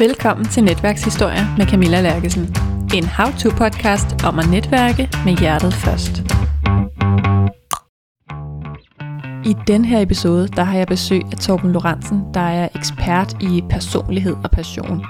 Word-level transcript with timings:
Velkommen 0.00 0.46
til 0.46 0.64
Netværkshistorie 0.64 1.46
med 1.56 1.66
Camilla 1.66 2.00
Lærkesen. 2.00 2.56
En 2.94 3.04
how-to-podcast 3.04 4.26
om 4.26 4.38
at 4.38 4.50
netværke 4.50 5.08
med 5.24 5.36
hjertet 5.36 5.74
først. 5.74 6.12
I 9.46 9.54
den 9.66 9.84
her 9.84 10.00
episode, 10.00 10.48
der 10.48 10.62
har 10.62 10.78
jeg 10.78 10.86
besøg 10.86 11.22
af 11.32 11.38
Torben 11.38 11.72
Lorentzen, 11.72 12.20
der 12.34 12.40
er 12.40 12.68
ekspert 12.74 13.42
i 13.42 13.62
personlighed 13.70 14.36
og 14.44 14.50
passion. 14.50 15.04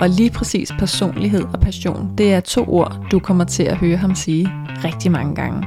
Og 0.00 0.08
lige 0.08 0.30
præcis 0.30 0.72
personlighed 0.78 1.44
og 1.54 1.60
passion, 1.60 2.14
det 2.18 2.34
er 2.34 2.40
to 2.40 2.64
ord, 2.68 3.06
du 3.10 3.18
kommer 3.18 3.44
til 3.44 3.62
at 3.62 3.76
høre 3.76 3.96
ham 3.96 4.14
sige 4.14 4.50
rigtig 4.84 5.12
mange 5.12 5.34
gange. 5.34 5.66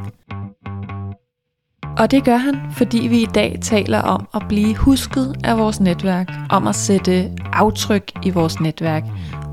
Og 1.98 2.12
det 2.12 2.26
gør 2.26 2.38
han, 2.38 2.56
fordi 2.78 3.08
vi 3.08 3.22
i 3.22 3.28
dag 3.36 3.60
taler 3.62 4.02
om 4.02 4.28
at 4.36 4.42
blive 4.50 4.76
husket 4.76 5.36
af 5.44 5.58
vores 5.58 5.80
netværk, 5.80 6.28
om 6.50 6.68
at 6.68 6.76
sætte 6.76 7.32
aftryk 7.54 8.12
i 8.26 8.30
vores 8.30 8.60
netværk, 8.60 9.04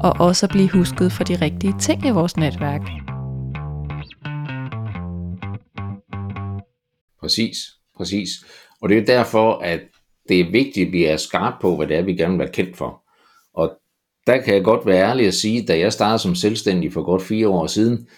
og 0.01 0.13
også 0.19 0.47
at 0.47 0.51
blive 0.51 0.71
husket 0.71 1.13
for 1.13 1.25
de 1.25 1.35
rigtige 1.41 1.75
ting 1.81 2.07
i 2.07 2.11
vores 2.11 2.37
netværk. 2.37 2.81
Præcis, 7.21 7.57
præcis. 7.97 8.29
Og 8.81 8.89
det 8.89 8.99
er 8.99 9.05
derfor, 9.05 9.59
at 9.59 9.81
det 10.29 10.41
er 10.41 10.51
vigtigt, 10.51 10.87
at 10.87 10.93
vi 10.93 11.05
er 11.05 11.17
skarpe 11.17 11.57
på, 11.61 11.77
hvad 11.77 11.87
det 11.87 11.97
er, 11.97 12.03
vi 12.03 12.15
gerne 12.15 12.33
vil 12.33 12.39
være 12.39 12.53
kendt 12.53 12.77
for. 12.77 13.03
Og 13.55 13.71
der 14.27 14.41
kan 14.41 14.55
jeg 14.55 14.65
godt 14.65 14.87
være 14.87 15.09
ærlig 15.09 15.27
at 15.27 15.35
sige, 15.35 15.67
da 15.67 15.79
jeg 15.79 15.93
startede 15.93 16.19
som 16.19 16.35
selvstændig 16.35 16.93
for 16.93 17.03
godt 17.03 17.23
fire 17.23 17.49
år 17.49 17.67
siden, 17.67 18.09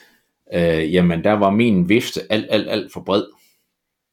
øh, 0.55 0.95
jamen 0.95 1.25
der 1.25 1.33
var 1.33 1.51
min 1.51 1.89
vifte 1.89 2.21
alt, 2.31 2.47
alt, 2.51 2.71
alt 2.71 2.93
for 2.93 3.01
bred. 3.01 3.25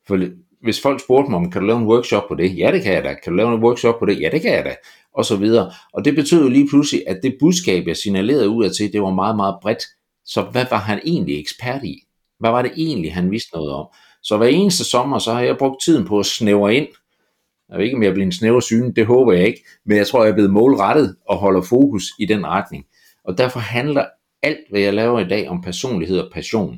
For 0.07 0.27
hvis 0.63 0.81
folk 0.81 1.01
spurgte 1.03 1.31
mig, 1.31 1.37
om 1.37 1.51
kan 1.51 1.61
du 1.61 1.67
lave 1.67 1.79
en 1.79 1.87
workshop 1.87 2.23
på 2.27 2.35
det? 2.35 2.57
Ja, 2.57 2.71
det 2.71 2.83
kan 2.83 2.93
jeg 2.93 3.03
da. 3.03 3.13
Kan 3.23 3.31
du 3.31 3.37
lave 3.37 3.53
en 3.53 3.63
workshop 3.63 3.99
på 3.99 4.05
det? 4.05 4.21
Ja, 4.21 4.29
det 4.31 4.41
kan 4.41 4.53
jeg 4.53 4.65
da. 4.65 4.75
Og 5.13 5.25
så 5.25 5.35
videre. 5.35 5.71
Og 5.93 6.05
det 6.05 6.15
betød 6.15 6.43
jo 6.43 6.49
lige 6.49 6.67
pludselig, 6.67 7.03
at 7.07 7.19
det 7.23 7.35
budskab, 7.39 7.87
jeg 7.87 7.97
signalerede 7.97 8.49
ud 8.49 8.65
af 8.65 8.71
til, 8.71 8.93
det 8.93 9.01
var 9.01 9.13
meget, 9.13 9.35
meget 9.35 9.55
bredt. 9.61 9.83
Så 10.25 10.41
hvad 10.41 10.65
var 10.69 10.77
han 10.77 10.99
egentlig 11.05 11.39
ekspert 11.39 11.83
i? 11.83 11.99
Hvad 12.39 12.49
var 12.49 12.61
det 12.61 12.71
egentlig, 12.77 13.13
han 13.13 13.31
vidste 13.31 13.49
noget 13.53 13.71
om? 13.73 13.87
Så 14.23 14.37
hver 14.37 14.47
eneste 14.47 14.83
sommer, 14.83 15.19
så 15.19 15.33
har 15.33 15.41
jeg 15.41 15.57
brugt 15.57 15.83
tiden 15.83 16.07
på 16.07 16.19
at 16.19 16.25
snævre 16.25 16.75
ind. 16.75 16.87
Jeg 17.69 17.77
ved 17.77 17.85
ikke, 17.85 17.97
om 17.97 18.03
jeg 18.03 18.13
bliver 18.13 18.25
en 18.25 18.31
snæver 18.31 18.59
syne, 18.59 18.93
det 18.93 19.05
håber 19.05 19.33
jeg 19.33 19.47
ikke. 19.47 19.65
Men 19.85 19.97
jeg 19.97 20.07
tror, 20.07 20.23
jeg 20.23 20.29
er 20.29 20.35
blevet 20.35 20.51
målrettet 20.51 21.15
og 21.29 21.37
holder 21.37 21.61
fokus 21.61 22.03
i 22.19 22.25
den 22.25 22.45
retning. 22.45 22.85
Og 23.23 23.37
derfor 23.37 23.59
handler 23.59 24.05
alt, 24.43 24.69
hvad 24.69 24.81
jeg 24.81 24.93
laver 24.93 25.19
i 25.19 25.27
dag, 25.27 25.49
om 25.49 25.61
personlighed 25.61 26.19
og 26.19 26.31
passion. 26.33 26.77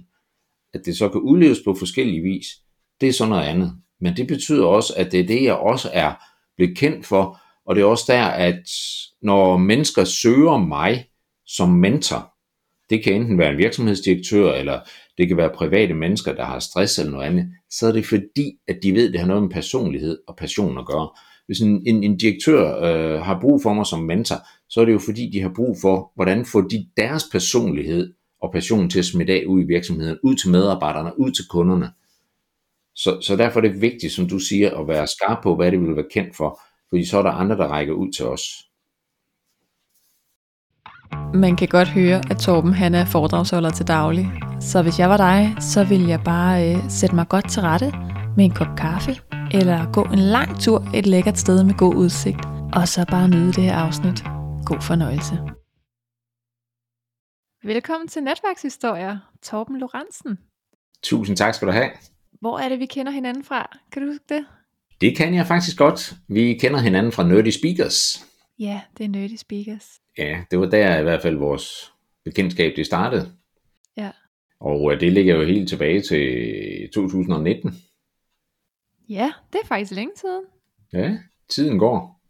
At 0.73 0.81
det 0.85 0.97
så 0.97 1.09
kan 1.09 1.21
udleves 1.21 1.59
på 1.65 1.73
forskellige 1.73 2.21
vis 2.21 2.45
det 3.01 3.09
er 3.09 3.13
så 3.13 3.25
noget 3.25 3.43
andet. 3.43 3.73
Men 4.01 4.17
det 4.17 4.27
betyder 4.27 4.65
også, 4.65 4.93
at 4.97 5.11
det 5.11 5.19
er 5.19 5.27
det, 5.27 5.43
jeg 5.43 5.55
også 5.55 5.89
er 5.93 6.13
blevet 6.57 6.77
kendt 6.77 7.05
for, 7.05 7.39
og 7.65 7.75
det 7.75 7.81
er 7.81 7.85
også 7.85 8.05
der, 8.07 8.23
at 8.23 8.63
når 9.21 9.57
mennesker 9.57 10.03
søger 10.03 10.57
mig 10.57 11.05
som 11.45 11.69
mentor, 11.69 12.33
det 12.89 13.03
kan 13.03 13.13
enten 13.13 13.37
være 13.37 13.51
en 13.51 13.57
virksomhedsdirektør, 13.57 14.53
eller 14.53 14.79
det 15.17 15.27
kan 15.27 15.37
være 15.37 15.51
private 15.55 15.93
mennesker, 15.93 16.33
der 16.33 16.45
har 16.45 16.59
stress 16.59 16.99
eller 16.99 17.11
noget 17.11 17.25
andet, 17.25 17.45
så 17.71 17.87
er 17.87 17.91
det 17.91 18.05
fordi, 18.05 18.51
at 18.67 18.79
de 18.83 18.93
ved, 18.93 19.07
at 19.07 19.11
det 19.11 19.19
har 19.19 19.27
noget 19.27 19.43
med 19.43 19.49
personlighed 19.51 20.17
og 20.27 20.35
passion 20.35 20.77
at 20.77 20.85
gøre. 20.85 21.09
Hvis 21.45 21.59
en, 21.59 21.83
en, 21.87 22.03
en 22.03 22.17
direktør 22.17 22.81
øh, 22.83 23.21
har 23.21 23.39
brug 23.41 23.61
for 23.61 23.73
mig 23.73 23.85
som 23.85 23.99
mentor, 23.99 24.35
så 24.69 24.81
er 24.81 24.85
det 24.85 24.93
jo 24.93 24.99
fordi, 24.99 25.29
de 25.33 25.41
har 25.41 25.51
brug 25.55 25.77
for, 25.81 26.11
hvordan 26.15 26.45
får 26.45 26.61
de 26.61 26.87
deres 26.97 27.23
personlighed 27.31 28.13
og 28.41 28.51
passion 28.53 28.89
til 28.89 28.99
at 28.99 29.05
smitte 29.05 29.33
af 29.33 29.45
ud 29.47 29.61
i 29.61 29.67
virksomheden, 29.67 30.17
ud 30.23 30.35
til 30.35 30.49
medarbejderne, 30.49 31.19
ud 31.19 31.31
til 31.31 31.43
kunderne. 31.49 31.91
Så, 33.03 33.21
så 33.21 33.35
derfor 33.35 33.59
er 33.59 33.61
det 33.61 33.81
vigtigt, 33.81 34.13
som 34.13 34.27
du 34.27 34.39
siger, 34.39 34.79
at 34.79 34.87
være 34.87 35.07
skarp 35.07 35.43
på, 35.43 35.55
hvad 35.55 35.71
det 35.71 35.79
vil 35.79 35.95
være 35.95 36.11
kendt 36.11 36.35
for, 36.35 36.61
fordi 36.89 37.05
så 37.05 37.17
er 37.17 37.23
der 37.23 37.31
andre, 37.31 37.57
der 37.57 37.67
rækker 37.67 37.93
ud 37.93 38.11
til 38.11 38.25
os. 38.25 38.43
Man 41.33 41.55
kan 41.55 41.67
godt 41.67 41.87
høre, 41.87 42.21
at 42.31 42.37
Torben 42.37 42.73
han 42.73 42.95
er 42.95 43.05
foredragsholder 43.05 43.69
til 43.69 43.87
daglig. 43.87 44.25
Så 44.61 44.81
hvis 44.81 44.99
jeg 44.99 45.09
var 45.09 45.17
dig, 45.17 45.55
så 45.59 45.83
ville 45.83 46.09
jeg 46.09 46.21
bare 46.25 46.55
øh, 46.67 46.89
sætte 46.89 47.15
mig 47.15 47.27
godt 47.29 47.49
til 47.49 47.61
rette 47.61 47.91
med 48.37 48.45
en 48.45 48.53
kop 48.53 48.73
kaffe, 48.77 49.11
eller 49.53 49.91
gå 49.91 50.03
en 50.03 50.19
lang 50.19 50.59
tur 50.61 50.79
et 50.95 51.05
lækkert 51.05 51.37
sted 51.37 51.63
med 51.63 51.77
god 51.77 51.95
udsigt, 51.95 52.41
og 52.73 52.87
så 52.87 53.05
bare 53.11 53.27
nyde 53.27 53.53
det 53.53 53.63
her 53.63 53.75
afsnit. 53.75 54.23
God 54.65 54.81
fornøjelse. 54.81 55.35
Velkommen 57.63 58.07
til 58.07 58.23
Netværkshistorier, 58.23 59.17
Torben 59.43 59.79
Lorentzen. 59.79 60.37
Tusind 61.03 61.37
tak 61.37 61.53
skal 61.53 61.67
du 61.67 61.71
have. 61.73 61.89
Hvor 62.39 62.59
er 62.59 62.69
det, 62.69 62.79
vi 62.79 62.85
kender 62.85 63.11
hinanden 63.11 63.43
fra? 63.43 63.77
Kan 63.91 64.01
du 64.01 64.07
huske 64.07 64.25
det? 64.29 64.45
Det 65.01 65.17
kan 65.17 65.33
jeg 65.35 65.47
faktisk 65.47 65.77
godt. 65.77 66.13
Vi 66.27 66.53
kender 66.53 66.79
hinanden 66.79 67.11
fra 67.11 67.27
Nerdy 67.27 67.49
Speakers. 67.49 68.25
Ja, 68.59 68.81
det 68.97 69.03
er 69.03 69.09
Nerdy 69.09 69.35
Speakers. 69.35 69.99
Ja, 70.17 70.43
det 70.51 70.59
var 70.59 70.65
der 70.65 70.99
i 70.99 71.03
hvert 71.03 71.21
fald 71.21 71.35
vores 71.37 71.93
bekendtskab 72.25 72.73
det 72.75 72.85
startede. 72.85 73.31
Ja. 73.97 74.11
Og 74.59 74.93
øh, 74.93 74.99
det 74.99 75.13
ligger 75.13 75.35
jo 75.35 75.45
helt 75.45 75.69
tilbage 75.69 76.01
til 76.01 76.89
2019. 76.93 77.73
Ja, 79.09 79.31
det 79.53 79.59
er 79.63 79.67
faktisk 79.67 79.91
længe 79.91 80.13
siden. 80.15 80.43
Ja, 80.93 81.17
tiden 81.49 81.79
går. 81.79 82.21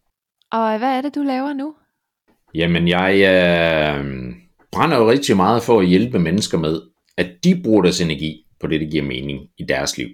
Og 0.52 0.78
hvad 0.78 0.98
er 0.98 1.02
det, 1.02 1.16
du 1.16 1.22
laver 1.24 1.54
nu? 1.54 1.76
Jamen, 2.54 2.88
jeg 2.88 3.14
øh, 3.14 4.36
brænder 4.72 4.98
jo 4.98 5.10
rigtig 5.10 5.36
meget 5.36 5.64
for 5.64 5.80
at 5.80 5.88
hjælpe 5.88 6.20
mennesker 6.20 6.58
med, 6.58 6.82
at 7.18 7.44
de 7.44 7.62
bruger 7.64 7.82
deres 7.82 8.02
energi 8.02 8.46
på 8.62 8.68
det, 8.68 8.82
der 8.82 8.88
giver 8.88 9.04
mening 9.04 9.50
i 9.58 9.64
deres 9.64 9.98
liv. 9.98 10.08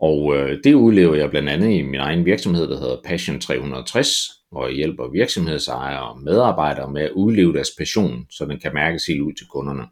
Og 0.00 0.36
øh, 0.36 0.58
det 0.64 0.74
udlever 0.74 1.14
jeg 1.14 1.30
blandt 1.30 1.48
andet 1.48 1.70
i 1.70 1.82
min 1.82 2.00
egen 2.00 2.24
virksomhed, 2.24 2.68
der 2.68 2.78
hedder 2.80 2.96
Passion 3.04 3.40
360, 3.40 4.08
hvor 4.50 4.66
jeg 4.66 4.76
hjælper 4.76 5.10
virksomhedsejere 5.12 6.08
og 6.08 6.22
medarbejdere 6.22 6.92
med 6.92 7.02
at 7.02 7.10
udleve 7.10 7.52
deres 7.52 7.70
passion, 7.78 8.26
så 8.30 8.44
den 8.44 8.60
kan 8.60 8.74
mærkes 8.74 9.06
helt 9.06 9.20
ud 9.20 9.32
til 9.32 9.46
kunderne. 9.46 9.82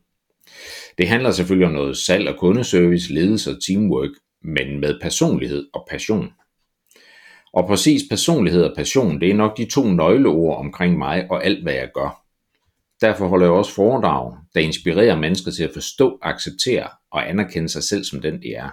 Det 0.99 1.09
handler 1.09 1.31
selvfølgelig 1.31 1.67
om 1.67 1.75
noget 1.75 1.97
salg 1.97 2.29
og 2.29 2.39
kundeservice, 2.39 3.15
ledelse 3.15 3.51
og 3.51 3.56
teamwork, 3.67 4.11
men 4.43 4.81
med 4.81 5.01
personlighed 5.03 5.67
og 5.75 5.87
passion. 5.91 6.33
Og 7.53 7.67
præcis 7.67 8.03
personlighed 8.11 8.62
og 8.62 8.77
passion, 8.77 9.21
det 9.21 9.31
er 9.31 9.35
nok 9.35 9.56
de 9.56 9.65
to 9.71 9.85
nøgleord 9.85 10.59
omkring 10.59 10.99
mig 10.99 11.27
og 11.31 11.45
alt, 11.45 11.62
hvad 11.62 11.75
jeg 11.75 11.89
gør. 11.95 12.25
Derfor 13.01 13.29
holder 13.29 13.47
jeg 13.47 13.53
også 13.53 13.75
foredrag, 13.75 14.33
der 14.55 14.61
inspirerer 14.61 15.17
mennesker 15.17 15.51
til 15.51 15.65
at 15.65 15.71
forstå, 15.73 16.19
acceptere 16.23 16.89
og 17.11 17.31
anerkende 17.31 17.69
sig 17.69 17.83
selv 17.83 18.05
som 18.05 18.21
den 18.21 18.43
de 18.43 18.55
er. 18.55 18.71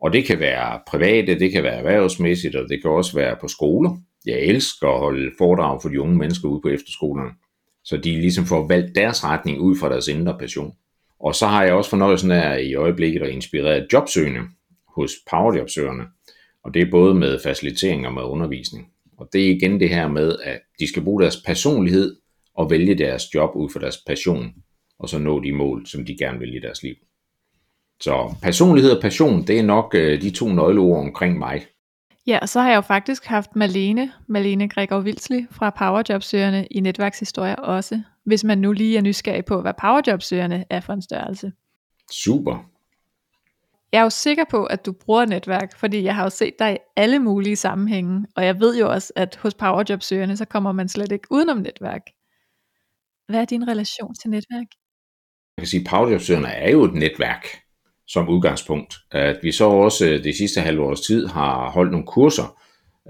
Og 0.00 0.12
det 0.12 0.24
kan 0.24 0.40
være 0.40 0.80
private, 0.86 1.38
det 1.38 1.52
kan 1.52 1.62
være 1.62 1.76
erhvervsmæssigt, 1.76 2.56
og 2.56 2.68
det 2.68 2.82
kan 2.82 2.90
også 2.90 3.14
være 3.14 3.36
på 3.40 3.48
skoler. 3.48 3.96
Jeg 4.26 4.38
elsker 4.38 4.88
at 4.88 4.98
holde 4.98 5.30
foredrag 5.38 5.82
for 5.82 5.88
de 5.88 6.00
unge 6.00 6.16
mennesker 6.16 6.48
ude 6.48 6.60
på 6.62 6.68
efterskolerne, 6.68 7.30
så 7.84 7.96
de 7.96 8.20
ligesom 8.20 8.44
får 8.44 8.68
valgt 8.68 8.94
deres 8.94 9.24
retning 9.24 9.60
ud 9.60 9.76
fra 9.76 9.88
deres 9.88 10.08
indre 10.08 10.38
passion. 10.38 10.72
Og 11.20 11.34
så 11.34 11.46
har 11.46 11.64
jeg 11.64 11.74
også 11.74 11.90
fornøjelsen 11.90 12.30
af 12.30 12.62
i 12.62 12.74
øjeblikket 12.74 13.22
at 13.22 13.28
inspirere 13.28 13.86
jobsøgende 13.92 14.40
hos 14.96 15.12
powerjobsøgerne, 15.30 16.04
og 16.64 16.74
det 16.74 16.82
er 16.82 16.90
både 16.90 17.14
med 17.14 17.38
facilitering 17.44 18.06
og 18.06 18.14
med 18.14 18.22
undervisning. 18.22 18.86
Og 19.18 19.28
det 19.32 19.46
er 19.46 19.50
igen 19.50 19.80
det 19.80 19.88
her 19.88 20.08
med, 20.08 20.36
at 20.42 20.60
de 20.80 20.88
skal 20.88 21.04
bruge 21.04 21.22
deres 21.22 21.42
personlighed 21.46 22.16
og 22.58 22.70
vælge 22.70 22.98
deres 22.98 23.34
job 23.34 23.50
ud 23.54 23.70
fra 23.70 23.80
deres 23.80 23.98
passion, 24.06 24.52
og 24.98 25.08
så 25.08 25.18
nå 25.18 25.40
de 25.40 25.52
mål, 25.52 25.86
som 25.86 26.04
de 26.04 26.16
gerne 26.18 26.38
vil 26.38 26.54
i 26.54 26.60
deres 26.60 26.82
liv. 26.82 26.94
Så 28.00 28.34
personlighed 28.42 28.96
og 28.96 29.02
passion, 29.02 29.46
det 29.46 29.58
er 29.58 29.62
nok 29.62 29.94
øh, 29.94 30.22
de 30.22 30.30
to 30.30 30.48
nøgleord 30.48 30.98
omkring 30.98 31.38
mig. 31.38 31.66
Ja, 32.26 32.38
og 32.42 32.48
så 32.48 32.60
har 32.60 32.68
jeg 32.68 32.76
jo 32.76 32.80
faktisk 32.80 33.24
haft 33.24 33.56
Malene, 33.56 34.12
Malene 34.26 34.68
Gregor 34.68 35.00
Vilsli 35.00 35.46
fra 35.50 35.70
Powerjobsøgerne 35.70 36.66
i 36.66 36.80
netværkshistorie 36.80 37.58
også, 37.58 38.00
hvis 38.24 38.44
man 38.44 38.58
nu 38.58 38.72
lige 38.72 38.98
er 38.98 39.02
nysgerrig 39.02 39.44
på, 39.44 39.60
hvad 39.60 39.72
Powerjobsøgerne 39.80 40.64
er 40.70 40.80
for 40.80 40.92
en 40.92 41.02
størrelse. 41.02 41.52
Super. 42.12 42.64
Jeg 43.92 43.98
er 43.98 44.02
jo 44.02 44.10
sikker 44.10 44.44
på, 44.50 44.64
at 44.64 44.86
du 44.86 44.92
bruger 44.92 45.24
netværk, 45.24 45.78
fordi 45.78 46.02
jeg 46.02 46.14
har 46.14 46.22
jo 46.22 46.30
set 46.30 46.58
dig 46.58 46.74
i 46.74 46.78
alle 46.96 47.18
mulige 47.18 47.56
sammenhænge, 47.56 48.26
og 48.36 48.44
jeg 48.44 48.60
ved 48.60 48.78
jo 48.78 48.90
også, 48.90 49.12
at 49.16 49.38
hos 49.42 49.54
Powerjobsøgerne, 49.54 50.36
så 50.36 50.44
kommer 50.44 50.72
man 50.72 50.88
slet 50.88 51.12
ikke 51.12 51.28
udenom 51.30 51.56
netværk. 51.56 52.02
Hvad 53.28 53.40
er 53.40 53.44
din 53.44 53.68
relation 53.68 54.14
til 54.14 54.30
netværk? 54.30 54.66
Jeg 55.56 55.62
kan 55.62 55.66
sige, 55.66 55.80
at 55.80 55.86
Powerjobsøgerne 55.90 56.48
er 56.48 56.70
jo 56.70 56.84
et 56.84 56.94
netværk 56.94 57.46
som 58.06 58.28
udgangspunkt. 58.28 58.94
At 59.10 59.38
vi 59.42 59.52
så 59.52 59.64
også 59.64 60.06
øh, 60.06 60.24
det 60.24 60.36
sidste 60.36 60.60
halve 60.60 60.82
års 60.82 61.00
tid 61.00 61.26
har 61.26 61.70
holdt 61.70 61.90
nogle 61.90 62.06
kurser, 62.06 62.58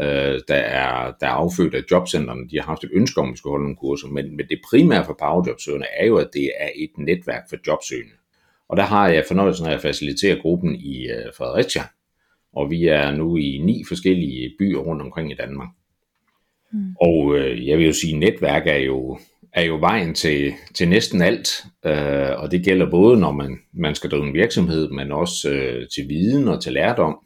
øh, 0.00 0.40
der, 0.48 0.54
er, 0.54 1.12
der 1.20 1.26
er 1.26 1.30
affødt 1.30 1.74
af 1.74 1.82
jobcentrene. 1.90 2.48
De 2.50 2.56
har 2.56 2.66
haft 2.66 2.84
et 2.84 2.90
ønske 2.92 3.20
om, 3.20 3.28
at 3.28 3.32
vi 3.32 3.36
skulle 3.36 3.50
holde 3.50 3.64
nogle 3.64 3.76
kurser, 3.76 4.08
men, 4.08 4.36
men 4.36 4.46
det 4.48 4.60
primære 4.70 5.04
for 5.04 5.16
Powerjobsøgerne 5.18 5.86
er 6.00 6.06
jo, 6.06 6.16
at 6.16 6.28
det 6.32 6.50
er 6.58 6.68
et 6.76 6.90
netværk 6.98 7.42
for 7.48 7.56
jobsøgende. 7.66 8.14
Og 8.68 8.76
der 8.76 8.82
har 8.82 9.08
jeg 9.08 9.24
fornøjelsen 9.28 9.66
af 9.66 9.74
at 9.74 9.82
facilitere 9.82 10.40
gruppen 10.40 10.74
i 10.74 11.08
øh, 11.08 11.32
Fredericia, 11.36 11.82
og 12.52 12.70
vi 12.70 12.86
er 12.86 13.10
nu 13.10 13.36
i 13.36 13.60
ni 13.64 13.84
forskellige 13.88 14.54
byer 14.58 14.78
rundt 14.78 15.02
omkring 15.02 15.30
i 15.30 15.34
Danmark. 15.34 15.68
Mm. 16.72 16.94
Og 17.00 17.36
øh, 17.38 17.66
jeg 17.66 17.78
vil 17.78 17.86
jo 17.86 17.92
sige, 17.92 18.12
at 18.12 18.18
netværk 18.18 18.66
er 18.66 18.76
jo 18.76 19.18
er 19.52 19.62
jo 19.62 19.76
vejen 19.80 20.14
til, 20.14 20.54
til 20.74 20.88
næsten 20.88 21.22
alt, 21.22 21.48
øh, 21.86 22.42
og 22.42 22.50
det 22.50 22.64
gælder 22.64 22.90
både, 22.90 23.20
når 23.20 23.32
man, 23.32 23.58
man 23.72 23.94
skal 23.94 24.10
drive 24.10 24.26
en 24.26 24.34
virksomhed, 24.34 24.90
men 24.90 25.12
også 25.12 25.50
øh, 25.50 25.88
til 25.94 26.08
viden 26.08 26.48
og 26.48 26.62
til 26.62 26.72
lærdom. 26.72 27.18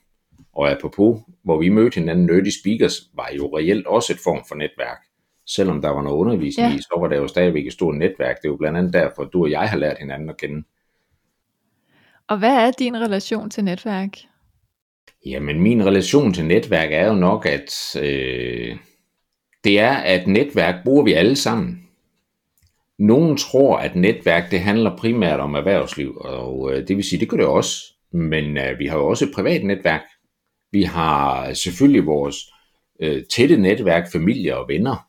Og 0.54 0.70
apropos, 0.70 1.20
hvor 1.44 1.58
vi 1.60 1.68
mødte 1.68 1.94
hinanden, 1.94 2.26
Nerdy 2.26 2.50
Speakers, 2.62 3.02
var 3.16 3.30
jo 3.36 3.58
reelt 3.58 3.86
også 3.86 4.12
et 4.12 4.18
form 4.24 4.44
for 4.48 4.54
netværk. 4.54 4.98
selvom 5.46 5.82
der 5.82 5.88
var 5.88 6.02
noget 6.02 6.16
undervisning 6.16 6.70
ja. 6.70 6.78
i, 6.78 6.80
så 6.80 6.96
var 7.00 7.08
der 7.08 7.16
jo 7.16 7.28
stadigvæk 7.28 7.66
et 7.66 7.72
stort 7.72 7.94
netværk. 7.96 8.36
Det 8.42 8.48
er 8.48 8.52
jo 8.52 8.56
blandt 8.56 8.78
andet 8.78 8.92
derfor, 8.92 9.24
du 9.24 9.42
og 9.42 9.50
jeg 9.50 9.68
har 9.70 9.76
lært 9.76 9.98
hinanden 9.98 10.30
at 10.30 10.36
kende. 10.36 10.64
Og 12.28 12.38
hvad 12.38 12.54
er 12.66 12.70
din 12.70 12.96
relation 12.96 13.50
til 13.50 13.64
netværk? 13.64 14.18
Jamen, 15.26 15.60
min 15.60 15.86
relation 15.86 16.34
til 16.34 16.44
netværk 16.44 16.92
er 16.92 17.06
jo 17.06 17.14
nok, 17.14 17.46
at 17.46 17.96
øh, 18.02 18.76
det 19.64 19.80
er, 19.80 19.92
at 19.92 20.26
netværk 20.26 20.74
bruger 20.84 21.04
vi 21.04 21.12
alle 21.12 21.36
sammen. 21.36 21.81
Nogen 23.02 23.36
tror, 23.36 23.76
at 23.76 23.96
netværk 23.96 24.50
det 24.50 24.60
handler 24.60 24.96
primært 24.96 25.40
om 25.40 25.54
erhvervsliv, 25.54 26.16
og 26.20 26.72
øh, 26.72 26.88
det 26.88 26.96
vil 26.96 27.04
sige, 27.04 27.20
det 27.20 27.28
gør 27.28 27.36
det 27.36 27.46
også. 27.46 27.76
Men 28.12 28.56
øh, 28.56 28.78
vi 28.78 28.86
har 28.86 28.98
jo 28.98 29.06
også 29.06 29.24
et 29.24 29.30
privat 29.34 29.64
netværk. 29.64 30.02
Vi 30.72 30.82
har 30.82 31.52
selvfølgelig 31.54 32.06
vores 32.06 32.36
øh, 33.00 33.22
tætte 33.24 33.56
netværk, 33.56 34.12
familie 34.12 34.56
og 34.56 34.68
venner. 34.68 35.06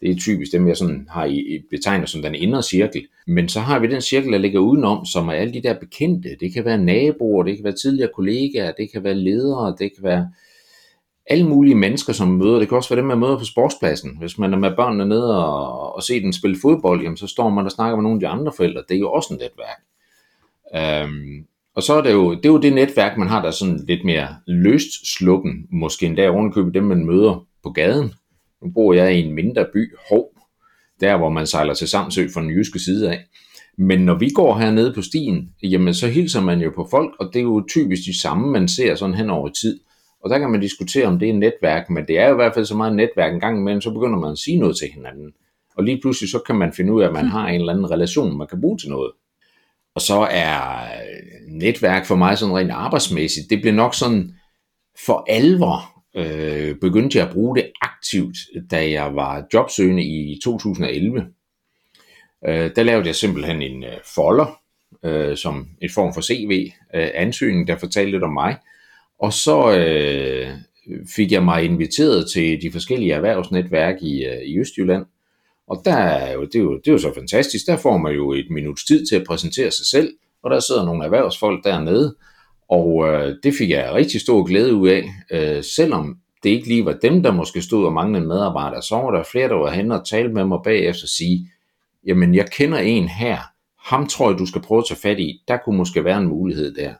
Det 0.00 0.10
er 0.10 0.16
typisk 0.16 0.52
dem, 0.52 0.68
jeg 0.68 0.76
sådan 0.76 1.06
har 1.10 1.24
i, 1.24 1.36
i 1.36 1.58
betegner 1.70 2.06
som 2.06 2.22
den 2.22 2.34
indre 2.34 2.62
cirkel. 2.62 3.06
Men 3.26 3.48
så 3.48 3.60
har 3.60 3.78
vi 3.78 3.86
den 3.86 4.00
cirkel, 4.00 4.32
der 4.32 4.38
ligger 4.38 4.60
udenom, 4.60 5.06
som 5.06 5.28
er 5.28 5.32
alle 5.32 5.54
de 5.54 5.62
der 5.62 5.78
bekendte. 5.78 6.36
Det 6.40 6.54
kan 6.54 6.64
være 6.64 6.78
naboer, 6.78 7.42
det 7.42 7.56
kan 7.56 7.64
være 7.64 7.76
tidligere 7.82 8.10
kollegaer, 8.14 8.72
det 8.72 8.92
kan 8.92 9.04
være 9.04 9.14
ledere, 9.14 9.76
det 9.78 9.90
kan 9.94 10.04
være 10.04 10.30
alle 11.26 11.48
mulige 11.48 11.74
mennesker, 11.74 12.12
som 12.12 12.28
møder. 12.28 12.58
Det 12.58 12.68
kan 12.68 12.76
også 12.76 12.88
være 12.88 13.00
dem, 13.00 13.08
man 13.08 13.18
møder 13.18 13.38
på 13.38 13.44
sportspladsen. 13.44 14.16
Hvis 14.18 14.38
man 14.38 14.52
er 14.52 14.58
med 14.58 14.76
børnene 14.76 15.06
nede 15.06 15.44
og, 15.46 15.96
og 15.96 16.02
ser 16.02 16.20
dem 16.20 16.32
spille 16.32 16.56
fodbold, 16.62 17.02
jamen, 17.02 17.16
så 17.16 17.26
står 17.26 17.50
man 17.50 17.64
og 17.64 17.72
snakker 17.72 17.96
med 17.96 18.02
nogle 18.02 18.16
af 18.16 18.20
de 18.20 18.28
andre 18.28 18.52
forældre. 18.56 18.82
Det 18.88 18.94
er 18.94 19.00
jo 19.00 19.12
også 19.12 19.34
et 19.34 19.40
netværk. 19.40 19.80
Øhm, 20.74 21.46
og 21.76 21.82
så 21.82 21.94
er 21.94 22.02
det, 22.02 22.12
jo, 22.12 22.34
det 22.34 22.46
er 22.46 22.52
jo 22.52 22.60
det 22.60 22.72
netværk, 22.72 23.18
man 23.18 23.28
har, 23.28 23.40
der 23.40 23.48
er 23.48 23.52
sådan 23.52 23.84
lidt 23.88 24.04
mere 24.04 24.28
løst 24.46 25.16
sluppen, 25.16 25.66
måske 25.70 26.06
endda 26.06 26.30
ovenikøbet 26.30 26.74
dem, 26.74 26.84
man 26.84 27.06
møder 27.06 27.46
på 27.62 27.70
gaden. 27.70 28.12
Nu 28.62 28.70
bor 28.74 28.92
jeg 28.92 29.14
i 29.16 29.22
en 29.22 29.34
mindre 29.34 29.66
by, 29.72 29.94
Hov, 30.10 30.28
der 31.00 31.16
hvor 31.16 31.28
man 31.28 31.46
sejler 31.46 31.74
til 31.74 31.88
Samsø 31.88 32.28
fra 32.34 32.40
den 32.40 32.50
jyske 32.50 32.78
side 32.78 33.10
af. 33.10 33.24
Men 33.78 34.00
når 34.00 34.14
vi 34.14 34.30
går 34.30 34.58
hernede 34.58 34.92
på 34.94 35.02
stien, 35.02 35.48
jamen 35.62 35.94
så 35.94 36.08
hilser 36.08 36.40
man 36.40 36.60
jo 36.60 36.72
på 36.74 36.88
folk, 36.90 37.14
og 37.20 37.30
det 37.32 37.38
er 37.38 37.42
jo 37.42 37.64
typisk 37.68 38.02
de 38.06 38.20
samme, 38.20 38.52
man 38.52 38.68
ser 38.68 38.94
sådan 38.94 39.14
hen 39.14 39.30
over 39.30 39.48
tid. 39.48 39.80
Og 40.22 40.30
der 40.30 40.38
kan 40.38 40.50
man 40.50 40.60
diskutere, 40.60 41.06
om 41.06 41.18
det 41.18 41.28
er 41.28 41.32
et 41.32 41.38
netværk, 41.38 41.90
men 41.90 42.06
det 42.08 42.18
er 42.18 42.26
jo 42.26 42.32
i 42.32 42.36
hvert 42.36 42.54
fald 42.54 42.64
så 42.64 42.76
meget 42.76 42.96
netværk 42.96 43.34
en 43.34 43.40
gang 43.40 43.58
imellem, 43.58 43.80
så 43.80 43.90
begynder 43.90 44.18
man 44.18 44.32
at 44.32 44.38
sige 44.38 44.56
noget 44.56 44.76
til 44.76 44.88
hinanden. 44.94 45.32
Og 45.76 45.84
lige 45.84 46.00
pludselig 46.00 46.30
så 46.30 46.38
kan 46.46 46.56
man 46.56 46.72
finde 46.72 46.92
ud 46.92 47.02
af, 47.02 47.06
at 47.06 47.12
man 47.12 47.26
har 47.26 47.48
en 47.48 47.60
eller 47.60 47.72
anden 47.72 47.90
relation, 47.90 48.38
man 48.38 48.46
kan 48.46 48.60
bruge 48.60 48.78
til 48.78 48.90
noget. 48.90 49.12
Og 49.94 50.00
så 50.00 50.28
er 50.30 50.88
netværk 51.48 52.06
for 52.06 52.16
mig 52.16 52.38
sådan 52.38 52.56
rent 52.56 52.70
arbejdsmæssigt, 52.70 53.50
det 53.50 53.60
bliver 53.60 53.74
nok 53.74 53.94
sådan 53.94 54.34
for 55.06 55.24
alvor 55.28 56.02
øh, 56.16 56.76
begyndte 56.80 57.18
jeg 57.18 57.26
at 57.26 57.32
bruge 57.32 57.56
det 57.56 57.72
aktivt, 57.80 58.36
da 58.70 58.90
jeg 58.90 59.14
var 59.14 59.46
jobsøgende 59.54 60.02
i 60.02 60.40
2011. 60.44 61.26
Øh, 62.48 62.70
der 62.76 62.82
lavede 62.82 63.06
jeg 63.06 63.14
simpelthen 63.14 63.62
en 63.62 63.84
øh, 63.84 63.98
folder, 64.14 64.60
øh, 65.04 65.36
som 65.36 65.68
en 65.82 65.90
form 65.90 66.14
for 66.14 66.20
CV-ansøgning, 66.20 67.70
øh, 67.70 67.74
der 67.74 67.80
fortalte 67.80 68.10
lidt 68.10 68.24
om 68.24 68.32
mig. 68.32 68.56
Og 69.22 69.32
så 69.32 69.76
øh, 69.76 70.48
fik 71.16 71.32
jeg 71.32 71.44
mig 71.44 71.64
inviteret 71.64 72.30
til 72.30 72.62
de 72.62 72.72
forskellige 72.72 73.12
erhvervsnetværk 73.12 74.02
i, 74.02 74.24
øh, 74.24 74.42
i 74.42 74.58
Østjylland. 74.58 75.04
Og 75.68 75.82
der 75.84 75.94
er 75.96 76.32
jo, 76.32 76.44
det, 76.44 76.54
er 76.54 76.60
jo, 76.60 76.76
det 76.76 76.88
er 76.88 76.92
jo 76.92 76.98
så 76.98 77.14
fantastisk. 77.14 77.66
Der 77.66 77.76
får 77.76 77.96
man 77.96 78.12
jo 78.12 78.32
et 78.32 78.46
minuts 78.50 78.84
tid 78.84 79.06
til 79.06 79.16
at 79.16 79.26
præsentere 79.26 79.70
sig 79.70 79.86
selv, 79.86 80.12
og 80.42 80.50
der 80.50 80.60
sidder 80.60 80.84
nogle 80.84 81.04
erhvervsfolk 81.04 81.64
dernede, 81.64 82.16
og 82.68 83.08
øh, 83.08 83.36
det 83.42 83.54
fik 83.58 83.70
jeg 83.70 83.94
rigtig 83.94 84.20
stor 84.20 84.44
glæde 84.44 84.74
ud 84.74 84.88
af, 84.88 85.04
øh, 85.32 85.64
selvom 85.64 86.16
det 86.42 86.50
ikke 86.50 86.68
lige 86.68 86.84
var 86.84 86.98
dem, 87.02 87.22
der 87.22 87.32
måske 87.32 87.62
stod 87.62 87.86
og 87.86 87.92
manglede 87.92 88.26
medarbejdere, 88.26 88.82
så 88.82 88.94
var 88.94 89.10
der 89.10 89.22
flere, 89.22 89.48
der 89.48 89.54
var 89.54 89.70
hen 89.70 89.92
og 89.92 90.06
talte 90.08 90.34
med 90.34 90.44
mig 90.44 90.58
bagefter 90.64 91.04
og 91.04 91.08
sige, 91.08 91.48
jamen 92.06 92.34
jeg 92.34 92.50
kender 92.50 92.78
en 92.78 93.08
her, 93.08 93.38
ham 93.78 94.06
tror 94.06 94.30
jeg, 94.30 94.38
du 94.38 94.46
skal 94.46 94.62
prøve 94.62 94.78
at 94.78 94.84
tage 94.88 95.00
fat 95.00 95.18
i, 95.18 95.42
der 95.48 95.56
kunne 95.56 95.76
måske 95.76 96.04
være 96.04 96.18
en 96.18 96.28
mulighed 96.28 96.74
der. 96.74 96.94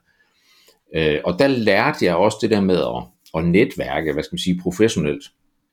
Øh, 0.94 1.19
og 1.25 1.39
der 1.39 1.47
lærte 1.47 2.05
jeg 2.05 2.15
også 2.15 2.39
det 2.41 2.50
der 2.50 2.61
med 2.61 2.77
at, 2.77 3.05
at 3.35 3.49
netværke, 3.49 4.12
hvad 4.12 4.23
skal 4.23 4.35
man 4.35 4.39
sige, 4.39 4.61
professionelt. 4.62 5.25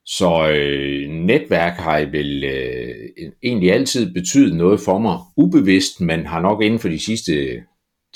Så 0.04 0.50
øh, 0.50 1.10
netværk 1.10 1.72
har 1.72 1.98
vel 1.98 2.44
øh, 2.44 3.32
egentlig 3.42 3.72
altid 3.72 4.14
betydet 4.14 4.56
noget 4.56 4.80
for 4.80 4.98
mig, 4.98 5.18
ubevidst, 5.36 6.00
men 6.00 6.26
har 6.26 6.40
nok 6.40 6.62
inden 6.62 6.80
for 6.80 6.88
de 6.88 6.98
sidste 6.98 7.62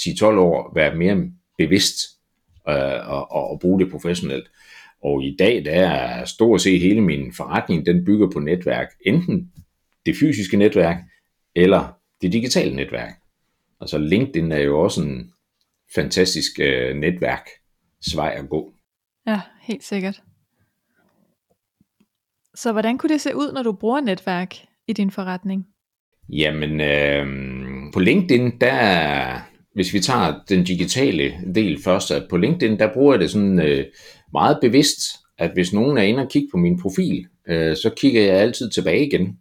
10-12 0.01 0.25
år 0.25 0.73
været 0.75 0.99
mere 0.99 1.17
bevidst 1.59 1.97
øh, 2.69 3.11
og, 3.11 3.33
og, 3.33 3.51
og 3.51 3.61
bruge 3.61 3.81
det 3.81 3.91
professionelt. 3.91 4.51
Og 5.03 5.23
i 5.23 5.37
dag, 5.39 5.65
der 5.65 5.73
er 5.73 6.25
stort 6.25 6.61
set 6.61 6.81
hele 6.81 7.01
min 7.01 7.33
forretning, 7.33 7.87
den 7.87 8.05
bygger 8.05 8.31
på 8.31 8.39
netværk. 8.39 8.89
Enten 9.07 9.53
det 10.07 10.17
fysiske 10.17 10.57
netværk, 10.57 10.97
eller 11.55 11.97
det 12.23 12.33
digitale 12.33 12.77
netværk. 12.77 13.13
Altså 13.81 13.99
LinkedIn 13.99 14.53
er 14.53 14.59
jo 14.61 14.81
også 14.81 15.03
en 15.03 15.31
fantastisk 15.95 16.51
øh, 16.61 16.97
netværk, 16.97 17.49
svej 18.03 18.35
at 18.37 18.49
gå. 18.49 18.73
Ja, 19.27 19.41
helt 19.63 19.85
sikkert. 19.85 20.23
Så 22.55 22.73
hvordan 22.73 22.99
kunne 22.99 23.11
det 23.11 23.21
se 23.21 23.37
ud, 23.37 23.53
når 23.53 23.63
du 23.63 23.73
bruger 23.73 24.01
netværk 24.01 24.55
i 24.89 24.93
din 24.93 25.11
forretning? 25.11 25.67
Jamen, 26.29 26.81
øh, 26.81 27.27
på 27.93 28.01
LinkedIn, 28.01 28.59
der 28.61 29.41
hvis 29.75 29.95
vi 29.95 30.01
tager 30.01 30.35
den 30.49 30.65
digitale 30.65 31.33
del 31.55 31.83
først, 31.83 32.11
at 32.11 32.27
på 32.31 32.37
LinkedIn, 32.37 32.79
der 32.79 32.93
bruger 32.95 33.13
jeg 33.15 33.21
det 33.21 33.31
sådan 33.31 33.61
øh, 33.61 33.85
meget 34.33 34.59
bevidst, 34.61 35.01
at 35.39 35.51
hvis 35.55 35.73
nogen 35.73 35.99
er 35.99 36.03
inde 36.03 36.23
og 36.23 36.29
kigge 36.29 36.49
på 36.53 36.57
min 36.57 36.81
profil, 36.81 37.27
øh, 37.49 37.77
så 37.77 37.91
kigger 37.97 38.23
jeg 38.23 38.35
altid 38.35 38.71
tilbage 38.71 39.07
igen, 39.07 39.39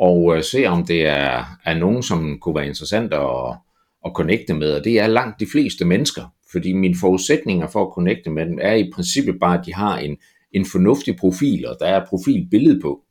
og 0.00 0.36
øh, 0.36 0.42
ser 0.42 0.70
om 0.70 0.86
det 0.86 1.06
er, 1.06 1.44
er 1.64 1.74
nogen, 1.74 2.02
som 2.02 2.38
kunne 2.40 2.54
være 2.54 2.66
interessant 2.66 3.12
at, 3.12 3.56
at 4.04 4.12
connecte 4.14 4.54
med, 4.54 4.72
og 4.72 4.84
det 4.84 5.00
er 5.00 5.06
langt 5.06 5.40
de 5.40 5.46
fleste 5.46 5.84
mennesker, 5.84 6.22
fordi 6.52 6.72
mine 6.72 6.94
forudsætninger 7.00 7.66
for 7.66 7.86
at 7.86 7.92
connecte 7.94 8.30
med 8.30 8.46
dem 8.46 8.58
er 8.62 8.74
i 8.74 8.90
princippet 8.94 9.40
bare, 9.40 9.58
at 9.58 9.66
de 9.66 9.74
har 9.74 9.98
en, 9.98 10.16
en 10.52 10.66
fornuftig 10.66 11.16
profil, 11.16 11.66
og 11.66 11.76
der 11.80 11.86
er 11.86 12.06
profilbillede 12.06 12.80
på. 12.80 13.04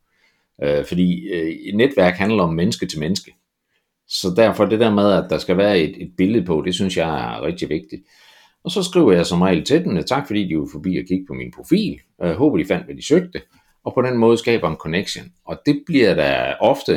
Øh, 0.62 0.84
fordi 0.84 1.28
øh, 1.28 1.74
netværk 1.74 2.14
handler 2.14 2.42
om 2.42 2.54
menneske 2.54 2.86
til 2.86 3.00
menneske. 3.00 3.32
Så 4.08 4.34
derfor 4.36 4.64
det 4.64 4.80
der 4.80 4.94
med, 4.94 5.12
at 5.12 5.30
der 5.30 5.38
skal 5.38 5.56
være 5.56 5.80
et, 5.80 6.02
et 6.02 6.12
billede 6.16 6.44
på, 6.44 6.62
det 6.66 6.74
synes 6.74 6.96
jeg 6.96 7.36
er 7.36 7.42
rigtig 7.42 7.68
vigtigt. 7.68 8.02
Og 8.64 8.70
så 8.70 8.82
skriver 8.82 9.12
jeg 9.12 9.26
som 9.26 9.42
regel 9.42 9.64
til 9.64 9.84
dem, 9.84 10.02
tak 10.04 10.26
fordi 10.26 10.48
de 10.48 10.58
var 10.58 10.68
forbi 10.72 10.96
og 10.96 11.04
kigge 11.08 11.26
på 11.28 11.34
min 11.34 11.52
profil. 11.56 12.00
Jeg 12.22 12.34
håber, 12.34 12.58
de 12.58 12.64
fandt, 12.64 12.84
hvad 12.84 12.94
de 12.94 13.06
søgte. 13.06 13.40
Og 13.84 13.94
på 13.94 14.02
den 14.02 14.18
måde 14.18 14.38
skaber 14.38 14.68
en 14.70 14.76
connection. 14.76 15.24
Og 15.44 15.60
det 15.66 15.82
bliver 15.86 16.14
der 16.14 16.54
ofte 16.60 16.94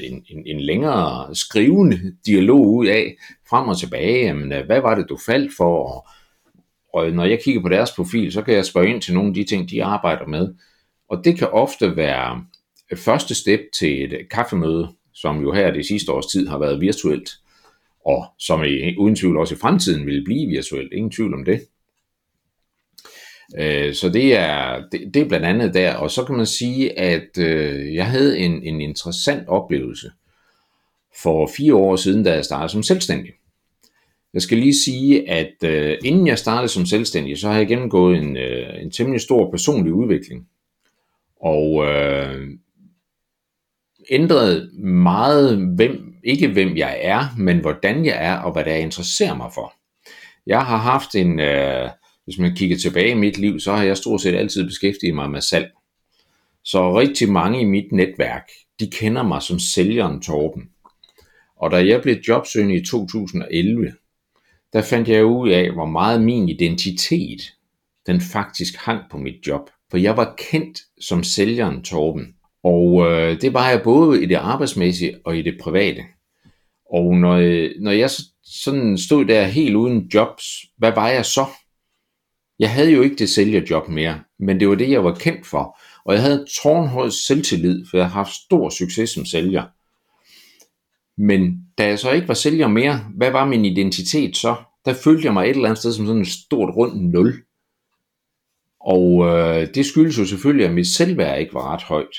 en, 0.00 0.24
en, 0.28 0.46
en 0.46 0.60
længere 0.60 1.34
skrivende 1.34 2.16
dialog 2.26 2.66
ud 2.66 2.86
af, 2.86 3.16
frem 3.48 3.68
og 3.68 3.78
tilbage. 3.78 4.26
Jamen, 4.26 4.52
øh, 4.52 4.66
hvad 4.66 4.80
var 4.80 4.94
det, 4.94 5.08
du 5.08 5.18
faldt 5.26 5.52
for? 5.56 5.88
Og, 5.88 6.06
og 6.94 7.10
når 7.10 7.24
jeg 7.24 7.40
kigger 7.44 7.62
på 7.62 7.68
deres 7.68 7.92
profil, 7.92 8.32
så 8.32 8.42
kan 8.42 8.54
jeg 8.54 8.64
spørge 8.64 8.88
ind 8.88 9.02
til 9.02 9.14
nogle 9.14 9.28
af 9.28 9.34
de 9.34 9.44
ting, 9.44 9.70
de 9.70 9.84
arbejder 9.84 10.26
med. 10.26 10.54
Og 11.08 11.24
det 11.24 11.38
kan 11.38 11.48
ofte 11.48 11.96
være 11.96 12.44
øh, 12.92 12.98
første 12.98 13.34
step 13.34 13.60
til 13.78 14.04
et 14.04 14.28
kaffemøde, 14.30 14.88
som 15.14 15.42
jo 15.42 15.52
her 15.52 15.70
det 15.70 15.86
sidste 15.86 16.12
års 16.12 16.26
tid 16.26 16.48
har 16.48 16.58
været 16.58 16.80
virtuelt, 16.80 17.30
og 18.06 18.26
som 18.38 18.64
i, 18.64 18.96
uden 18.96 19.16
tvivl 19.16 19.36
også 19.36 19.54
i 19.54 19.58
fremtiden 19.58 20.06
vil 20.06 20.24
blive 20.24 20.48
virtuelt. 20.48 20.92
Ingen 20.92 21.10
tvivl 21.10 21.34
om 21.34 21.44
det. 21.44 21.60
Øh, 23.58 23.94
så 23.94 24.08
det 24.08 24.36
er, 24.36 24.82
det, 24.92 25.14
det 25.14 25.22
er 25.22 25.28
blandt 25.28 25.46
andet 25.46 25.74
der, 25.74 25.94
og 25.94 26.10
så 26.10 26.24
kan 26.24 26.36
man 26.36 26.46
sige, 26.46 26.98
at 26.98 27.38
øh, 27.38 27.94
jeg 27.94 28.06
havde 28.06 28.38
en, 28.38 28.62
en 28.62 28.80
interessant 28.80 29.48
oplevelse 29.48 30.10
for 31.22 31.50
fire 31.56 31.74
år 31.74 31.96
siden, 31.96 32.24
da 32.24 32.34
jeg 32.34 32.44
startede 32.44 32.68
som 32.68 32.82
selvstændig. 32.82 33.32
Jeg 34.34 34.42
skal 34.42 34.58
lige 34.58 34.74
sige, 34.84 35.30
at 35.30 35.54
øh, 35.64 35.98
inden 36.04 36.26
jeg 36.26 36.38
startede 36.38 36.68
som 36.68 36.86
selvstændig, 36.86 37.38
så 37.38 37.48
har 37.48 37.58
jeg 37.58 37.68
gennemgået 37.68 38.18
en, 38.18 38.36
øh, 38.36 38.82
en 38.82 38.90
temmelig 38.90 39.20
stor 39.20 39.50
personlig 39.50 39.92
udvikling. 39.92 40.48
Og 41.40 41.86
øh, 41.86 42.50
ændret 44.10 44.74
meget, 44.82 45.58
hvem, 45.76 46.14
ikke 46.24 46.48
hvem 46.48 46.76
jeg 46.76 46.98
er, 47.00 47.34
men 47.38 47.58
hvordan 47.58 48.04
jeg 48.04 48.16
er, 48.20 48.38
og 48.38 48.52
hvad 48.52 48.64
det 48.64 48.70
er, 48.70 48.74
jeg 48.74 48.84
interesserer 48.84 49.34
mig 49.34 49.50
for. 49.54 49.74
Jeg 50.46 50.66
har 50.66 50.76
haft 50.76 51.14
en, 51.14 51.40
øh, 51.40 51.90
hvis 52.26 52.38
man 52.38 52.56
kigger 52.56 52.76
tilbage 52.76 53.10
i 53.10 53.14
mit 53.14 53.38
liv, 53.38 53.60
så 53.60 53.72
har 53.72 53.84
jeg 53.84 53.96
stort 53.96 54.20
set 54.20 54.34
altid 54.34 54.64
beskæftiget 54.64 55.14
mig 55.14 55.30
med 55.30 55.40
salg. 55.40 55.70
Så 56.64 56.98
rigtig 56.98 57.32
mange 57.32 57.60
i 57.60 57.64
mit 57.64 57.92
netværk, 57.92 58.48
de 58.80 58.90
kender 58.90 59.22
mig 59.22 59.42
som 59.42 59.58
sælgeren 59.58 60.20
Torben. 60.20 60.62
Og 61.56 61.70
da 61.70 61.86
jeg 61.86 62.02
blev 62.02 62.16
jobsøgende 62.28 62.74
i 62.74 62.84
2011, 62.84 63.92
der 64.72 64.82
fandt 64.82 65.08
jeg 65.08 65.24
ud 65.24 65.48
af, 65.48 65.72
hvor 65.72 65.86
meget 65.86 66.22
min 66.22 66.48
identitet, 66.48 67.40
den 68.06 68.20
faktisk 68.20 68.76
hang 68.76 69.00
på 69.10 69.18
mit 69.18 69.46
job. 69.46 69.70
For 69.90 69.98
jeg 69.98 70.16
var 70.16 70.34
kendt 70.38 70.78
som 71.00 71.22
sælgeren 71.22 71.82
Torben. 71.82 72.34
Og 72.62 73.06
øh, 73.06 73.40
det 73.40 73.54
var 73.54 73.70
jeg 73.70 73.82
både 73.82 74.22
i 74.22 74.26
det 74.26 74.34
arbejdsmæssige 74.34 75.18
og 75.24 75.36
i 75.38 75.42
det 75.42 75.58
private. 75.60 76.02
Og 76.90 77.14
når, 77.14 77.34
øh, 77.34 77.70
når 77.80 77.90
jeg 77.90 78.10
sådan 78.44 78.98
stod 78.98 79.24
der 79.24 79.44
helt 79.44 79.74
uden 79.74 80.10
jobs, 80.14 80.44
hvad 80.76 80.92
var 80.92 81.08
jeg 81.08 81.24
så? 81.24 81.46
Jeg 82.58 82.70
havde 82.70 82.92
jo 82.92 83.02
ikke 83.02 83.16
det 83.16 83.28
sælgerjob 83.28 83.88
mere, 83.88 84.20
men 84.38 84.60
det 84.60 84.68
var 84.68 84.74
det, 84.74 84.90
jeg 84.90 85.04
var 85.04 85.14
kendt 85.14 85.46
for. 85.46 85.78
Og 86.04 86.14
jeg 86.14 86.22
havde 86.22 86.46
tårnhøj 86.62 87.08
selvtillid, 87.08 87.84
for 87.90 87.96
jeg 87.96 88.06
har 88.06 88.12
haft 88.12 88.32
stor 88.32 88.68
succes 88.68 89.10
som 89.10 89.24
sælger. 89.24 89.64
Men 91.18 91.58
da 91.78 91.86
jeg 91.86 91.98
så 91.98 92.10
ikke 92.10 92.28
var 92.28 92.34
sælger 92.34 92.68
mere, 92.68 93.00
hvad 93.16 93.30
var 93.30 93.44
min 93.44 93.64
identitet 93.64 94.36
så? 94.36 94.56
Der 94.84 94.94
følte 94.94 95.24
jeg 95.24 95.32
mig 95.32 95.44
et 95.44 95.50
eller 95.50 95.64
andet 95.64 95.78
sted 95.78 95.92
som 95.92 96.06
sådan 96.06 96.22
et 96.22 96.28
stort 96.28 96.76
rundt 96.76 97.02
nul. 97.12 97.34
Og 98.80 99.26
øh, 99.26 99.66
det 99.74 99.86
skyldes 99.86 100.18
jo 100.18 100.24
selvfølgelig, 100.24 100.66
at 100.66 100.74
mit 100.74 100.86
selvværd 100.86 101.40
ikke 101.40 101.54
var 101.54 101.74
ret 101.74 101.82
højt. 101.82 102.16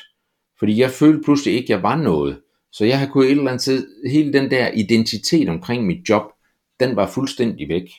Fordi 0.60 0.80
jeg 0.82 0.92
følte 0.92 1.22
pludselig 1.24 1.54
ikke, 1.54 1.66
at 1.66 1.70
jeg 1.70 1.84
var 1.84 1.96
noget. 1.96 2.42
Så 2.72 2.86
jeg 2.86 3.00
har 3.00 3.08
kunnet 3.08 3.32
et 3.32 3.32
eller 3.32 3.48
andet 3.48 3.62
sted, 3.62 3.88
hele 4.10 4.34
den 4.34 4.52
der 4.52 4.72
identitet 4.72 5.50
omkring 5.50 5.86
mit 5.86 6.10
job, 6.10 6.24
den 6.80 6.96
var 6.96 7.08
fuldstændig 7.08 7.70
væk. 7.70 7.90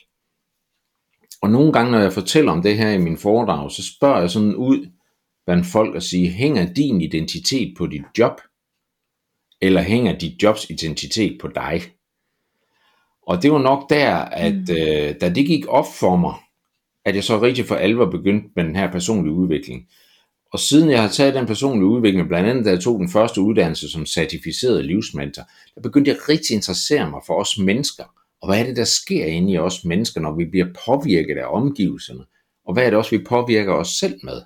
Og 1.41 1.49
nogle 1.49 1.73
gange, 1.73 1.91
når 1.91 1.99
jeg 1.99 2.13
fortæller 2.13 2.51
om 2.51 2.61
det 2.61 2.77
her 2.77 2.89
i 2.89 2.97
min 2.97 3.17
foredrag, 3.17 3.71
så 3.71 3.83
spørger 3.83 4.19
jeg 4.19 4.29
sådan 4.29 4.55
ud 4.55 4.87
blandt 5.45 5.65
folk 5.65 5.95
og 5.95 6.03
siger, 6.03 6.29
hænger 6.29 6.73
din 6.73 7.01
identitet 7.01 7.73
på 7.77 7.87
dit 7.87 8.03
job? 8.17 8.41
Eller 9.61 9.81
hænger 9.81 10.17
dit 10.17 10.43
jobs 10.43 10.69
identitet 10.69 11.37
på 11.41 11.47
dig? 11.47 11.81
Og 13.27 13.41
det 13.41 13.51
var 13.51 13.59
nok 13.59 13.89
der, 13.89 14.15
at 14.15 14.53
mm. 14.53 14.75
øh, 14.79 15.15
da 15.21 15.29
det 15.29 15.47
gik 15.47 15.67
op 15.67 15.85
for 15.99 16.15
mig, 16.15 16.33
at 17.05 17.15
jeg 17.15 17.23
så 17.23 17.41
rigtig 17.41 17.65
for 17.65 17.75
alvor 17.75 18.05
begyndte 18.05 18.49
med 18.55 18.63
den 18.63 18.75
her 18.75 18.91
personlige 18.91 19.33
udvikling. 19.33 19.87
Og 20.53 20.59
siden 20.59 20.89
jeg 20.89 21.01
har 21.01 21.09
taget 21.09 21.33
den 21.33 21.45
personlige 21.45 21.85
udvikling, 21.85 22.27
blandt 22.27 22.49
andet 22.49 22.65
da 22.65 22.69
jeg 22.69 22.79
tog 22.79 22.99
den 22.99 23.09
første 23.09 23.41
uddannelse 23.41 23.89
som 23.89 24.05
certificeret 24.05 24.85
livsmentor, 24.85 25.43
der 25.75 25.81
begyndte 25.81 26.11
jeg 26.11 26.29
rigtig 26.29 26.53
at 26.53 26.57
interessere 26.57 27.09
mig 27.09 27.21
for 27.27 27.33
os 27.41 27.57
mennesker. 27.57 28.03
Og 28.41 28.47
hvad 28.47 28.59
er 28.59 28.63
det, 28.63 28.75
der 28.75 28.83
sker 28.83 29.25
inde 29.25 29.51
i 29.51 29.57
os 29.57 29.85
mennesker, 29.85 30.21
når 30.21 30.35
vi 30.35 30.45
bliver 30.45 30.67
påvirket 30.85 31.37
af 31.37 31.45
omgivelserne? 31.49 32.23
Og 32.65 32.73
hvad 32.73 32.85
er 32.85 32.89
det 32.89 32.97
også, 32.97 33.17
vi 33.17 33.23
påvirker 33.23 33.73
os 33.73 33.87
selv 33.87 34.19
med? 34.23 34.41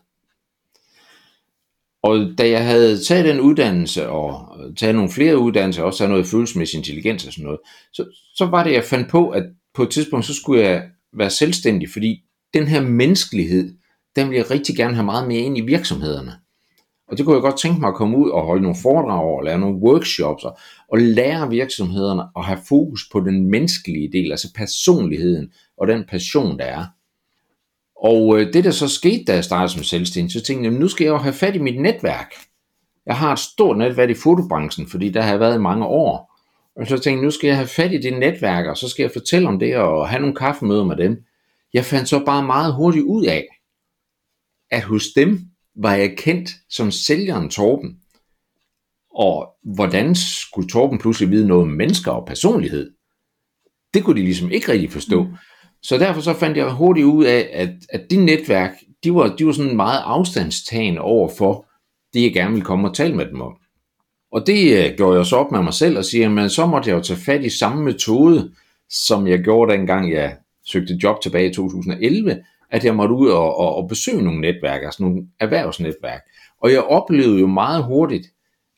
Og 2.04 2.38
da 2.38 2.50
jeg 2.50 2.66
havde 2.66 3.04
taget 3.04 3.26
den 3.26 3.40
uddannelse, 3.40 4.10
og 4.10 4.58
øh, 4.60 4.76
taget 4.76 4.96
nogle 4.96 5.12
flere 5.12 5.38
uddannelser, 5.38 5.84
også 5.84 5.98
taget 5.98 6.10
noget 6.10 6.28
følelsesmæssig 6.28 6.78
intelligens 6.78 7.28
og 7.28 7.34
sådan 7.34 7.46
noget, 7.46 7.60
så, 7.94 8.06
så 8.36 8.46
var 8.46 8.64
det, 8.64 8.74
jeg 8.74 8.84
fandt 8.84 9.10
på, 9.10 9.30
at 9.30 9.44
på 9.74 9.84
et 9.84 9.90
tidspunkt, 9.90 10.26
så 10.26 10.34
skulle 10.34 10.64
jeg 10.64 10.90
være 11.14 11.30
selvstændig, 11.30 11.90
fordi 11.90 12.24
den 12.54 12.68
her 12.68 12.82
menneskelighed, 12.82 13.76
den 14.16 14.30
vil 14.30 14.36
jeg 14.36 14.52
rigtig 14.52 14.76
gerne 14.76 14.96
have 14.96 15.06
meget 15.06 15.28
mere 15.28 15.40
ind 15.40 15.58
i 15.58 15.62
virksomhederne. 15.62 16.32
Og 17.14 17.18
det 17.18 17.26
kunne 17.26 17.36
jeg 17.36 17.42
godt 17.42 17.60
tænke 17.60 17.80
mig 17.80 17.88
at 17.88 17.96
komme 17.96 18.18
ud 18.18 18.30
og 18.30 18.46
holde 18.46 18.62
nogle 18.62 18.78
foredrag 18.82 19.38
og 19.38 19.44
lave 19.44 19.60
nogle 19.60 19.78
workshops 19.78 20.44
og, 20.44 20.58
og 20.92 20.98
lære 20.98 21.50
virksomhederne 21.50 22.24
at 22.38 22.46
have 22.46 22.60
fokus 22.70 23.10
på 23.12 23.20
den 23.20 23.50
menneskelige 23.50 24.12
del, 24.12 24.32
altså 24.32 24.54
personligheden 24.56 25.52
og 25.78 25.88
den 25.88 26.04
passion, 26.10 26.60
der 26.60 26.66
er. 26.66 26.86
Og 28.04 28.40
øh, 28.40 28.54
det 28.54 28.64
der 28.64 28.72
så 28.72 28.88
skete, 28.88 29.24
da 29.24 29.34
jeg 29.34 29.44
startede 29.44 29.70
som 29.74 29.84
selvstændig, 29.84 30.32
så 30.32 30.42
tænkte 30.42 30.70
jeg, 30.70 30.80
nu 30.80 30.88
skal 30.88 31.04
jeg 31.06 31.12
jo 31.12 31.18
have 31.18 31.34
fat 31.34 31.56
i 31.56 31.60
mit 31.60 31.82
netværk. 31.82 32.34
Jeg 33.06 33.18
har 33.18 33.34
et 33.34 33.40
stort 33.40 33.78
netværk 33.78 34.10
i 34.10 34.14
fotobranchen, 34.14 34.88
fordi 34.88 35.10
der 35.10 35.22
har 35.22 35.30
jeg 35.30 35.40
været 35.40 35.56
i 35.56 35.62
mange 35.62 35.86
år. 35.86 36.40
Og 36.76 36.88
så 36.88 36.96
tænkte 36.96 37.10
jeg, 37.10 37.22
nu 37.22 37.32
skal 37.32 37.48
jeg 37.48 37.58
have 37.58 37.68
fat 37.68 37.94
i 37.94 37.98
det 37.98 38.20
netværk, 38.20 38.66
og 38.66 38.78
så 38.78 38.90
skal 38.90 39.04
jeg 39.04 39.12
fortælle 39.12 39.48
om 39.48 39.60
det 39.60 39.78
og 39.78 40.10
have 40.10 40.20
nogle 40.20 40.36
kaffemøder 40.36 40.84
med 40.84 40.98
dem. 40.98 41.24
Jeg 41.74 41.86
fandt 41.86 42.10
så 42.10 42.26
bare 42.26 42.44
meget 42.44 42.74
hurtigt 42.74 43.06
ud 43.06 43.26
af, 43.26 43.48
at 44.72 44.84
hos 44.84 45.04
dem 45.16 45.53
var 45.76 45.94
jeg 45.94 46.18
kendt 46.18 46.50
som 46.70 46.92
sælgeren 46.92 47.50
Torben. 47.50 47.98
Og 49.16 49.50
hvordan 49.76 50.16
skulle 50.16 50.70
Torben 50.70 51.00
pludselig 51.00 51.32
vide 51.32 51.48
noget 51.48 51.64
om 51.64 51.70
mennesker 51.70 52.12
og 52.12 52.26
personlighed? 52.28 52.92
Det 53.94 54.04
kunne 54.04 54.20
de 54.20 54.26
ligesom 54.26 54.52
ikke 54.52 54.72
rigtig 54.72 54.92
forstå. 54.92 55.24
Mm. 55.24 55.36
Så 55.82 55.98
derfor 55.98 56.22
så 56.22 56.34
fandt 56.34 56.58
jeg 56.58 56.72
hurtigt 56.72 57.06
ud 57.06 57.26
af, 57.26 57.50
at, 57.54 57.70
at 57.90 58.02
de 58.10 58.26
netværk, 58.26 58.72
de 59.04 59.14
var, 59.14 59.36
de 59.36 59.46
var 59.46 59.52
sådan 59.52 59.76
meget 59.76 60.02
afstandstagen 60.06 60.98
over 60.98 61.30
for 61.38 61.66
det, 62.14 62.24
jeg 62.24 62.34
gerne 62.34 62.52
ville 62.52 62.66
komme 62.66 62.90
og 62.90 62.96
tale 62.96 63.16
med 63.16 63.26
dem 63.26 63.42
om. 63.42 63.58
Og 64.32 64.48
det 64.48 64.90
uh, 64.90 64.96
gjorde 64.98 65.18
jeg 65.18 65.26
så 65.26 65.36
op 65.36 65.52
med 65.52 65.62
mig 65.62 65.74
selv 65.74 65.98
og 65.98 66.06
siger, 66.06 66.30
men 66.30 66.50
så 66.50 66.66
måtte 66.66 66.90
jeg 66.90 66.96
jo 66.96 67.02
tage 67.02 67.20
fat 67.20 67.44
i 67.44 67.50
samme 67.50 67.84
metode, 67.84 68.52
som 68.90 69.28
jeg 69.28 69.40
gjorde 69.40 69.74
dengang 69.74 70.12
jeg 70.12 70.38
søgte 70.66 71.00
job 71.04 71.22
tilbage 71.22 71.50
i 71.50 71.54
2011, 71.54 72.44
at 72.74 72.86
jeg 72.86 72.96
måtte 72.96 73.16
ud 73.16 73.30
og, 73.30 73.58
og, 73.58 73.76
og 73.76 73.90
besøge 73.90 74.22
nogle 74.22 74.42
netværk, 74.42 74.84
altså 74.84 75.04
nogle 75.04 75.28
erhvervsnetværk. 75.40 76.22
Og 76.62 76.72
jeg 76.72 76.84
oplevede 76.84 77.40
jo 77.40 77.48
meget 77.48 77.84
hurtigt, 77.84 78.28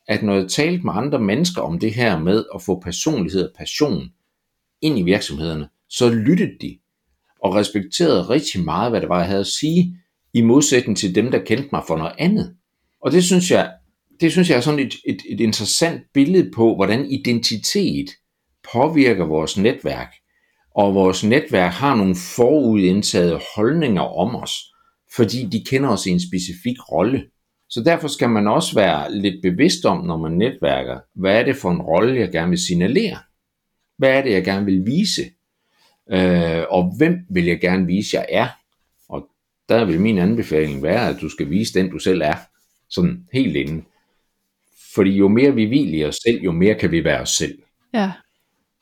at 0.08 0.24
når 0.24 0.36
jeg 0.36 0.50
talte 0.50 0.84
med 0.84 0.94
andre 0.96 1.20
mennesker 1.20 1.62
om 1.62 1.80
det 1.80 1.94
her 1.94 2.20
med 2.20 2.46
at 2.56 2.62
få 2.62 2.80
personlighed 2.80 3.44
og 3.44 3.56
passion 3.58 4.10
ind 4.82 5.00
i 5.00 5.02
virksomhederne, 5.02 5.70
så 5.90 6.10
lyttede 6.10 6.58
de 6.62 6.78
og 7.42 7.56
respekterede 7.56 8.22
rigtig 8.22 8.64
meget, 8.64 8.92
hvad 8.92 9.02
det 9.02 9.10
var, 9.10 9.18
jeg 9.18 9.28
havde 9.28 9.40
at 9.40 9.48
sige, 9.48 9.98
i 10.34 10.42
modsætning 10.42 10.98
til 10.98 11.16
dem, 11.16 11.32
der 11.32 11.40
kendte 11.40 11.70
mig 11.72 11.84
for 11.88 11.98
noget 11.98 12.14
andet. 12.18 12.56
Og 13.02 13.12
det 13.12 13.24
synes 13.24 13.52
jeg, 13.52 13.74
det 14.20 14.32
synes 14.32 14.50
jeg 14.50 14.56
er 14.56 14.62
sådan 14.62 14.80
et, 14.80 14.94
et, 15.06 15.22
et 15.30 15.40
interessant 15.40 16.02
billede 16.14 16.52
på, 16.56 16.76
hvordan 16.76 17.06
identitet 17.06 18.10
påvirker 18.74 19.26
vores 19.26 19.58
netværk 19.58 20.14
og 20.76 20.96
vores 20.96 21.24
netværk 21.24 21.72
har 21.72 21.96
nogle 21.96 22.16
forudindtagede 22.36 23.40
holdninger 23.56 24.02
om 24.02 24.36
os, 24.36 24.52
fordi 25.16 25.46
de 25.46 25.64
kender 25.70 25.90
os 25.90 26.06
i 26.06 26.10
en 26.10 26.20
specifik 26.20 26.92
rolle. 26.92 27.26
Så 27.70 27.84
derfor 27.84 28.08
skal 28.08 28.30
man 28.30 28.48
også 28.48 28.76
være 28.76 29.16
lidt 29.16 29.42
bevidst 29.42 29.86
om, 29.86 30.06
når 30.06 30.18
man 30.18 30.32
netværker, 30.32 31.00
hvad 31.14 31.40
er 31.40 31.44
det 31.44 31.56
for 31.56 31.72
en 31.72 31.82
rolle, 31.82 32.20
jeg 32.20 32.32
gerne 32.32 32.50
vil 32.50 32.60
signalere? 32.60 33.18
Hvad 33.98 34.10
er 34.10 34.22
det, 34.22 34.32
jeg 34.32 34.44
gerne 34.44 34.66
vil 34.66 34.86
vise? 34.86 35.24
Øh, 36.12 36.64
og 36.70 36.94
hvem 36.98 37.20
vil 37.30 37.46
jeg 37.46 37.60
gerne 37.60 37.86
vise, 37.86 38.18
jeg 38.18 38.26
er? 38.30 38.48
Og 39.10 39.28
der 39.70 39.86
vil 39.86 40.02
min 40.02 40.18
anbefaling 40.18 40.84
være, 40.84 41.10
at 41.10 41.18
du 41.22 41.30
skal 41.30 41.50
vise 41.50 41.80
den, 41.80 41.92
du 41.92 42.00
selv 42.00 42.22
er. 42.22 42.36
Sådan 42.90 43.28
helt 43.34 43.56
inden. 43.56 43.86
Fordi 44.96 45.10
jo 45.12 45.28
mere 45.28 45.56
vi 45.56 45.66
hviler 45.66 46.08
os 46.08 46.16
selv, 46.16 46.42
jo 46.42 46.52
mere 46.52 46.76
kan 46.76 46.92
vi 46.92 47.04
være 47.04 47.22
os 47.22 47.30
selv. 47.30 47.58
Ja. 47.94 48.12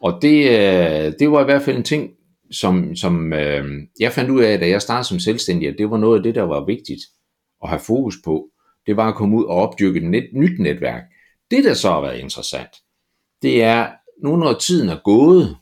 Og 0.03 0.19
det, 0.21 0.49
øh, 0.49 1.13
det 1.19 1.31
var 1.31 1.41
i 1.41 1.45
hvert 1.45 1.61
fald 1.61 1.77
en 1.77 1.83
ting, 1.83 2.09
som, 2.51 2.95
som 2.95 3.33
øh, 3.33 3.65
jeg 3.99 4.11
fandt 4.11 4.31
ud 4.31 4.41
af, 4.41 4.59
da 4.59 4.67
jeg 4.67 4.81
startede 4.81 5.07
som 5.07 5.19
selvstændig, 5.19 5.67
at 5.69 5.75
det 5.77 5.89
var 5.89 5.97
noget 5.97 6.17
af 6.17 6.23
det, 6.23 6.35
der 6.35 6.41
var 6.41 6.65
vigtigt 6.65 7.01
at 7.63 7.69
have 7.69 7.79
fokus 7.79 8.15
på. 8.25 8.45
Det 8.87 8.97
var 8.97 9.07
at 9.09 9.15
komme 9.15 9.37
ud 9.37 9.43
og 9.43 9.55
opdyrke 9.55 9.99
et 9.99 10.05
net, 10.09 10.23
nyt 10.33 10.59
netværk. 10.59 11.03
Det, 11.51 11.63
der 11.63 11.73
så 11.73 11.91
har 11.91 12.01
været 12.01 12.19
interessant, 12.19 12.69
det 13.41 13.63
er, 13.63 13.87
nu 14.23 14.35
når 14.35 14.53
tiden 14.53 14.89
er 14.89 14.99
gået, 15.03 15.57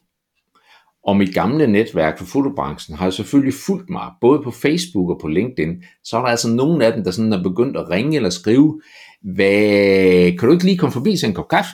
og 1.03 1.17
mit 1.17 1.33
gamle 1.33 1.67
netværk 1.67 2.17
for 2.17 2.25
fotobranchen 2.25 2.97
har 2.97 3.09
selvfølgelig 3.09 3.53
fulgt 3.53 3.89
mig, 3.89 4.11
både 4.21 4.41
på 4.43 4.51
Facebook 4.51 5.09
og 5.09 5.19
på 5.21 5.27
LinkedIn, 5.27 5.83
så 6.03 6.17
er 6.17 6.21
der 6.21 6.27
altså 6.27 6.49
nogen 6.49 6.81
af 6.81 6.93
dem, 6.93 7.03
der 7.03 7.11
sådan 7.11 7.33
er 7.33 7.43
begyndt 7.43 7.77
at 7.77 7.89
ringe 7.89 8.15
eller 8.15 8.29
skrive, 8.29 8.81
hvad, 9.21 10.37
kan 10.37 10.47
du 10.47 10.51
ikke 10.51 10.65
lige 10.65 10.77
komme 10.77 10.93
forbi 10.93 11.17
til 11.17 11.27
en 11.27 11.33
kop 11.33 11.47
kaffe? 11.47 11.71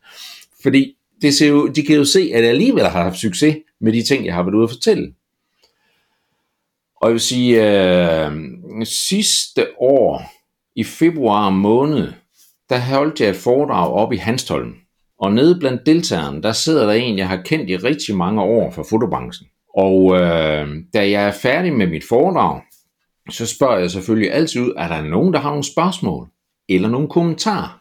Fordi 0.62 0.96
det 1.22 1.34
ser 1.34 1.48
jo, 1.48 1.68
de 1.68 1.82
kan 1.82 1.96
jo 1.96 2.04
se, 2.04 2.30
at 2.34 2.42
jeg 2.42 2.50
alligevel 2.50 2.82
har 2.82 3.02
haft 3.02 3.18
succes 3.18 3.56
med 3.80 3.92
de 3.92 4.02
ting, 4.02 4.26
jeg 4.26 4.34
har 4.34 4.42
været 4.42 4.54
ude 4.54 4.64
at 4.64 4.70
fortælle. 4.70 5.14
Og 6.96 7.08
jeg 7.08 7.12
vil 7.12 7.20
sige, 7.20 7.54
øh, 8.26 8.32
sidste 8.84 9.66
år, 9.80 10.22
i 10.76 10.84
februar 10.84 11.50
måned, 11.50 12.12
der 12.68 12.78
holdt 12.78 13.20
jeg 13.20 13.28
et 13.28 13.36
foredrag 13.36 13.92
op 13.92 14.12
i 14.12 14.16
Hanstholm. 14.16 14.74
Og 15.18 15.32
nede 15.32 15.58
blandt 15.58 15.86
deltagerne, 15.86 16.42
der 16.42 16.52
sidder 16.52 16.86
der 16.86 16.92
en, 16.92 17.18
jeg 17.18 17.28
har 17.28 17.42
kendt 17.44 17.70
i 17.70 17.76
rigtig 17.76 18.16
mange 18.16 18.42
år 18.42 18.70
fra 18.70 18.82
fotobranchen. 18.90 19.48
Og 19.76 20.14
øh, 20.14 20.68
da 20.94 21.10
jeg 21.10 21.26
er 21.26 21.32
færdig 21.32 21.72
med 21.72 21.86
mit 21.86 22.04
foredrag, 22.08 22.62
så 23.30 23.46
spørger 23.46 23.78
jeg 23.78 23.90
selvfølgelig 23.90 24.32
altid 24.32 24.60
ud, 24.60 24.72
er 24.76 24.88
der 24.88 25.02
nogen, 25.02 25.32
der 25.32 25.40
har 25.40 25.48
nogle 25.48 25.64
spørgsmål? 25.64 26.28
Eller 26.68 26.88
nogle 26.88 27.08
kommentarer? 27.08 27.80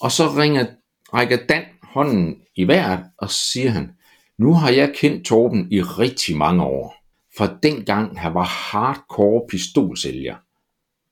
Og 0.00 0.12
så 0.12 0.28
ringer, 0.28 0.66
rækker 1.14 1.38
Dan 1.48 1.62
hånden 1.94 2.36
i 2.56 2.68
vejret, 2.68 3.04
og 3.18 3.30
så 3.30 3.38
siger 3.52 3.70
han, 3.70 3.90
nu 4.38 4.54
har 4.54 4.70
jeg 4.70 4.94
kendt 4.96 5.26
Torben 5.26 5.72
i 5.72 5.82
rigtig 5.82 6.36
mange 6.36 6.62
år. 6.62 6.94
Fra 7.36 7.58
dengang 7.62 8.20
han 8.20 8.34
var 8.34 8.44
hardcore 8.44 9.46
pistolsælger, 9.48 10.36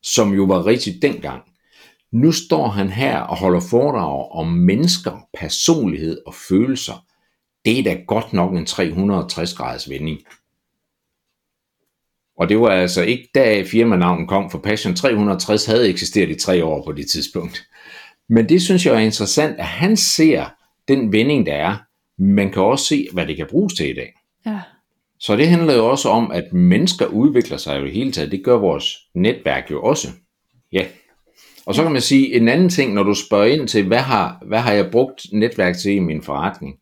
som 0.02 0.32
jo 0.34 0.44
var 0.44 0.66
rigtig 0.66 1.02
dengang. 1.02 1.42
Nu 2.12 2.32
står 2.32 2.68
han 2.68 2.88
her 2.88 3.20
og 3.20 3.36
holder 3.36 3.60
foredrag 3.70 4.30
om 4.30 4.46
mennesker, 4.46 5.28
personlighed 5.38 6.20
og 6.26 6.34
følelser. 6.48 7.04
Det 7.64 7.78
er 7.78 7.82
da 7.82 8.00
godt 8.06 8.32
nok 8.32 8.56
en 8.56 8.66
360 8.66 9.54
graders 9.54 9.90
vending. 9.90 10.20
Og 12.38 12.48
det 12.48 12.60
var 12.60 12.68
altså 12.68 13.02
ikke 13.02 13.28
da 13.34 13.62
firmanavnet 13.62 14.28
kom, 14.28 14.50
for 14.50 14.58
Passion 14.58 14.94
360 14.94 15.66
havde 15.66 15.88
eksisteret 15.88 16.30
i 16.30 16.34
tre 16.34 16.64
år 16.64 16.84
på 16.84 16.92
det 16.92 17.10
tidspunkt. 17.10 17.62
Men 18.28 18.48
det 18.48 18.62
synes 18.62 18.86
jeg 18.86 18.94
er 18.94 18.98
interessant, 18.98 19.58
at 19.58 19.66
han 19.66 19.96
ser 19.96 20.46
den 20.96 21.12
vending, 21.12 21.46
der 21.46 21.54
er, 21.54 21.76
man 22.18 22.50
kan 22.52 22.62
også 22.62 22.84
se, 22.84 23.08
hvad 23.12 23.26
det 23.26 23.37
kan 23.37 23.46
bruges 23.50 23.75
til 23.75 23.90
i 23.90 23.94
dag. 23.94 24.12
Ja. 24.46 24.61
Så 25.20 25.37
det 25.37 25.49
handler 25.49 25.75
jo 25.75 25.90
også 25.90 26.08
om, 26.08 26.30
at 26.30 26.52
mennesker 26.52 27.06
udvikler 27.06 27.56
sig 27.56 27.80
jo 27.80 27.84
i 27.84 27.90
hele 27.90 28.12
taget. 28.12 28.32
Det 28.32 28.44
gør 28.44 28.56
vores 28.56 28.99
netværk 29.14 29.70
jo 29.70 29.82
også. 29.82 30.08
Ja. 30.72 30.87
Og 31.66 31.75
så 31.75 31.82
kan 31.82 31.92
man 31.92 32.00
sige 32.00 32.34
en 32.34 32.49
anden 32.49 32.68
ting, 32.68 32.94
når 32.94 33.02
du 33.02 33.14
spørger 33.14 33.46
ind 33.46 33.68
til, 33.68 33.87
hvad 33.87 33.99
har, 33.99 34.42
hvad 34.46 34.58
har 34.58 34.72
jeg 34.72 34.90
brugt 34.90 35.26
netværk 35.32 35.76
til 35.76 35.92
i 35.92 35.99
min 35.99 36.22
forretning? 36.22 36.76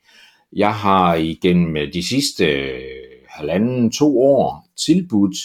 Jeg 0.56 0.74
har 0.74 1.14
igennem 1.14 1.90
de 1.92 2.08
sidste 2.08 2.72
halvanden, 3.28 3.92
to 3.92 4.20
år 4.20 4.66
tilbudt 4.86 5.36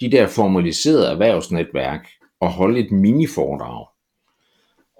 de 0.00 0.10
der 0.10 0.26
formaliserede 0.26 1.06
erhvervsnetværk 1.06 2.08
og 2.40 2.50
holde 2.50 2.80
et 2.80 2.92
mini-foredrag. 2.92 3.86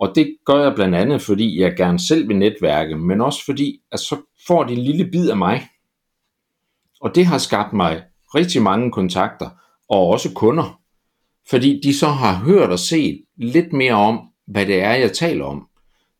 Og 0.00 0.12
det 0.14 0.36
gør 0.46 0.62
jeg 0.62 0.74
blandt 0.74 0.94
andet, 0.94 1.22
fordi 1.22 1.60
jeg 1.60 1.76
gerne 1.76 1.98
selv 1.98 2.28
vil 2.28 2.36
netværke, 2.36 2.96
men 2.96 3.20
også 3.20 3.44
fordi, 3.44 3.80
at 3.92 4.00
så 4.00 4.16
får 4.46 4.64
de 4.64 4.72
en 4.72 4.78
lille 4.78 5.10
bid 5.10 5.30
af 5.30 5.36
mig. 5.36 5.62
Og 7.00 7.14
det 7.14 7.26
har 7.26 7.38
skabt 7.38 7.72
mig 7.72 8.02
rigtig 8.34 8.62
mange 8.62 8.92
kontakter, 8.92 9.50
og 9.88 10.06
også 10.06 10.32
kunder. 10.34 10.80
Fordi 11.50 11.80
de 11.84 11.94
så 11.94 12.06
har 12.06 12.44
hørt 12.44 12.70
og 12.70 12.78
set 12.78 13.24
lidt 13.36 13.72
mere 13.72 13.94
om, 13.94 14.20
hvad 14.46 14.66
det 14.66 14.82
er, 14.82 14.92
jeg 14.92 15.12
taler 15.12 15.44
om. 15.44 15.66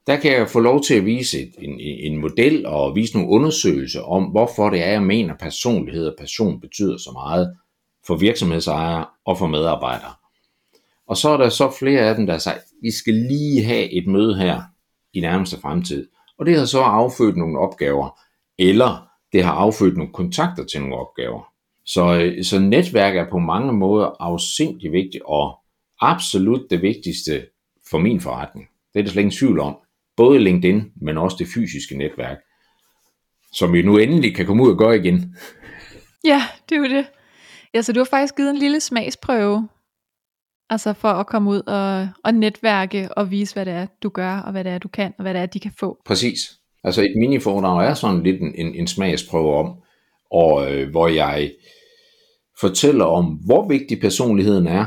Der 0.06 0.16
kan 0.16 0.32
jeg 0.32 0.48
få 0.48 0.60
lov 0.60 0.82
til 0.82 0.94
at 0.94 1.04
vise 1.04 1.38
en, 1.58 1.80
en 1.80 2.20
model 2.20 2.66
og 2.66 2.94
vise 2.94 3.14
nogle 3.14 3.30
undersøgelser 3.30 4.02
om, 4.02 4.24
hvorfor 4.24 4.70
det 4.70 4.82
er, 4.82 4.90
jeg 4.90 5.02
mener, 5.02 5.34
personlighed 5.40 6.06
og 6.06 6.14
passion 6.18 6.60
betyder 6.60 6.96
så 6.98 7.10
meget 7.12 7.56
for 8.06 8.16
virksomhedsejere 8.16 9.06
og 9.24 9.38
for 9.38 9.46
medarbejdere. 9.46 10.19
Og 11.10 11.16
så 11.16 11.28
er 11.28 11.36
der 11.36 11.48
så 11.48 11.70
flere 11.78 12.00
af 12.00 12.14
dem, 12.14 12.26
der 12.26 12.38
siger, 12.38 12.56
vi 12.82 12.90
skal 12.90 13.14
lige 13.14 13.64
have 13.64 13.92
et 13.92 14.06
møde 14.06 14.36
her 14.36 14.62
i 15.12 15.20
nærmeste 15.20 15.60
fremtid. 15.60 16.08
Og 16.38 16.46
det 16.46 16.58
har 16.58 16.64
så 16.64 16.80
affødt 16.80 17.36
nogle 17.36 17.58
opgaver, 17.58 18.20
eller 18.58 19.08
det 19.32 19.44
har 19.44 19.52
affødt 19.52 19.96
nogle 19.96 20.12
kontakter 20.12 20.64
til 20.64 20.80
nogle 20.80 20.96
opgaver. 20.96 21.52
Så, 21.84 22.14
øh, 22.14 22.44
så 22.44 22.58
netværk 22.58 23.16
er 23.16 23.30
på 23.30 23.38
mange 23.38 23.72
måder 23.72 24.16
afsindelig 24.20 24.92
vigtigt, 24.92 25.22
og 25.26 25.58
absolut 26.00 26.70
det 26.70 26.82
vigtigste 26.82 27.46
for 27.90 27.98
min 27.98 28.20
forretning. 28.20 28.68
Det 28.94 29.00
er 29.00 29.02
der 29.02 29.10
slet 29.10 29.22
ingen 29.22 29.38
tvivl 29.38 29.60
om. 29.60 29.76
Både 30.16 30.38
LinkedIn, 30.38 30.92
men 31.02 31.18
også 31.18 31.36
det 31.38 31.46
fysiske 31.54 31.98
netværk, 31.98 32.38
som 33.52 33.72
vi 33.72 33.82
nu 33.82 33.98
endelig 33.98 34.36
kan 34.36 34.46
komme 34.46 34.62
ud 34.62 34.70
og 34.70 34.78
gøre 34.78 34.96
igen. 34.96 35.36
Ja, 36.24 36.42
det 36.68 36.74
er 36.74 36.78
jo 36.78 36.88
det. 36.88 37.06
Ja, 37.74 37.82
så 37.82 37.92
du 37.92 38.00
har 38.00 38.04
faktisk 38.04 38.36
givet 38.36 38.50
en 38.50 38.56
lille 38.56 38.80
smagsprøve, 38.80 39.68
altså 40.70 40.92
for 40.92 41.08
at 41.08 41.26
komme 41.26 41.50
ud 41.50 41.60
og, 41.66 42.08
og 42.24 42.34
netværke 42.34 43.14
og 43.14 43.30
vise, 43.30 43.54
hvad 43.54 43.66
det 43.66 43.72
er, 43.72 43.86
du 44.02 44.08
gør, 44.08 44.36
og 44.38 44.52
hvad 44.52 44.64
det 44.64 44.72
er, 44.72 44.78
du 44.78 44.88
kan, 44.88 45.12
og 45.18 45.22
hvad 45.22 45.34
det 45.34 45.42
er, 45.42 45.46
de 45.46 45.60
kan 45.60 45.72
få. 45.78 45.98
Præcis. 46.06 46.38
Altså 46.84 47.02
et 47.02 47.14
mini-foredrag 47.16 47.86
er 47.86 47.94
sådan 47.94 48.22
lidt 48.22 48.40
en, 48.40 48.54
en, 48.54 48.74
en 48.74 48.86
smagsprøve 48.86 49.54
om, 49.54 49.74
og 50.30 50.72
øh, 50.72 50.90
hvor 50.90 51.08
jeg 51.08 51.52
fortæller 52.60 53.04
om, 53.04 53.24
hvor 53.24 53.68
vigtig 53.68 54.00
personligheden 54.00 54.66
er, 54.66 54.86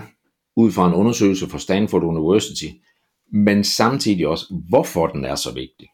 ud 0.56 0.72
fra 0.72 0.88
en 0.88 0.94
undersøgelse 0.94 1.50
fra 1.50 1.60
Stanford 1.60 2.04
University, 2.04 2.66
men 3.32 3.64
samtidig 3.64 4.28
også, 4.28 4.46
hvorfor 4.70 5.08
den 5.08 5.26
er 5.26 5.36
så 5.36 5.54
vigtig. 5.54 5.88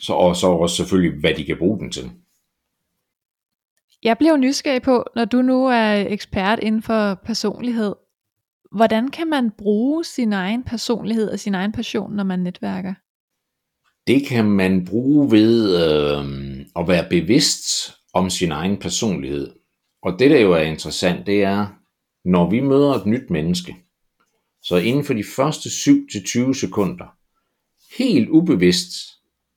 Så, 0.00 0.12
og 0.12 0.36
så 0.36 0.46
også 0.46 0.76
selvfølgelig, 0.76 1.20
hvad 1.20 1.34
de 1.34 1.44
kan 1.44 1.58
bruge 1.58 1.78
den 1.78 1.92
til. 1.92 2.10
Jeg 4.02 4.18
bliver 4.18 4.30
jo 4.30 4.36
nysgerrig 4.36 4.82
på, 4.82 5.04
når 5.14 5.24
du 5.24 5.42
nu 5.42 5.66
er 5.66 5.92
ekspert 6.08 6.58
inden 6.62 6.82
for 6.82 7.14
personlighed, 7.14 7.94
hvordan 8.72 9.08
kan 9.08 9.26
man 9.26 9.50
bruge 9.58 10.04
sin 10.04 10.32
egen 10.32 10.64
personlighed 10.64 11.30
og 11.30 11.38
sin 11.38 11.54
egen 11.54 11.72
passion, 11.72 12.16
når 12.16 12.24
man 12.24 12.38
netværker? 12.38 12.94
Det 14.06 14.26
kan 14.26 14.44
man 14.44 14.84
bruge 14.84 15.30
ved 15.30 15.76
øh, 15.76 16.66
at 16.76 16.88
være 16.88 17.06
bevidst 17.10 17.92
om 18.14 18.30
sin 18.30 18.52
egen 18.52 18.76
personlighed. 18.76 19.52
Og 20.02 20.18
det, 20.18 20.30
der 20.30 20.40
jo 20.40 20.52
er 20.52 20.62
interessant, 20.62 21.26
det 21.26 21.42
er, 21.42 21.66
når 22.24 22.50
vi 22.50 22.60
møder 22.60 22.94
et 22.94 23.06
nyt 23.06 23.30
menneske, 23.30 23.76
så 24.62 24.76
inden 24.76 25.04
for 25.04 25.14
de 25.14 25.24
første 25.36 25.68
7-20 25.68 26.60
sekunder, 26.60 27.16
helt 27.98 28.28
ubevidst, 28.28 28.92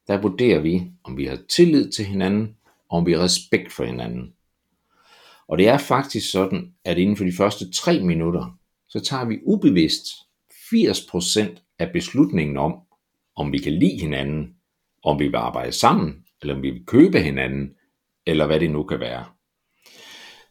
der 0.07 0.21
vurderer 0.21 0.59
vi, 0.59 0.91
om 1.03 1.17
vi 1.17 1.25
har 1.25 1.37
tillid 1.49 1.91
til 1.91 2.05
hinanden, 2.05 2.55
og 2.89 2.97
om 2.97 3.05
vi 3.05 3.13
har 3.13 3.19
respekt 3.19 3.71
for 3.71 3.83
hinanden. 3.83 4.33
Og 5.47 5.57
det 5.57 5.67
er 5.67 5.77
faktisk 5.77 6.31
sådan, 6.31 6.73
at 6.85 6.97
inden 6.97 7.17
for 7.17 7.23
de 7.23 7.33
første 7.33 7.71
3 7.71 7.99
minutter, 7.99 8.57
så 8.93 8.99
tager 8.99 9.25
vi 9.25 9.39
ubevidst 9.43 10.05
80% 10.53 11.75
af 11.79 11.91
beslutningen 11.93 12.57
om, 12.57 12.73
om 13.35 13.51
vi 13.51 13.57
kan 13.57 13.73
lide 13.73 14.01
hinanden, 14.01 14.53
om 15.03 15.19
vi 15.19 15.27
vil 15.27 15.35
arbejde 15.35 15.71
sammen, 15.71 16.13
eller 16.41 16.55
om 16.55 16.61
vi 16.61 16.69
vil 16.69 16.85
købe 16.85 17.19
hinanden, 17.19 17.69
eller 18.25 18.45
hvad 18.45 18.59
det 18.59 18.71
nu 18.71 18.83
kan 18.83 18.99
være. 18.99 19.25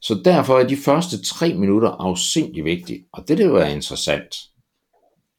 Så 0.00 0.20
derfor 0.24 0.58
er 0.58 0.68
de 0.68 0.76
første 0.76 1.22
tre 1.22 1.54
minutter 1.54 1.88
afsindelig 1.88 2.64
vigtige, 2.64 3.04
og 3.12 3.28
det 3.28 3.38
der 3.38 3.46
jo 3.46 3.56
er 3.56 3.66
interessant, 3.66 4.34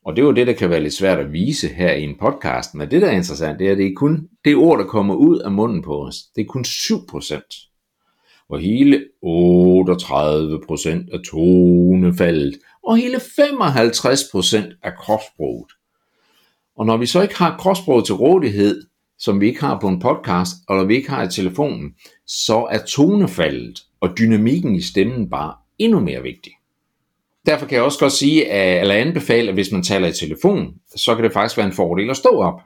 og 0.05 0.15
det 0.15 0.21
er 0.21 0.25
jo 0.25 0.31
det, 0.31 0.47
der 0.47 0.53
kan 0.53 0.69
være 0.69 0.83
lidt 0.83 0.93
svært 0.93 1.19
at 1.19 1.33
vise 1.33 1.67
her 1.67 1.93
i 1.93 2.03
en 2.03 2.17
podcast, 2.19 2.75
men 2.75 2.91
det 2.91 3.01
der 3.01 3.07
er 3.07 3.15
interessant, 3.15 3.59
det 3.59 3.67
er, 3.67 3.71
at 3.71 3.77
det 3.77 3.87
er 3.87 3.95
kun 3.95 4.29
det 4.45 4.55
ord, 4.55 4.79
der 4.79 4.85
kommer 4.85 5.15
ud 5.15 5.39
af 5.39 5.51
munden 5.51 5.81
på 5.81 6.05
os, 6.05 6.15
det 6.35 6.41
er 6.41 6.45
kun 6.45 6.65
7%. 6.65 7.72
Og 8.49 8.59
hele 8.59 9.05
38% 9.25 11.13
af 11.13 11.19
tonefaldet, 11.31 12.59
og 12.83 12.97
hele 12.97 13.17
55% 13.17 14.79
af 14.83 14.91
kropsproget. 14.97 15.71
Og 16.77 16.85
når 16.85 16.97
vi 16.97 17.05
så 17.05 17.21
ikke 17.21 17.37
har 17.37 17.57
kropsproget 17.57 18.05
til 18.05 18.15
rådighed, 18.15 18.83
som 19.19 19.41
vi 19.41 19.47
ikke 19.47 19.61
har 19.61 19.79
på 19.79 19.87
en 19.87 19.99
podcast, 19.99 20.55
eller 20.69 20.83
vi 20.83 20.95
ikke 20.95 21.09
har 21.09 21.23
i 21.23 21.31
telefonen, 21.31 21.93
så 22.27 22.67
er 22.71 22.79
tonefaldet 22.87 23.83
og 24.01 24.17
dynamikken 24.17 24.75
i 24.75 24.81
stemmen 24.81 25.29
bare 25.29 25.53
endnu 25.79 25.99
mere 25.99 26.21
vigtig. 26.21 26.51
Derfor 27.45 27.65
kan 27.65 27.75
jeg 27.75 27.83
også 27.83 27.99
godt 27.99 28.11
sige, 28.11 28.51
at, 28.51 28.81
eller 28.81 28.95
anbefale, 28.95 29.47
at 29.47 29.53
hvis 29.53 29.71
man 29.71 29.83
taler 29.83 30.07
i 30.07 30.13
telefon, 30.13 30.73
så 30.95 31.15
kan 31.15 31.23
det 31.23 31.33
faktisk 31.33 31.57
være 31.57 31.67
en 31.67 31.73
fordel 31.73 32.09
at 32.09 32.17
stå 32.17 32.29
op. 32.29 32.61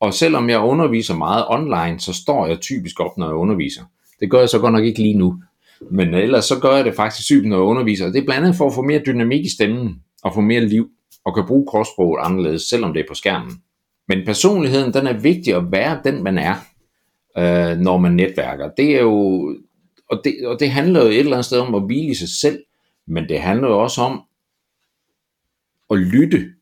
Og 0.00 0.14
selvom 0.14 0.50
jeg 0.50 0.60
underviser 0.60 1.14
meget 1.14 1.44
online, 1.48 2.00
så 2.00 2.12
står 2.12 2.46
jeg 2.46 2.60
typisk 2.60 3.00
op, 3.00 3.18
når 3.18 3.26
jeg 3.26 3.34
underviser. 3.34 3.82
Det 4.22 4.30
gør 4.30 4.38
jeg 4.38 4.48
så 4.48 4.58
godt 4.58 4.72
nok 4.72 4.84
ikke 4.84 5.02
lige 5.02 5.18
nu. 5.18 5.42
Men 5.90 6.14
ellers 6.14 6.44
så 6.44 6.60
gør 6.60 6.76
jeg 6.76 6.84
det 6.84 6.94
faktisk 6.94 7.24
sygt, 7.24 7.46
når 7.46 7.56
jeg 7.56 7.64
underviser. 7.64 8.06
Det 8.06 8.16
er 8.16 8.24
blandt 8.24 8.44
andet 8.44 8.56
for 8.56 8.66
at 8.66 8.74
få 8.74 8.82
mere 8.82 9.02
dynamik 9.06 9.44
i 9.44 9.50
stemmen, 9.54 10.02
og 10.22 10.34
få 10.34 10.40
mere 10.40 10.60
liv, 10.60 10.88
og 11.24 11.34
kan 11.34 11.44
bruge 11.46 11.66
kropssproget 11.66 12.20
anderledes, 12.22 12.62
selvom 12.62 12.92
det 12.92 13.00
er 13.00 13.08
på 13.08 13.14
skærmen. 13.14 13.52
Men 14.08 14.24
personligheden, 14.26 14.94
den 14.94 15.06
er 15.06 15.12
vigtig 15.12 15.54
at 15.54 15.72
være 15.72 16.00
den, 16.04 16.22
man 16.22 16.38
er, 16.38 16.54
øh, 17.38 17.78
når 17.78 17.98
man 17.98 18.12
netværker. 18.12 18.70
Det 18.76 18.96
er 18.96 19.00
jo, 19.00 19.14
og 20.10 20.20
det, 20.24 20.46
og 20.46 20.60
det 20.60 20.70
handler 20.70 21.02
jo 21.02 21.08
et 21.08 21.18
eller 21.18 21.32
andet 21.32 21.44
sted 21.44 21.58
om 21.58 21.74
at 21.74 21.82
hvile 21.86 22.10
i 22.10 22.14
sig 22.14 22.28
selv, 22.28 22.58
men 23.06 23.28
det 23.28 23.40
handler 23.40 23.68
jo 23.68 23.82
også 23.82 24.00
om 24.00 24.22
at 25.90 25.98
lytte 25.98 26.52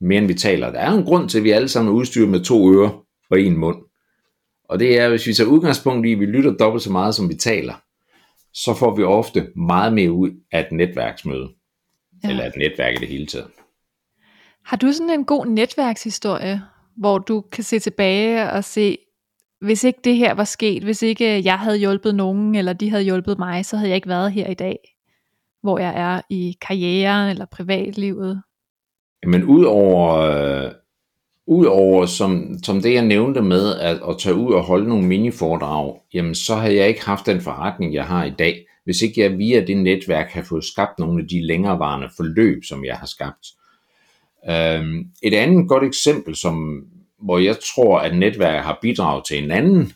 mere 0.00 0.18
end 0.18 0.26
vi 0.26 0.34
taler. 0.34 0.72
Der 0.72 0.78
er 0.78 0.92
en 0.92 1.04
grund 1.04 1.28
til, 1.28 1.38
at 1.38 1.44
vi 1.44 1.50
alle 1.50 1.68
sammen 1.68 1.94
er 1.94 1.96
udstyret 1.96 2.28
med 2.28 2.40
to 2.40 2.72
ører 2.72 3.04
og 3.30 3.40
en 3.40 3.56
mund. 3.56 3.76
Og 4.68 4.78
det 4.78 5.00
er, 5.00 5.08
hvis 5.08 5.26
vi 5.26 5.34
tager 5.34 5.50
udgangspunkt 5.50 6.06
i, 6.06 6.12
at 6.12 6.20
vi 6.20 6.26
lytter 6.26 6.52
dobbelt 6.52 6.82
så 6.82 6.92
meget, 6.92 7.14
som 7.14 7.28
vi 7.28 7.34
taler, 7.34 7.74
så 8.52 8.74
får 8.74 8.96
vi 8.96 9.02
ofte 9.02 9.48
meget 9.56 9.92
mere 9.92 10.12
ud 10.12 10.30
af 10.52 10.60
et 10.60 10.72
netværksmøde. 10.72 11.48
Ja. 12.24 12.30
Eller 12.30 12.44
et 12.44 12.56
netværk 12.56 12.94
i 12.94 12.98
det 12.98 13.08
hele 13.08 13.26
taget. 13.26 13.50
Har 14.64 14.76
du 14.76 14.92
sådan 14.92 15.10
en 15.10 15.24
god 15.24 15.46
netværkshistorie, 15.46 16.62
hvor 16.96 17.18
du 17.18 17.40
kan 17.40 17.64
se 17.64 17.78
tilbage 17.78 18.50
og 18.50 18.64
se, 18.64 18.98
hvis 19.60 19.84
ikke 19.84 20.00
det 20.04 20.16
her 20.16 20.34
var 20.34 20.44
sket, 20.44 20.82
hvis 20.82 21.02
ikke 21.02 21.44
jeg 21.44 21.58
havde 21.58 21.78
hjulpet 21.78 22.14
nogen, 22.14 22.54
eller 22.54 22.72
de 22.72 22.90
havde 22.90 23.02
hjulpet 23.02 23.38
mig, 23.38 23.64
så 23.66 23.76
havde 23.76 23.88
jeg 23.88 23.96
ikke 23.96 24.08
været 24.08 24.32
her 24.32 24.46
i 24.46 24.54
dag, 24.54 24.78
hvor 25.62 25.78
jeg 25.78 25.92
er 25.96 26.20
i 26.30 26.56
karrieren 26.60 27.30
eller 27.30 27.44
privatlivet? 27.44 28.42
Men 29.26 29.44
udover, 29.44 30.14
øh, 30.14 30.72
udover 31.46 32.06
som, 32.06 32.58
som 32.62 32.82
det 32.82 32.94
jeg 32.94 33.04
nævnte 33.04 33.42
med 33.42 33.74
at, 33.74 34.00
at 34.08 34.18
tage 34.18 34.34
ud 34.34 34.52
og 34.52 34.62
holde 34.62 34.88
nogle 34.88 35.06
mini-foredrag, 35.06 36.00
jamen 36.14 36.34
så 36.34 36.54
havde 36.54 36.76
jeg 36.76 36.88
ikke 36.88 37.04
haft 37.04 37.26
den 37.26 37.40
forretning, 37.40 37.94
jeg 37.94 38.04
har 38.04 38.24
i 38.24 38.32
dag, 38.38 38.66
hvis 38.84 39.02
ikke 39.02 39.20
jeg 39.20 39.38
via 39.38 39.64
det 39.64 39.76
netværk 39.76 40.30
har 40.30 40.42
fået 40.42 40.64
skabt 40.64 40.98
nogle 40.98 41.22
af 41.22 41.28
de 41.28 41.46
længerevarende 41.46 42.08
forløb, 42.16 42.64
som 42.64 42.84
jeg 42.84 42.96
har 42.96 43.06
skabt. 43.06 43.46
Øhm, 44.50 45.06
et 45.22 45.34
andet 45.34 45.68
godt 45.68 45.84
eksempel, 45.84 46.36
som, 46.36 46.86
hvor 47.22 47.38
jeg 47.38 47.56
tror, 47.74 47.98
at 47.98 48.16
netværk 48.16 48.64
har 48.64 48.78
bidraget 48.82 49.24
til 49.24 49.44
en 49.44 49.50
anden. 49.50 49.92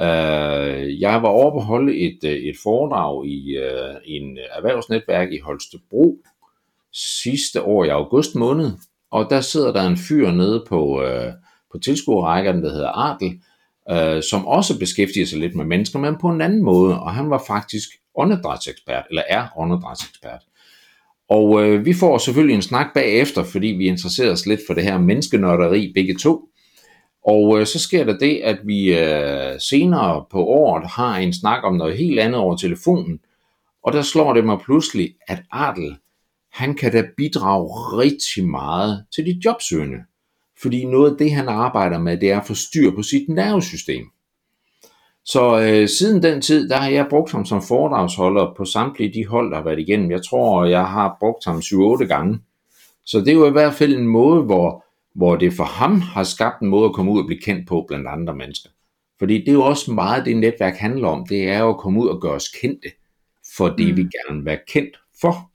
Øh, 0.00 1.00
jeg 1.00 1.22
var 1.22 1.28
over 1.28 1.50
på 1.50 1.58
at 1.58 1.64
holde 1.64 1.98
et, 1.98 2.18
øh, 2.24 2.32
et 2.32 2.56
foredrag 2.62 3.26
i 3.26 3.56
øh, 3.56 3.94
en 4.04 4.38
erhvervsnetværk 4.56 5.32
i 5.32 5.38
Holstebro 5.38 6.18
sidste 6.92 7.62
år 7.62 7.84
i 7.84 7.88
august 7.88 8.34
måned, 8.34 8.70
og 9.10 9.26
der 9.30 9.40
sidder 9.40 9.72
der 9.72 9.86
en 9.86 9.96
fyr 9.96 10.30
nede 10.30 10.64
på, 10.68 11.02
øh, 11.02 11.32
på 11.72 11.78
tilskuerrækkerne, 11.78 12.62
der 12.62 12.72
hedder 12.72 12.88
Artel, 12.88 13.40
øh, 13.90 14.22
som 14.22 14.46
også 14.46 14.78
beskæftiger 14.78 15.26
sig 15.26 15.38
lidt 15.38 15.54
med 15.54 15.64
mennesker, 15.64 15.98
men 15.98 16.16
på 16.20 16.28
en 16.28 16.40
anden 16.40 16.62
måde, 16.62 17.00
og 17.00 17.14
han 17.14 17.30
var 17.30 17.42
faktisk 17.46 17.88
åndedrætsekspert, 18.14 19.04
eller 19.10 19.22
er 19.28 19.46
åndedrætsekspert. 19.56 20.40
Og 21.28 21.62
øh, 21.62 21.86
vi 21.86 21.94
får 21.94 22.18
selvfølgelig 22.18 22.54
en 22.54 22.62
snak 22.62 22.86
bagefter, 22.94 23.42
fordi 23.42 23.66
vi 23.66 23.86
interesserer 23.86 24.32
os 24.32 24.46
lidt 24.46 24.60
for 24.66 24.74
det 24.74 24.84
her 24.84 24.98
menneskenørderi 24.98 25.92
begge 25.94 26.16
to. 26.18 26.48
Og 27.26 27.60
øh, 27.60 27.66
så 27.66 27.78
sker 27.78 28.04
der 28.04 28.18
det, 28.18 28.40
at 28.44 28.58
vi 28.64 28.98
øh, 28.98 29.60
senere 29.60 30.24
på 30.30 30.44
året 30.44 30.86
har 30.86 31.16
en 31.16 31.32
snak 31.32 31.64
om 31.64 31.74
noget 31.74 31.96
helt 31.96 32.18
andet 32.18 32.40
over 32.40 32.56
telefonen. 32.56 33.20
Og 33.84 33.92
der 33.92 34.02
slår 34.02 34.32
det 34.32 34.44
mig 34.44 34.58
pludselig, 34.64 35.14
at 35.28 35.42
Adel, 35.52 35.96
han 36.58 36.74
kan 36.74 36.92
da 36.92 37.04
bidrage 37.16 37.68
rigtig 37.72 38.48
meget 38.48 39.04
til 39.14 39.26
de 39.26 39.40
jobsøgende. 39.44 39.98
Fordi 40.62 40.84
noget 40.84 41.10
af 41.10 41.16
det, 41.18 41.32
han 41.32 41.48
arbejder 41.48 41.98
med, 41.98 42.16
det 42.16 42.30
er 42.30 42.40
at 42.40 42.46
få 42.46 42.54
styr 42.54 42.90
på 42.90 43.02
sit 43.02 43.28
nervesystem. 43.28 44.04
Så 45.24 45.60
øh, 45.60 45.88
siden 45.88 46.22
den 46.22 46.40
tid, 46.40 46.68
der 46.68 46.76
har 46.76 46.90
jeg 46.90 47.06
brugt 47.10 47.32
ham 47.32 47.44
som 47.44 47.62
foredragsholder 47.62 48.54
på 48.56 48.64
samtlige 48.64 49.12
de 49.14 49.26
hold, 49.26 49.50
der 49.50 49.56
har 49.56 49.64
været 49.64 49.78
igennem. 49.78 50.10
Jeg 50.10 50.24
tror, 50.24 50.64
jeg 50.64 50.86
har 50.86 51.16
brugt 51.20 51.44
ham 51.44 51.56
7-8 51.56 52.04
gange. 52.04 52.38
Så 53.04 53.18
det 53.18 53.28
er 53.28 53.32
jo 53.32 53.46
i 53.46 53.52
hvert 53.52 53.74
fald 53.74 53.94
en 53.94 54.08
måde, 54.08 54.42
hvor, 54.42 54.84
hvor 55.14 55.36
det 55.36 55.52
for 55.52 55.64
ham 55.64 56.00
har 56.00 56.24
skabt 56.24 56.62
en 56.62 56.68
måde 56.68 56.84
at 56.84 56.94
komme 56.94 57.12
ud 57.12 57.20
og 57.20 57.26
blive 57.26 57.40
kendt 57.40 57.68
på 57.68 57.84
blandt 57.88 58.06
andre 58.08 58.36
mennesker. 58.36 58.70
Fordi 59.18 59.38
det 59.38 59.48
er 59.48 59.52
jo 59.52 59.64
også 59.64 59.92
meget 59.92 60.26
det 60.26 60.36
netværk 60.36 60.76
handler 60.76 61.08
om. 61.08 61.26
Det 61.26 61.48
er 61.48 61.58
jo 61.58 61.68
at 61.68 61.78
komme 61.78 62.00
ud 62.00 62.08
og 62.08 62.20
gøre 62.20 62.32
os 62.32 62.48
kendte 62.48 62.88
for 63.56 63.68
det, 63.68 63.88
mm. 63.88 63.96
vi 63.96 64.02
gerne 64.02 64.38
vil 64.38 64.44
være 64.44 64.58
kendt 64.68 65.00
for. 65.20 65.47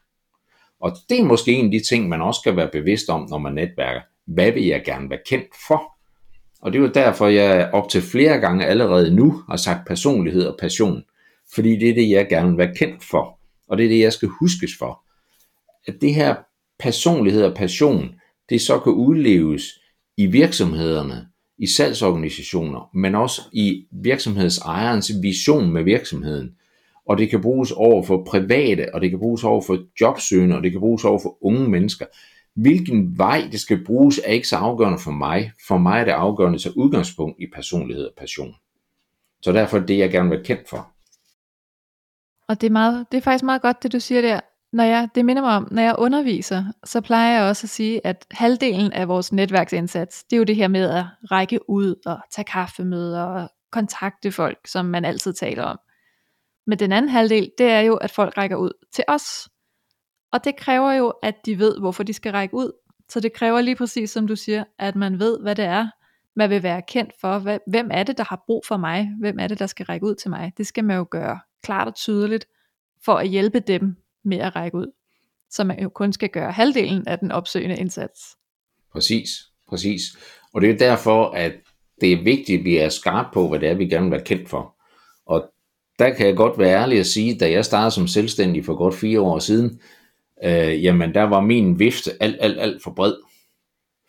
Og 0.83 0.91
det 1.09 1.19
er 1.19 1.23
måske 1.23 1.51
en 1.51 1.65
af 1.65 1.71
de 1.71 1.79
ting, 1.79 2.09
man 2.09 2.21
også 2.21 2.39
skal 2.39 2.55
være 2.55 2.69
bevidst 2.71 3.09
om, 3.09 3.27
når 3.29 3.37
man 3.37 3.53
netværker. 3.53 4.01
Hvad 4.27 4.51
vil 4.51 4.65
jeg 4.65 4.83
gerne 4.85 5.09
være 5.09 5.19
kendt 5.25 5.47
for? 5.67 5.93
Og 6.61 6.73
det 6.73 6.79
er 6.79 6.83
jo 6.83 6.91
derfor, 6.93 7.27
jeg 7.27 7.69
op 7.73 7.89
til 7.89 8.01
flere 8.01 8.39
gange 8.39 8.65
allerede 8.65 9.15
nu 9.15 9.43
har 9.49 9.57
sagt 9.57 9.87
personlighed 9.87 10.45
og 10.45 10.57
passion. 10.59 11.03
Fordi 11.55 11.79
det 11.79 11.89
er 11.89 11.93
det, 11.93 12.09
jeg 12.09 12.27
gerne 12.29 12.49
vil 12.49 12.57
være 12.57 12.75
kendt 12.75 13.03
for. 13.03 13.39
Og 13.69 13.77
det 13.77 13.85
er 13.85 13.89
det, 13.89 13.99
jeg 13.99 14.13
skal 14.13 14.29
huskes 14.39 14.71
for. 14.79 15.03
At 15.87 15.95
det 16.01 16.15
her 16.15 16.35
personlighed 16.79 17.43
og 17.43 17.55
passion, 17.55 18.15
det 18.49 18.61
så 18.61 18.79
kan 18.79 18.93
udleves 18.93 19.63
i 20.17 20.25
virksomhederne, 20.25 21.27
i 21.57 21.67
salgsorganisationer, 21.67 22.89
men 22.93 23.15
også 23.15 23.41
i 23.53 23.85
virksomhedsejerens 23.91 25.11
vision 25.21 25.69
med 25.73 25.83
virksomheden. 25.83 26.55
Og 27.05 27.17
det 27.17 27.29
kan 27.29 27.41
bruges 27.41 27.71
over 27.71 28.03
for 28.03 28.23
private, 28.27 28.95
og 28.95 29.01
det 29.01 29.09
kan 29.09 29.19
bruges 29.19 29.43
over 29.43 29.61
for 29.61 29.77
jobsøgende, 30.01 30.55
og 30.55 30.63
det 30.63 30.71
kan 30.71 30.81
bruges 30.81 31.05
over 31.05 31.19
for 31.19 31.45
unge 31.45 31.69
mennesker. 31.69 32.05
Hvilken 32.55 33.17
vej 33.17 33.47
det 33.51 33.59
skal 33.59 33.85
bruges 33.85 34.21
er 34.25 34.31
ikke 34.31 34.47
så 34.47 34.55
afgørende 34.55 34.99
for 34.99 35.11
mig. 35.11 35.51
For 35.67 35.77
mig 35.77 35.99
er 35.99 36.05
det 36.05 36.11
afgørende 36.11 36.59
til 36.59 36.71
udgangspunkt 36.71 37.35
i 37.39 37.45
personlighed 37.53 38.05
og 38.05 38.13
passion. 38.17 38.55
Så 39.41 39.51
derfor 39.51 39.77
er 39.77 39.85
det, 39.85 39.97
jeg 39.97 40.11
gerne 40.11 40.29
vil 40.29 40.37
være 40.37 40.45
kendt 40.45 40.69
for. 40.69 40.89
Og 42.47 42.61
det 42.61 42.67
er, 42.67 42.71
meget, 42.71 43.05
det 43.11 43.17
er 43.17 43.21
faktisk 43.21 43.43
meget 43.43 43.61
godt, 43.61 43.83
det 43.83 43.93
du 43.93 43.99
siger 43.99 44.21
der. 44.21 44.39
Når 44.73 44.83
jeg, 44.83 45.09
det 45.15 45.25
minder 45.25 45.41
mig 45.41 45.51
om, 45.51 45.67
når 45.71 45.81
jeg 45.81 45.95
underviser, 45.97 46.63
så 46.85 47.01
plejer 47.01 47.39
jeg 47.39 47.49
også 47.49 47.65
at 47.65 47.69
sige, 47.69 48.07
at 48.07 48.25
halvdelen 48.31 48.93
af 48.93 49.07
vores 49.07 49.33
netværksindsats, 49.33 50.23
det 50.23 50.35
er 50.35 50.37
jo 50.37 50.43
det 50.43 50.55
her 50.55 50.67
med 50.67 50.89
at 50.89 51.05
række 51.31 51.69
ud 51.69 51.95
og 52.05 52.19
tage 52.31 52.45
kaffemøder 52.45 53.23
og 53.23 53.49
kontakte 53.71 54.31
folk, 54.31 54.57
som 54.67 54.85
man 54.85 55.05
altid 55.05 55.33
taler 55.33 55.63
om. 55.63 55.79
Men 56.67 56.79
den 56.79 56.91
anden 56.91 57.09
halvdel, 57.09 57.51
det 57.57 57.69
er 57.69 57.79
jo, 57.79 57.95
at 57.95 58.11
folk 58.11 58.37
rækker 58.37 58.57
ud 58.57 58.71
til 58.93 59.03
os. 59.07 59.49
Og 60.31 60.43
det 60.43 60.55
kræver 60.55 60.93
jo, 60.93 61.09
at 61.09 61.35
de 61.45 61.59
ved, 61.59 61.79
hvorfor 61.79 62.03
de 62.03 62.13
skal 62.13 62.31
række 62.31 62.55
ud. 62.55 62.71
Så 63.09 63.19
det 63.19 63.33
kræver 63.33 63.61
lige 63.61 63.75
præcis, 63.75 64.11
som 64.11 64.27
du 64.27 64.35
siger, 64.35 64.63
at 64.79 64.95
man 64.95 65.19
ved, 65.19 65.39
hvad 65.41 65.55
det 65.55 65.65
er, 65.65 65.87
man 66.35 66.49
vil 66.49 66.63
være 66.63 66.81
kendt 66.81 67.13
for. 67.21 67.59
Hvem 67.69 67.89
er 67.91 68.03
det, 68.03 68.17
der 68.17 68.23
har 68.23 68.43
brug 68.45 68.63
for 68.67 68.77
mig? 68.77 69.09
Hvem 69.19 69.39
er 69.39 69.47
det, 69.47 69.59
der 69.59 69.67
skal 69.67 69.85
række 69.85 70.05
ud 70.05 70.15
til 70.15 70.29
mig? 70.29 70.51
Det 70.57 70.67
skal 70.67 70.83
man 70.83 70.97
jo 70.97 71.07
gøre 71.11 71.39
klart 71.63 71.87
og 71.87 71.95
tydeligt, 71.95 72.45
for 73.05 73.13
at 73.13 73.27
hjælpe 73.27 73.59
dem 73.59 73.95
med 74.23 74.37
at 74.37 74.55
række 74.55 74.77
ud. 74.77 74.91
Så 75.49 75.63
man 75.63 75.79
jo 75.79 75.89
kun 75.89 76.13
skal 76.13 76.29
gøre 76.29 76.51
halvdelen 76.51 77.07
af 77.07 77.19
den 77.19 77.31
opsøgende 77.31 77.77
indsats. 77.77 78.19
Præcis, 78.91 79.29
præcis. 79.69 80.01
Og 80.53 80.61
det 80.61 80.69
er 80.69 80.77
derfor, 80.77 81.29
at 81.29 81.53
det 82.01 82.13
er 82.13 82.23
vigtigt, 82.23 82.59
at 82.59 82.65
vi 82.65 82.77
er 82.77 82.89
skarpe 82.89 83.29
på, 83.33 83.49
hvad 83.49 83.59
det 83.59 83.69
er, 83.69 83.73
vi 83.73 83.87
gerne 83.87 84.05
vil 84.05 84.11
være 84.11 84.25
kendt 84.25 84.49
for. 84.49 84.75
Og 85.25 85.51
der 85.99 86.09
kan 86.09 86.27
jeg 86.27 86.35
godt 86.35 86.59
være 86.59 86.81
ærlig 86.81 86.99
at 86.99 87.05
sige, 87.05 87.37
da 87.39 87.51
jeg 87.51 87.65
startede 87.65 87.91
som 87.91 88.07
selvstændig 88.07 88.65
for 88.65 88.75
godt 88.75 88.95
fire 88.95 89.21
år 89.21 89.39
siden, 89.39 89.79
øh, 90.43 90.83
jamen 90.83 91.13
der 91.13 91.23
var 91.23 91.41
min 91.41 91.79
vifte 91.79 92.11
alt, 92.19 92.37
alt, 92.39 92.59
alt 92.59 92.83
for 92.83 92.91
bred. 92.91 93.13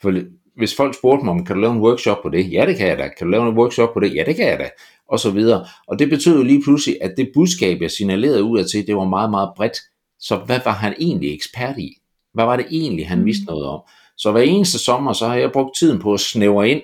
For 0.03 0.13
hvis 0.57 0.77
folk 0.77 0.95
spurgte 0.95 1.25
mig, 1.25 1.33
om 1.33 1.45
kan 1.45 1.57
du 1.57 1.61
lave 1.63 1.73
en 1.73 1.81
workshop 1.81 2.19
på 2.23 2.29
det? 2.29 2.53
Ja, 2.53 2.67
det 2.67 2.77
kan 2.77 2.89
jeg 2.89 2.99
da. 2.99 3.03
Kan 3.03 3.27
du 3.27 3.31
lave 3.31 3.49
en 3.49 3.59
workshop 3.59 3.95
på 3.95 4.01
det? 4.01 4.15
Ja, 4.15 4.23
det 4.27 4.37
kan 4.37 4.47
jeg 4.47 4.59
da. 4.59 4.71
Og 5.09 5.21
så 5.21 5.31
videre. 5.31 5.67
Og 5.89 5.99
det 5.99 6.09
betød 6.09 6.37
jo 6.37 6.43
lige 6.43 6.63
pludselig, 6.63 6.99
at 7.01 7.15
det 7.17 7.31
budskab, 7.35 7.81
jeg 7.81 7.91
signalerede 7.91 8.43
ud 8.43 8.59
af 8.59 8.65
til, 8.67 8.87
det 8.87 8.97
var 8.97 9.05
meget, 9.05 9.31
meget 9.31 9.51
bredt. 9.57 9.77
Så 10.19 10.37
hvad 10.37 10.61
var 10.65 10.73
han 10.73 10.95
egentlig 10.99 11.35
ekspert 11.35 11.79
i? 11.79 11.97
Hvad 12.35 12.45
var 12.45 12.57
det 12.57 12.67
egentlig, 12.71 13.09
han 13.09 13.25
vidste 13.25 13.45
noget 13.45 13.67
om? 13.67 13.81
Så 14.17 14.33
hver 14.33 14.43
eneste 14.43 14.79
sommer, 14.79 15.13
så 15.13 15.27
har 15.27 15.35
jeg 15.35 15.53
brugt 15.53 15.77
tiden 15.79 16.01
på 16.01 16.13
at 16.13 16.21
snævre 16.21 16.69
ind. 16.69 16.83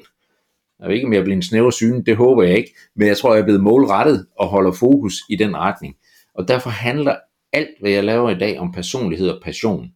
Jeg 0.81 0.89
ved 0.89 0.95
ikke, 0.95 1.07
om 1.07 1.13
jeg 1.13 1.23
bliver 1.23 1.37
en 1.37 1.43
snæver 1.43 1.71
syn, 1.71 2.05
det 2.05 2.17
håber 2.17 2.43
jeg 2.43 2.57
ikke. 2.57 2.75
Men 2.97 3.09
jeg 3.09 3.17
tror, 3.17 3.35
jeg 3.35 3.41
er 3.41 3.45
blevet 3.45 3.63
målrettet 3.63 4.27
og 4.39 4.49
holder 4.49 4.73
fokus 4.73 5.15
i 5.31 5.37
den 5.37 5.57
retning. 5.57 5.97
Og 6.35 6.49
derfor 6.49 6.71
handler 6.71 7.17
alt, 7.53 7.81
hvad 7.81 7.91
jeg 7.91 8.05
laver 8.05 8.31
i 8.31 8.39
dag 8.39 8.59
om 8.59 8.73
personlighed 8.73 9.29
og 9.29 9.43
passion. 9.43 9.91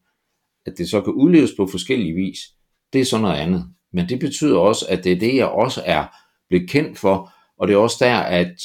At 0.66 0.78
det 0.78 0.88
så 0.88 1.00
kan 1.00 1.12
udleves 1.12 1.50
på 1.56 1.66
forskellige 1.66 2.14
vis, 2.14 2.38
det 2.92 3.00
er 3.00 3.04
så 3.04 3.18
noget 3.18 3.36
andet. 3.36 3.64
Men 3.92 4.08
det 4.08 4.20
betyder 4.20 4.58
også, 4.58 4.86
at 4.88 5.04
det 5.04 5.12
er 5.12 5.20
det, 5.20 5.36
jeg 5.36 5.46
også 5.46 5.82
er 5.84 6.04
blevet 6.48 6.70
kendt 6.70 6.98
for. 6.98 7.32
Og 7.58 7.68
det 7.68 7.74
er 7.74 7.78
også 7.78 7.96
der, 8.04 8.16
at 8.16 8.56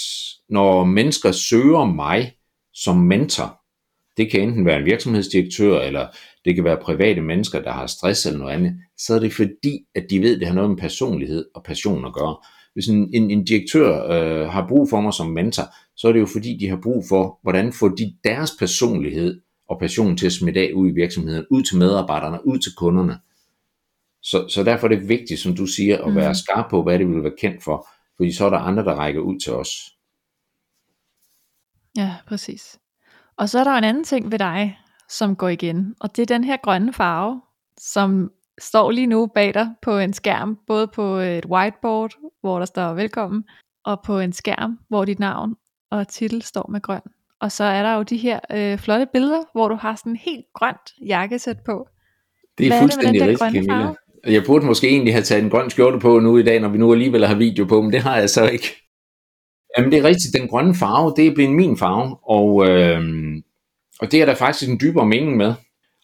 når 0.49 0.83
mennesker 0.83 1.31
søger 1.31 1.85
mig 1.85 2.35
som 2.73 2.97
mentor, 2.97 3.61
det 4.17 4.31
kan 4.31 4.41
enten 4.41 4.65
være 4.65 4.79
en 4.79 4.85
virksomhedsdirektør, 4.85 5.81
eller 5.81 6.07
det 6.49 6.55
kan 6.55 6.63
være 6.63 6.77
private 6.81 7.21
mennesker, 7.21 7.61
der 7.61 7.71
har 7.71 7.87
stress 7.87 8.25
eller 8.25 8.39
noget 8.39 8.53
andet, 8.53 8.73
så 8.97 9.15
er 9.15 9.19
det 9.19 9.33
fordi, 9.33 9.79
at 9.95 10.05
de 10.09 10.21
ved, 10.21 10.33
at 10.33 10.39
det 10.39 10.47
har 10.47 10.55
noget 10.55 10.69
med 10.69 10.77
personlighed 10.77 11.45
og 11.55 11.63
passion 11.63 12.05
at 12.05 12.13
gøre. 12.13 12.37
Hvis 12.73 12.87
en, 12.87 13.09
en, 13.13 13.31
en 13.31 13.45
direktør 13.45 14.07
øh, 14.11 14.49
har 14.49 14.67
brug 14.67 14.89
for 14.89 15.01
mig 15.01 15.13
som 15.13 15.27
mentor, 15.27 15.63
så 15.95 16.07
er 16.07 16.11
det 16.11 16.19
jo 16.19 16.25
fordi, 16.25 16.57
de 16.57 16.69
har 16.69 16.79
brug 16.83 17.03
for, 17.09 17.39
hvordan 17.41 17.73
får 17.73 17.87
de 17.87 18.13
deres 18.23 18.51
personlighed 18.59 19.41
og 19.69 19.79
passion 19.79 20.17
til 20.17 20.25
at 20.25 20.31
smitte 20.31 20.59
af 20.59 20.71
ud 20.75 20.89
i 20.89 20.93
virksomheden, 20.93 21.45
ud 21.51 21.63
til 21.63 21.77
medarbejderne, 21.77 22.47
ud 22.47 22.59
til 22.59 22.71
kunderne. 22.77 23.19
Så, 24.21 24.47
så 24.47 24.63
derfor 24.63 24.87
er 24.87 24.95
det 24.95 25.09
vigtigt, 25.09 25.39
som 25.39 25.55
du 25.55 25.65
siger, 25.65 25.97
at 25.97 26.15
være 26.15 26.29
mm. 26.29 26.35
skarp 26.35 26.69
på, 26.69 26.83
hvad 26.83 26.99
det 26.99 27.07
vil 27.07 27.23
være 27.23 27.37
kendt 27.39 27.63
for, 27.63 27.87
fordi 28.17 28.31
så 28.31 28.45
er 28.45 28.49
der 28.49 28.57
andre, 28.57 28.83
der 28.83 28.95
rækker 28.95 29.21
ud 29.21 29.39
til 29.39 29.53
os. 29.53 29.69
Ja, 31.97 32.15
præcis. 32.27 32.79
Og 33.37 33.49
så 33.49 33.59
er 33.59 33.63
der 33.63 33.71
en 33.71 33.83
anden 33.83 34.03
ting 34.03 34.31
ved 34.31 34.39
dig, 34.39 34.77
som 35.09 35.35
går 35.35 35.49
igen, 35.49 35.95
og 35.99 36.15
det 36.15 36.21
er 36.21 36.35
den 36.35 36.43
her 36.43 36.57
grønne 36.63 36.93
farve, 36.93 37.41
som 37.77 38.31
står 38.59 38.91
lige 38.91 39.07
nu 39.07 39.27
bag 39.27 39.53
dig 39.53 39.69
på 39.81 39.97
en 39.97 40.13
skærm, 40.13 40.59
både 40.67 40.87
på 40.87 41.15
et 41.15 41.45
whiteboard, 41.45 42.11
hvor 42.41 42.59
der 42.59 42.65
står 42.65 42.93
velkommen, 42.93 43.43
og 43.85 43.99
på 44.05 44.19
en 44.19 44.33
skærm, 44.33 44.79
hvor 44.89 45.05
dit 45.05 45.19
navn 45.19 45.55
og 45.91 46.07
titel 46.07 46.41
står 46.41 46.69
med 46.71 46.81
grøn. 46.81 47.01
Og 47.41 47.51
så 47.51 47.63
er 47.63 47.83
der 47.83 47.95
jo 47.95 48.03
de 48.03 48.17
her 48.17 48.39
øh, 48.51 48.77
flotte 48.77 49.07
billeder, 49.13 49.43
hvor 49.53 49.67
du 49.67 49.75
har 49.75 49.95
sådan 49.95 50.11
en 50.11 50.15
helt 50.15 50.45
grønt 50.53 50.93
jakkesæt 51.05 51.57
på. 51.65 51.87
Det 52.57 52.65
er 52.65 52.69
Hvad 52.69 52.81
fuldstændig 52.81 53.21
er 53.21 53.25
det 53.25 53.41
rigtigt, 53.41 53.65
Camilla. 53.65 53.93
Jeg 54.27 54.43
burde 54.45 54.65
måske 54.65 54.87
egentlig 54.87 55.13
have 55.13 55.23
taget 55.23 55.43
en 55.43 55.49
grøn 55.49 55.69
skjorte 55.69 55.99
på 55.99 56.19
nu 56.19 56.37
i 56.37 56.43
dag, 56.43 56.59
når 56.59 56.69
vi 56.69 56.77
nu 56.77 56.91
alligevel 56.93 57.25
har 57.25 57.35
video 57.35 57.65
på, 57.65 57.81
men 57.81 57.93
det 57.93 58.01
har 58.01 58.17
jeg 58.17 58.29
så 58.29 58.49
ikke. 58.49 58.67
Jamen 59.77 59.91
det 59.91 59.99
er 59.99 60.03
rigtigt, 60.03 60.35
den 60.39 60.47
grønne 60.47 60.75
farve, 60.75 61.13
det 61.17 61.27
er 61.27 61.35
blevet 61.35 61.51
min 61.51 61.77
farve, 61.77 62.17
og, 62.23 62.69
øh, 62.69 63.01
og 63.99 64.11
det 64.11 64.21
er 64.21 64.25
der 64.25 64.35
faktisk 64.35 64.69
en 64.69 64.79
dybere 64.81 65.05
mening 65.05 65.37
med. 65.37 65.53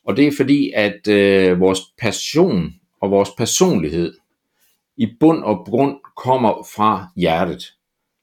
Og 0.06 0.18
det 0.18 0.28
er 0.28 0.32
fordi, 0.38 0.72
at 0.76 1.08
øh, 1.08 1.60
vores 1.60 1.80
passion 1.98 2.74
og 3.02 3.12
vores 3.12 3.30
personlighed 3.38 4.14
i 4.98 5.08
bund 5.20 5.44
og 5.44 5.66
grund 5.66 5.96
kommer 6.18 6.68
fra 6.76 7.08
hjertet. 7.16 7.74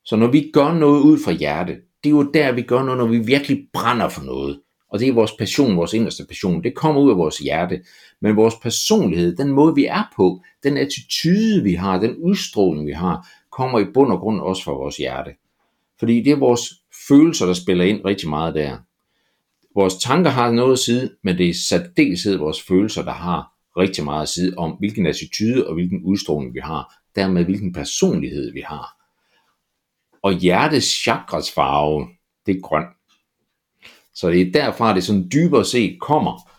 Så 0.04 0.16
når 0.16 0.26
vi 0.26 0.50
gør 0.52 0.74
noget 0.74 1.00
ud 1.00 1.18
fra 1.24 1.32
hjertet, 1.32 1.80
det 2.04 2.11
er 2.11 2.14
jo 2.14 2.30
der, 2.30 2.52
vi 2.52 2.62
gør 2.62 2.82
noget, 2.82 2.98
når 2.98 3.06
vi 3.06 3.18
virkelig 3.18 3.66
brænder 3.72 4.08
for 4.08 4.22
noget. 4.22 4.61
Og 4.88 5.00
det 5.00 5.08
er 5.08 5.12
vores 5.12 5.32
passion, 5.32 5.76
vores 5.76 5.92
inderste 5.92 6.24
passion. 6.28 6.64
Det 6.64 6.74
kommer 6.74 7.00
ud 7.00 7.11
af 7.11 7.16
vores 7.16 7.38
hjerte. 7.38 7.82
Men 8.20 8.37
vores 8.37 8.54
personlighed, 8.62 9.37
den 9.37 9.48
måde 9.48 9.74
vi 9.74 9.87
er 9.87 10.12
på, 10.16 10.40
den 10.62 10.76
attitude 10.76 11.62
vi 11.62 11.74
har, 11.74 11.98
den 11.98 12.16
udstråling 12.16 12.87
vi 12.87 12.92
har, 12.92 13.28
kommer 13.52 13.78
i 13.78 13.85
bund 13.85 14.12
og 14.12 14.18
grund 14.18 14.40
også 14.40 14.64
fra 14.64 14.72
vores 14.72 14.96
hjerte. 14.96 15.30
Fordi 15.98 16.22
det 16.22 16.32
er 16.32 16.37
vores 16.37 16.74
følelser, 17.08 17.46
der 17.46 17.52
spiller 17.52 17.85
ind 17.85 18.04
rigtig 18.04 18.28
meget 18.28 18.54
der. 18.54 18.78
Vores 19.74 19.94
tanker 19.94 20.30
har 20.30 20.50
noget 20.50 20.72
at 20.72 20.78
sige, 20.78 21.11
men 21.24 21.38
det 21.38 21.48
er 21.48 21.54
særdeleshed 21.54 22.37
vores 22.37 22.62
følelser, 22.62 23.02
der 23.02 23.12
har 23.12 23.52
rigtig 23.76 24.04
meget 24.04 24.22
at 24.22 24.28
sige 24.28 24.58
om, 24.58 24.70
hvilken 24.70 25.06
attitude 25.06 25.66
og 25.66 25.74
hvilken 25.74 26.02
udstråling 26.04 26.54
vi 26.54 26.61
har. 26.62 26.94
Dermed 27.16 27.44
hvilken 27.44 27.72
personlighed 27.72 28.52
vi 28.52 28.62
har. 28.66 28.96
Og 30.22 30.32
hjertets 30.32 30.87
chakras 30.87 31.52
farve, 31.52 32.08
det 32.46 32.56
er 32.56 32.61
grøn. 32.61 32.85
Så 34.14 34.30
det 34.30 34.40
er 34.40 34.52
derfra, 34.52 34.94
det 34.94 35.04
sådan 35.04 35.28
dybere 35.32 35.64
set 35.64 36.00
kommer, 36.00 36.50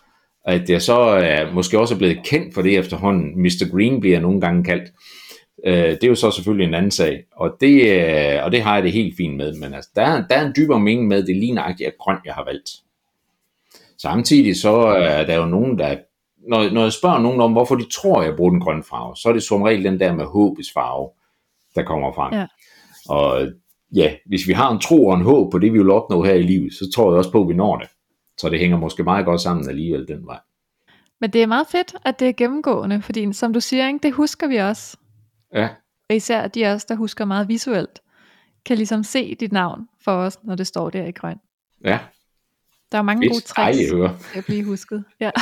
at 0.44 0.70
jeg 0.70 0.82
så 0.82 0.98
er, 0.98 1.52
måske 1.52 1.78
også 1.78 1.94
er 1.94 1.98
blevet 1.98 2.20
kendt 2.24 2.54
for 2.54 2.62
det 2.62 2.78
efterhånden. 2.78 3.42
Mr. 3.42 3.70
Green 3.72 4.00
bliver 4.00 4.20
nogle 4.20 4.40
gange 4.40 4.64
kaldt. 4.64 4.92
Øh, 5.66 5.74
det 5.74 6.04
er 6.04 6.08
jo 6.08 6.14
så 6.14 6.30
selvfølgelig 6.30 6.68
en 6.68 6.74
anden 6.74 6.90
sag, 6.90 7.24
og 7.36 7.56
det, 7.60 7.90
øh, 7.90 8.44
og 8.44 8.52
det 8.52 8.62
har 8.62 8.74
jeg 8.74 8.82
det 8.82 8.92
helt 8.92 9.16
fint 9.16 9.36
med, 9.36 9.54
men 9.54 9.74
altså, 9.74 9.90
der, 9.96 10.02
er, 10.02 10.26
der 10.26 10.36
er 10.36 10.46
en 10.46 10.52
dybere 10.56 10.80
mening 10.80 11.08
med, 11.08 11.26
det 11.26 11.36
lige 11.36 11.54
nøjagtigt 11.54 11.86
er 11.86 11.92
grøn, 11.98 12.16
jeg 12.24 12.34
har 12.34 12.44
valgt. 12.44 12.70
Samtidig 14.04 14.56
så 14.60 14.76
er 14.86 15.26
der 15.26 15.36
jo 15.36 15.46
nogen, 15.46 15.78
der, 15.78 15.96
når, 16.48 16.70
når 16.70 16.82
jeg 16.82 16.92
spørger 16.92 17.18
nogen 17.18 17.40
om, 17.40 17.52
hvorfor 17.52 17.74
de 17.74 17.90
tror, 17.90 18.22
jeg 18.22 18.36
bruger 18.36 18.50
den 18.50 18.60
grønne 18.60 18.82
farve, 18.82 19.16
så 19.16 19.28
er 19.28 19.32
det 19.32 19.42
som 19.42 19.62
regel 19.62 19.84
den 19.84 20.00
der 20.00 20.12
med 20.12 20.24
håbets 20.24 20.72
farve, 20.72 21.10
der 21.74 21.82
kommer 21.82 22.12
frem. 22.12 22.32
Ja. 22.34 22.46
Og 23.08 23.48
ja, 23.94 24.14
hvis 24.26 24.48
vi 24.48 24.52
har 24.52 24.72
en 24.72 24.80
tro 24.80 25.06
og 25.06 25.14
en 25.14 25.24
håb 25.24 25.52
på 25.52 25.58
det, 25.58 25.72
vi 25.72 25.78
vil 25.78 25.90
opnå 25.90 26.22
her 26.22 26.34
i 26.34 26.42
livet, 26.42 26.72
så 26.72 26.92
tror 26.94 27.10
jeg 27.10 27.18
også 27.18 27.32
på, 27.32 27.42
at 27.42 27.48
vi 27.48 27.54
når 27.54 27.76
det. 27.76 27.88
Så 28.40 28.48
det 28.48 28.58
hænger 28.58 28.76
måske 28.78 29.04
meget 29.04 29.24
godt 29.24 29.40
sammen 29.40 29.68
alligevel 29.68 30.08
den 30.08 30.26
vej. 30.26 30.40
Men 31.20 31.30
det 31.30 31.42
er 31.42 31.46
meget 31.46 31.66
fedt, 31.66 31.94
at 32.04 32.20
det 32.20 32.28
er 32.28 32.32
gennemgående, 32.32 33.02
fordi 33.02 33.32
som 33.32 33.52
du 33.52 33.60
siger, 33.60 33.86
ikke, 33.86 33.98
det 34.02 34.12
husker 34.12 34.46
vi 34.48 34.56
også. 34.56 34.96
Ja. 35.54 35.68
Og 36.10 36.16
især 36.16 36.48
de 36.48 36.66
af 36.66 36.74
os, 36.74 36.84
der 36.84 36.94
husker 36.94 37.24
meget 37.24 37.48
visuelt. 37.48 38.00
kan 38.66 38.76
ligesom 38.76 39.02
se 39.02 39.34
dit 39.34 39.52
navn 39.52 39.88
for 40.04 40.12
os, 40.12 40.38
når 40.44 40.54
det 40.54 40.66
står 40.66 40.90
der 40.90 41.04
i 41.04 41.10
grøn. 41.10 41.38
Ja. 41.84 41.98
Der 42.92 42.98
er 42.98 43.02
mange 43.02 43.28
gode 43.28 43.40
tricks 43.40 43.78
til 43.78 44.38
at 44.38 44.44
blive 44.44 44.64
husket. 44.64 45.04
Ja. 45.20 45.30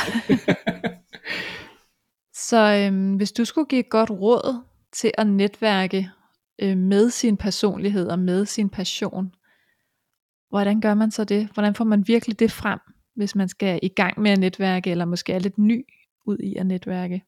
Så 2.33 2.87
øhm, 2.87 3.15
hvis 3.15 3.31
du 3.31 3.45
skulle 3.45 3.67
give 3.67 3.79
et 3.79 3.89
godt 3.89 4.09
råd 4.09 4.61
til 4.91 5.11
at 5.17 5.27
netværke 5.27 6.09
øh, 6.61 6.77
med 6.77 7.09
sin 7.09 7.37
personlighed 7.37 8.07
og 8.07 8.19
med 8.19 8.45
sin 8.45 8.69
passion, 8.69 9.35
hvordan 10.49 10.81
gør 10.81 10.93
man 10.93 11.11
så 11.11 11.23
det? 11.23 11.49
Hvordan 11.53 11.75
får 11.75 11.85
man 11.85 12.07
virkelig 12.07 12.39
det 12.39 12.51
frem, 12.51 12.79
hvis 13.15 13.35
man 13.35 13.49
skal 13.49 13.79
i 13.83 13.87
gang 13.87 14.21
med 14.21 14.31
at 14.31 14.39
netværke, 14.39 14.91
eller 14.91 15.05
måske 15.05 15.33
er 15.33 15.39
lidt 15.39 15.57
ny 15.57 15.85
ud 16.25 16.37
i 16.37 16.55
at 16.55 16.65
netværke? 16.65 17.23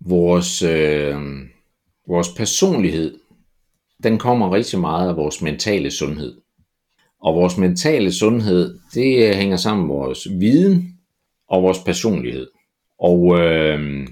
Vores, 0.00 0.62
øh, 0.62 1.16
vores 2.08 2.28
personlighed, 2.36 3.18
den 4.02 4.18
kommer 4.18 4.54
rigtig 4.54 4.80
meget 4.80 5.08
af 5.08 5.16
vores 5.16 5.42
mentale 5.42 5.90
sundhed. 5.90 6.40
Og 7.20 7.34
vores 7.34 7.58
mentale 7.58 8.12
sundhed, 8.12 8.78
det 8.94 9.28
øh, 9.28 9.34
hænger 9.34 9.56
sammen 9.56 9.86
med 9.86 9.94
vores 9.94 10.28
viden 10.30 10.98
og 11.48 11.62
vores 11.62 11.78
personlighed. 11.78 12.48
Og 12.98 13.38
øh, 13.38 14.06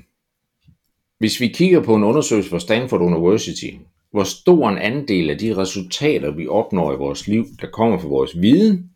hvis 1.18 1.40
vi 1.40 1.48
kigger 1.48 1.82
på 1.82 1.94
en 1.94 2.04
undersøgelse 2.04 2.50
fra 2.50 2.58
Stanford 2.58 3.00
University, 3.00 3.70
hvor 4.10 4.24
stor 4.24 4.68
en 4.68 4.78
andel 4.78 5.30
af 5.30 5.38
de 5.38 5.56
resultater, 5.56 6.30
vi 6.30 6.46
opnår 6.46 6.92
i 6.92 6.96
vores 6.96 7.28
liv, 7.28 7.46
der 7.60 7.66
kommer 7.66 7.98
fra 7.98 8.08
vores 8.08 8.40
viden, 8.40 8.90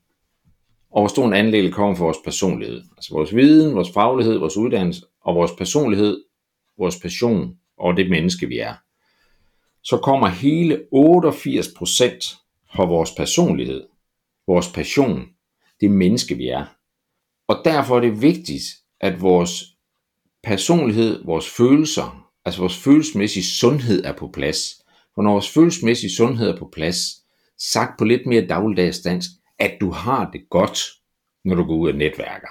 og 0.90 1.00
hvor 1.02 1.08
stor 1.08 1.26
en 1.26 1.34
andel 1.34 1.72
kommer 1.72 1.96
fra 1.96 2.04
vores 2.04 2.18
personlighed. 2.24 2.82
Altså 2.96 3.14
vores 3.14 3.34
viden, 3.34 3.74
vores 3.74 3.90
faglighed, 3.90 4.38
vores 4.38 4.56
uddannelse 4.56 5.02
og 5.24 5.34
vores 5.34 5.52
personlighed, 5.58 6.22
vores 6.78 6.96
passion 6.96 7.56
og 7.78 7.96
det 7.96 8.10
menneske, 8.10 8.46
vi 8.46 8.58
er. 8.58 8.74
Så 9.82 9.96
kommer 9.96 10.28
hele 10.28 10.74
88% 10.74 10.80
fra 12.74 12.84
vores 12.84 13.10
personlighed, 13.16 13.82
vores 14.46 14.68
passion, 14.68 15.24
det 15.80 15.90
menneske, 15.90 16.34
vi 16.34 16.48
er. 16.48 16.64
Og 17.48 17.56
derfor 17.64 17.96
er 17.96 18.00
det 18.00 18.22
vigtigt, 18.22 18.62
at 19.00 19.22
vores 19.22 19.64
personlighed, 20.42 21.24
vores 21.24 21.50
følelser, 21.50 22.28
altså 22.44 22.60
vores 22.60 22.76
følelsesmæssige 22.76 23.44
sundhed 23.44 24.04
er 24.04 24.12
på 24.12 24.30
plads. 24.34 24.82
For 25.14 25.22
når 25.22 25.32
vores 25.32 25.48
følelsesmæssige 25.48 26.10
sundhed 26.10 26.48
er 26.48 26.58
på 26.58 26.68
plads, 26.72 26.98
sagt 27.58 27.98
på 27.98 28.04
lidt 28.04 28.26
mere 28.26 28.46
dagligdags 28.46 29.00
dansk, 29.00 29.30
at 29.58 29.76
du 29.80 29.90
har 29.90 30.30
det 30.30 30.40
godt, 30.50 30.78
når 31.44 31.54
du 31.54 31.64
går 31.64 31.76
ud 31.76 31.88
og 31.88 31.94
netværker. 31.94 32.48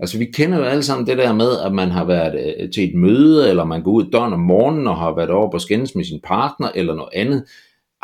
Altså 0.00 0.18
vi 0.18 0.24
kender 0.24 0.58
jo 0.58 0.64
alle 0.64 0.82
sammen 0.82 1.06
det 1.06 1.18
der 1.18 1.32
med, 1.32 1.60
at 1.60 1.72
man 1.72 1.90
har 1.90 2.04
været 2.04 2.60
øh, 2.60 2.72
til 2.72 2.88
et 2.88 2.94
møde, 2.94 3.50
eller 3.50 3.64
man 3.64 3.82
går 3.82 3.90
ud 3.90 4.10
døren 4.10 4.32
om 4.32 4.40
morgenen 4.40 4.86
og 4.86 4.96
har 4.96 5.14
været 5.14 5.30
over 5.30 5.50
på 5.50 5.58
skændes 5.58 5.94
med 5.94 6.04
sin 6.04 6.20
partner, 6.24 6.70
eller 6.74 6.94
noget 6.94 7.10
andet. 7.14 7.44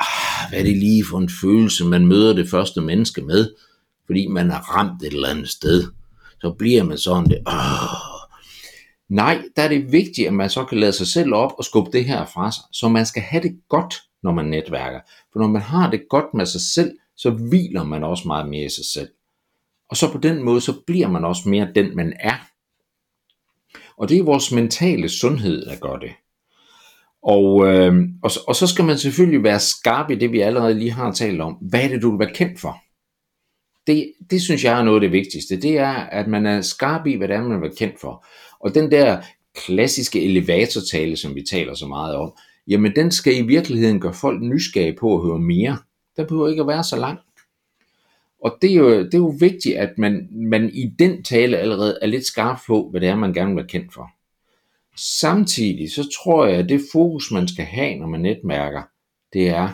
Ah, 0.03 0.51
hvad 0.51 0.59
er 0.59 0.65
det 0.65 0.77
lige 0.77 1.05
for 1.11 1.19
en 1.19 1.31
følelse, 1.41 1.85
man 1.85 2.07
møder 2.07 2.33
det 2.33 2.51
første 2.51 2.81
menneske 2.81 3.23
med, 3.23 3.51
fordi 4.07 4.27
man 4.27 4.51
er 4.51 4.59
ramt 4.59 5.03
et 5.03 5.13
eller 5.13 5.29
andet 5.29 5.49
sted. 5.49 5.85
Så 6.41 6.55
bliver 6.59 6.83
man 6.83 6.99
sådan 6.99 7.31
det, 7.31 7.39
ah, 7.47 8.13
Nej, 9.13 9.43
der 9.57 9.63
er 9.63 9.69
det 9.69 9.93
vigtigt, 9.93 10.27
at 10.27 10.35
man 10.35 10.51
så 10.51 10.65
kan 10.65 10.79
lade 10.79 10.93
sig 10.93 11.07
selv 11.07 11.35
op 11.35 11.53
og 11.59 11.65
skubbe 11.65 11.91
det 11.93 12.05
her 12.05 12.27
fra 12.27 12.53
sig. 12.53 12.65
Så 12.73 12.89
man 12.89 13.07
skal 13.07 13.23
have 13.23 13.43
det 13.43 13.61
godt, 13.69 13.95
når 14.23 14.33
man 14.33 14.45
netværker. 14.45 15.01
For 15.33 15.41
når 15.41 15.47
man 15.47 15.63
har 15.63 15.91
det 15.91 16.03
godt 16.09 16.35
med 16.35 16.47
sig 16.47 16.61
selv, 16.61 16.91
så 17.17 17.31
hviler 17.31 17.85
man 17.85 18.05
også 18.05 18.29
meget 18.29 18.49
mere 18.49 18.65
i 18.65 18.69
sig 18.69 18.85
selv. 18.85 19.09
Og 19.91 19.97
så 19.97 20.13
på 20.13 20.19
den 20.19 20.43
måde, 20.43 20.61
så 20.61 20.81
bliver 20.87 21.09
man 21.09 21.25
også 21.25 21.49
mere 21.49 21.69
den, 21.75 21.97
man 21.97 22.13
er. 22.21 22.37
Og 23.97 24.09
det 24.09 24.19
er 24.19 24.23
vores 24.23 24.53
mentale 24.53 25.09
sundhed, 25.09 25.67
der 25.67 25.77
gør 25.77 25.97
det. 25.97 26.11
Og, 27.23 27.67
øh, 27.67 27.95
og, 28.23 28.31
og 28.49 28.57
så 28.57 28.67
skal 28.67 28.85
man 28.85 28.99
selvfølgelig 28.99 29.43
være 29.43 29.61
skarp 29.61 30.11
i 30.11 30.15
det, 30.15 30.33
vi 30.33 30.41
allerede 30.41 30.75
lige 30.75 30.91
har 30.91 31.13
talt 31.13 31.41
om. 31.41 31.53
Hvad 31.53 31.85
er 31.85 31.89
det, 31.89 32.03
du 32.03 32.11
vil 32.11 32.19
være 32.19 32.35
kendt 32.35 32.61
for? 32.61 32.77
Det, 33.87 34.13
det 34.31 34.43
synes 34.43 34.65
jeg 34.65 34.79
er 34.79 34.85
noget 34.85 34.97
af 34.97 35.01
det 35.01 35.13
vigtigste. 35.13 35.61
Det 35.61 35.79
er, 35.79 35.93
at 35.93 36.29
man 36.29 36.47
er 36.47 36.61
skarp 36.61 37.07
i, 37.07 37.17
hvad 37.17 37.29
det 37.29 37.37
er, 37.37 37.43
man 37.43 37.51
vil 37.51 37.61
være 37.61 37.77
kendt 37.77 38.01
for. 38.01 38.27
Og 38.61 38.75
den 38.75 38.91
der 38.91 39.23
klassiske 39.55 40.25
elevatortale, 40.25 41.17
som 41.17 41.35
vi 41.35 41.43
taler 41.51 41.75
så 41.75 41.87
meget 41.87 42.17
om, 42.17 42.33
jamen 42.69 42.97
den 42.97 43.11
skal 43.11 43.37
i 43.37 43.47
virkeligheden 43.47 44.01
gøre 44.01 44.15
folk 44.15 44.43
nysgerrige 44.43 44.97
på 45.01 45.17
at 45.17 45.23
høre 45.23 45.39
mere. 45.39 45.79
Der 46.17 46.27
behøver 46.27 46.49
ikke 46.49 46.61
at 46.61 46.69
være 46.69 46.85
så 46.85 46.97
lang. 46.97 47.19
Og 48.45 48.59
det 48.63 48.71
er 48.71 48.75
jo, 48.75 49.05
det 49.05 49.15
er 49.15 49.19
jo 49.19 49.35
vigtigt, 49.41 49.77
at 49.77 49.99
man, 49.99 50.29
man 50.31 50.71
i 50.75 50.87
den 50.99 51.23
tale 51.23 51.57
allerede 51.57 51.99
er 52.03 52.07
lidt 52.07 52.27
skarp 52.27 52.59
på, 52.67 52.89
hvad 52.91 53.01
det 53.01 53.09
er, 53.09 53.17
man 53.17 53.33
gerne 53.33 53.49
vil 53.49 53.57
være 53.57 53.69
kendt 53.69 53.95
for. 53.95 54.11
Samtidig 54.97 55.93
så 55.93 56.09
tror 56.23 56.47
jeg, 56.47 56.59
at 56.59 56.69
det 56.69 56.81
fokus, 56.93 57.31
man 57.31 57.49
skal 57.49 57.65
have, 57.65 57.99
når 57.99 58.07
man 58.07 58.21
netværker, 58.21 58.83
det 59.33 59.49
er, 59.49 59.69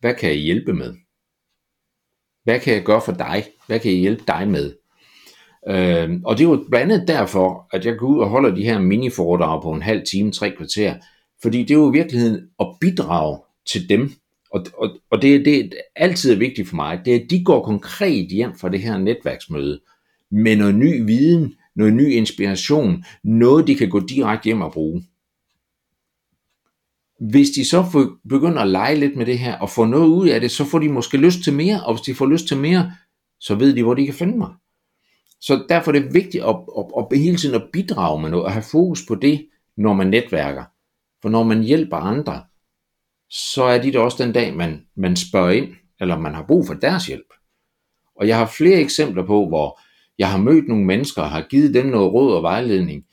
hvad 0.00 0.14
kan 0.14 0.28
jeg 0.28 0.38
hjælpe 0.38 0.74
med? 0.74 0.94
Hvad 2.44 2.60
kan 2.60 2.74
jeg 2.74 2.82
gøre 2.82 3.00
for 3.04 3.12
dig? 3.12 3.44
Hvad 3.66 3.80
kan 3.80 3.90
jeg 3.90 4.00
hjælpe 4.00 4.22
dig 4.26 4.48
med? 4.48 4.74
Øh, 5.68 6.20
og 6.24 6.38
det 6.38 6.44
er 6.44 6.48
jo 6.48 6.64
blandt 6.70 6.92
andet 6.92 7.08
derfor, 7.08 7.68
at 7.72 7.86
jeg 7.86 7.96
går 7.96 8.06
ud 8.06 8.18
og 8.18 8.28
holder 8.28 8.54
de 8.54 8.64
her 8.64 8.78
mini-foredrag 8.78 9.62
på 9.62 9.72
en 9.72 9.82
halv 9.82 10.02
time, 10.10 10.32
tre 10.32 10.50
kvarter, 10.56 10.94
fordi 11.42 11.58
det 11.62 11.70
er 11.70 11.74
jo 11.74 11.92
i 11.92 11.96
virkeligheden 11.98 12.48
at 12.60 12.66
bidrage 12.80 13.38
til 13.72 13.88
dem, 13.88 14.10
og, 14.50 14.66
og, 14.74 14.90
og 15.10 15.22
det, 15.22 15.44
det 15.44 15.58
er 15.60 15.70
altid 15.96 16.34
vigtigt 16.34 16.68
for 16.68 16.76
mig, 16.76 17.00
det 17.04 17.14
er, 17.16 17.20
at 17.20 17.30
de 17.30 17.44
går 17.44 17.64
konkret 17.64 18.28
hjem 18.28 18.54
fra 18.58 18.68
det 18.68 18.80
her 18.80 18.98
netværksmøde 18.98 19.80
med 20.30 20.56
noget 20.56 20.74
ny 20.74 21.06
viden, 21.06 21.54
noget 21.78 21.94
ny 21.94 22.12
inspiration, 22.12 23.04
noget 23.24 23.66
de 23.66 23.74
kan 23.74 23.88
gå 23.88 24.00
direkte 24.00 24.44
hjem 24.44 24.60
og 24.60 24.72
bruge. 24.72 25.04
Hvis 27.20 27.50
de 27.50 27.68
så 27.68 28.10
begynder 28.28 28.62
at 28.62 28.68
lege 28.68 28.96
lidt 28.96 29.16
med 29.16 29.26
det 29.26 29.38
her 29.38 29.58
og 29.58 29.70
få 29.70 29.84
noget 29.84 30.06
ud 30.06 30.28
af 30.28 30.40
det, 30.40 30.50
så 30.50 30.64
får 30.64 30.78
de 30.78 30.88
måske 30.88 31.16
lyst 31.16 31.44
til 31.44 31.52
mere, 31.52 31.84
og 31.84 31.94
hvis 31.94 32.02
de 32.02 32.14
får 32.14 32.26
lyst 32.26 32.48
til 32.48 32.56
mere, 32.56 32.92
så 33.40 33.54
ved 33.54 33.76
de, 33.76 33.82
hvor 33.82 33.94
de 33.94 34.04
kan 34.04 34.14
finde 34.14 34.38
mig. 34.38 34.50
Så 35.40 35.64
derfor 35.68 35.92
er 35.92 36.00
det 36.00 36.14
vigtigt 36.14 36.44
at, 36.44 36.56
at, 36.78 37.06
at 37.12 37.18
hele 37.18 37.36
tiden 37.36 37.54
at 37.54 37.68
bidrage 37.72 38.22
med 38.22 38.30
noget, 38.30 38.46
og 38.46 38.52
have 38.52 38.64
fokus 38.72 39.06
på 39.08 39.14
det, 39.14 39.48
når 39.76 39.92
man 39.92 40.06
netværker. 40.06 40.64
For 41.22 41.28
når 41.28 41.42
man 41.42 41.62
hjælper 41.62 41.96
andre, 41.96 42.44
så 43.30 43.62
er 43.62 43.82
de 43.82 43.92
der 43.92 44.00
også 44.00 44.24
den 44.24 44.32
dag, 44.32 44.56
man, 44.56 44.86
man 44.96 45.16
spørger 45.16 45.50
ind, 45.50 45.68
eller 46.00 46.18
man 46.18 46.34
har 46.34 46.44
brug 46.46 46.66
for 46.66 46.74
deres 46.74 47.06
hjælp. 47.06 47.32
Og 48.16 48.28
jeg 48.28 48.38
har 48.38 48.46
flere 48.46 48.80
eksempler 48.80 49.26
på, 49.26 49.48
hvor 49.48 49.80
jeg 50.18 50.30
har 50.30 50.38
mødt 50.38 50.68
nogle 50.68 50.84
mennesker 50.84 51.22
og 51.22 51.30
har 51.30 51.46
givet 51.50 51.74
dem 51.74 51.86
noget 51.86 52.12
råd 52.12 52.34
og 52.34 52.42
vejledning, 52.42 53.04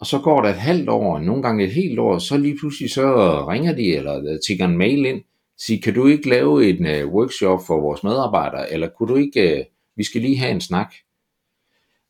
og 0.00 0.06
så 0.06 0.18
går 0.18 0.42
der 0.42 0.48
et 0.48 0.56
halvt 0.56 0.88
år, 0.88 1.18
nogle 1.18 1.42
gange 1.42 1.64
et 1.64 1.72
helt 1.72 1.98
år, 1.98 2.18
så 2.18 2.36
lige 2.36 2.56
pludselig 2.58 2.90
så 2.90 3.04
ringer 3.48 3.74
de, 3.74 3.96
eller 3.96 4.38
tigger 4.46 4.64
en 4.64 4.78
mail 4.78 5.04
ind, 5.04 5.22
siger, 5.58 5.80
kan 5.80 5.94
du 5.94 6.06
ikke 6.06 6.28
lave 6.28 6.68
en 6.68 7.04
uh, 7.04 7.14
workshop 7.14 7.60
for 7.66 7.80
vores 7.80 8.02
medarbejdere, 8.02 8.72
eller 8.72 8.88
kunne 8.88 9.08
du 9.08 9.16
ikke, 9.16 9.54
uh, 9.54 9.66
vi 9.96 10.04
skal 10.04 10.20
lige 10.20 10.38
have 10.38 10.50
en 10.50 10.60
snak. 10.60 10.94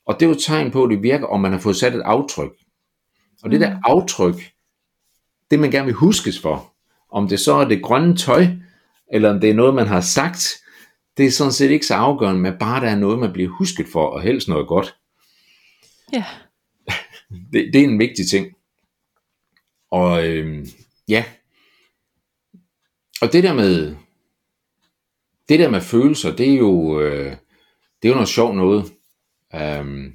Og 0.06 0.14
det 0.14 0.22
er 0.22 0.26
jo 0.26 0.34
et 0.34 0.42
tegn 0.42 0.70
på, 0.70 0.84
at 0.84 0.90
det 0.90 1.02
virker, 1.02 1.26
om 1.26 1.40
man 1.40 1.52
har 1.52 1.58
fået 1.58 1.76
sat 1.76 1.94
et 1.94 2.02
aftryk. 2.04 2.52
Og 3.42 3.50
det 3.50 3.60
der 3.60 3.70
mm. 3.70 3.82
aftryk, 3.84 4.52
det 5.50 5.58
man 5.58 5.70
gerne 5.70 5.84
vil 5.84 5.94
huskes 5.94 6.40
for, 6.40 6.72
om 7.12 7.28
det 7.28 7.40
så 7.40 7.54
er 7.54 7.68
det 7.68 7.82
grønne 7.82 8.16
tøj, 8.16 8.46
eller 9.12 9.30
om 9.30 9.40
det 9.40 9.50
er 9.50 9.54
noget, 9.54 9.74
man 9.74 9.86
har 9.86 10.00
sagt, 10.00 10.56
det 11.16 11.26
er 11.26 11.30
sådan 11.30 11.52
set 11.52 11.70
ikke 11.70 11.86
så 11.86 11.94
afgørende, 11.94 12.40
men 12.40 12.58
bare 12.58 12.80
der 12.80 12.90
er 12.90 12.96
noget, 12.96 13.18
man 13.18 13.32
bliver 13.32 13.50
husket 13.50 13.86
for, 13.92 14.06
og 14.06 14.22
helst 14.22 14.48
noget 14.48 14.68
godt. 14.68 14.94
Ja. 16.12 16.24
Det, 17.52 17.70
det 17.72 17.80
er 17.80 17.84
en 17.84 17.98
vigtig 17.98 18.30
ting. 18.30 18.56
Og 19.90 20.28
øh, 20.28 20.66
ja. 21.08 21.24
Og 23.22 23.32
det 23.32 23.44
der 23.44 23.54
med, 23.54 23.96
det 25.48 25.58
der 25.58 25.70
med 25.70 25.80
følelser, 25.80 26.36
det 26.36 26.50
er 26.50 26.56
jo, 26.56 27.00
øh, 27.00 27.36
det 28.02 28.08
er 28.08 28.08
jo 28.08 28.14
noget 28.14 28.28
sjovt 28.28 28.56
noget. 28.56 28.92
Øhm, 29.54 30.14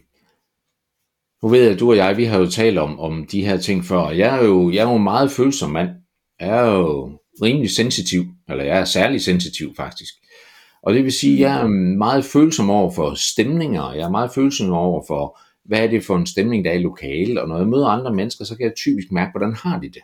nu 1.43 1.49
ved 1.49 1.61
jeg, 1.61 1.71
at 1.71 1.79
du 1.79 1.89
og 1.89 1.97
jeg, 1.97 2.17
vi 2.17 2.25
har 2.25 2.37
jo 2.39 2.49
talt 2.49 2.77
om, 2.77 2.99
om 2.99 3.25
de 3.25 3.45
her 3.45 3.57
ting 3.57 3.85
før, 3.85 3.97
og 3.97 4.17
jeg 4.17 4.35
er 4.39 4.43
jo, 4.43 4.71
jeg 4.71 4.79
er 4.79 4.89
jo 4.89 4.95
en 4.95 5.03
meget 5.03 5.31
følsom 5.31 5.71
mand. 5.71 5.89
Jeg 6.39 6.49
er 6.49 6.71
jo 6.71 7.19
rimelig 7.41 7.71
sensitiv, 7.71 8.25
eller 8.49 8.63
jeg 8.63 8.79
er 8.79 8.85
særlig 8.85 9.21
sensitiv 9.21 9.75
faktisk. 9.75 10.13
Og 10.85 10.93
det 10.93 11.03
vil 11.03 11.11
sige, 11.11 11.33
at 11.33 11.39
jeg 11.39 11.61
er 11.61 11.67
meget 11.97 12.25
følsom 12.25 12.69
over 12.69 12.91
for 12.91 13.13
stemninger, 13.13 13.93
jeg 13.93 14.01
er 14.01 14.09
meget 14.09 14.31
følsom 14.35 14.71
over 14.71 15.03
for, 15.07 15.39
hvad 15.65 15.83
er 15.83 15.87
det 15.87 16.03
for 16.03 16.15
en 16.15 16.25
stemning, 16.25 16.65
der 16.65 16.71
er 16.71 16.75
i 16.75 16.81
lokalet, 16.81 17.39
og 17.39 17.47
når 17.47 17.57
jeg 17.57 17.67
møder 17.67 17.87
andre 17.87 18.13
mennesker, 18.13 18.45
så 18.45 18.57
kan 18.57 18.65
jeg 18.65 18.75
typisk 18.75 19.11
mærke, 19.11 19.31
hvordan 19.31 19.53
har 19.53 19.79
de 19.79 19.89
det. 19.89 20.01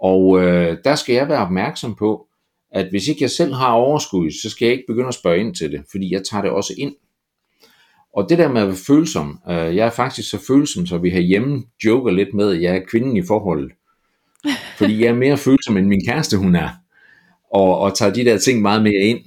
Og 0.00 0.42
øh, 0.42 0.76
der 0.84 0.94
skal 0.94 1.14
jeg 1.14 1.28
være 1.28 1.38
opmærksom 1.38 1.94
på, 1.94 2.26
at 2.72 2.90
hvis 2.90 3.08
ikke 3.08 3.22
jeg 3.22 3.30
selv 3.30 3.54
har 3.54 3.72
overskud, 3.72 4.30
så 4.42 4.50
skal 4.50 4.66
jeg 4.66 4.72
ikke 4.72 4.84
begynde 4.88 5.08
at 5.08 5.14
spørge 5.14 5.38
ind 5.38 5.54
til 5.54 5.72
det, 5.72 5.84
fordi 5.90 6.12
jeg 6.12 6.22
tager 6.30 6.42
det 6.42 6.50
også 6.50 6.74
ind. 6.78 6.94
Og 8.16 8.26
det 8.28 8.38
der 8.38 8.48
med 8.48 8.60
at 8.60 8.66
være 8.66 8.76
følsom, 8.76 9.38
øh, 9.48 9.76
jeg 9.76 9.86
er 9.86 9.90
faktisk 9.90 10.30
så 10.30 10.38
følsom, 10.46 10.86
så 10.86 10.98
vi 10.98 11.20
hjemme 11.20 11.62
joker 11.84 12.10
lidt 12.10 12.34
med, 12.34 12.54
at 12.54 12.62
jeg 12.62 12.76
er 12.76 12.80
kvinden 12.90 13.16
i 13.16 13.22
forholdet. 13.22 13.72
Fordi 14.78 15.00
jeg 15.00 15.08
er 15.08 15.14
mere 15.14 15.36
følsom, 15.36 15.76
end 15.76 15.86
min 15.86 16.06
kæreste 16.06 16.36
hun 16.36 16.56
er. 16.56 16.68
Og, 17.52 17.78
og 17.78 17.96
tager 17.96 18.12
de 18.12 18.24
der 18.24 18.38
ting 18.38 18.62
meget 18.62 18.82
mere 18.82 19.00
ind. 19.00 19.20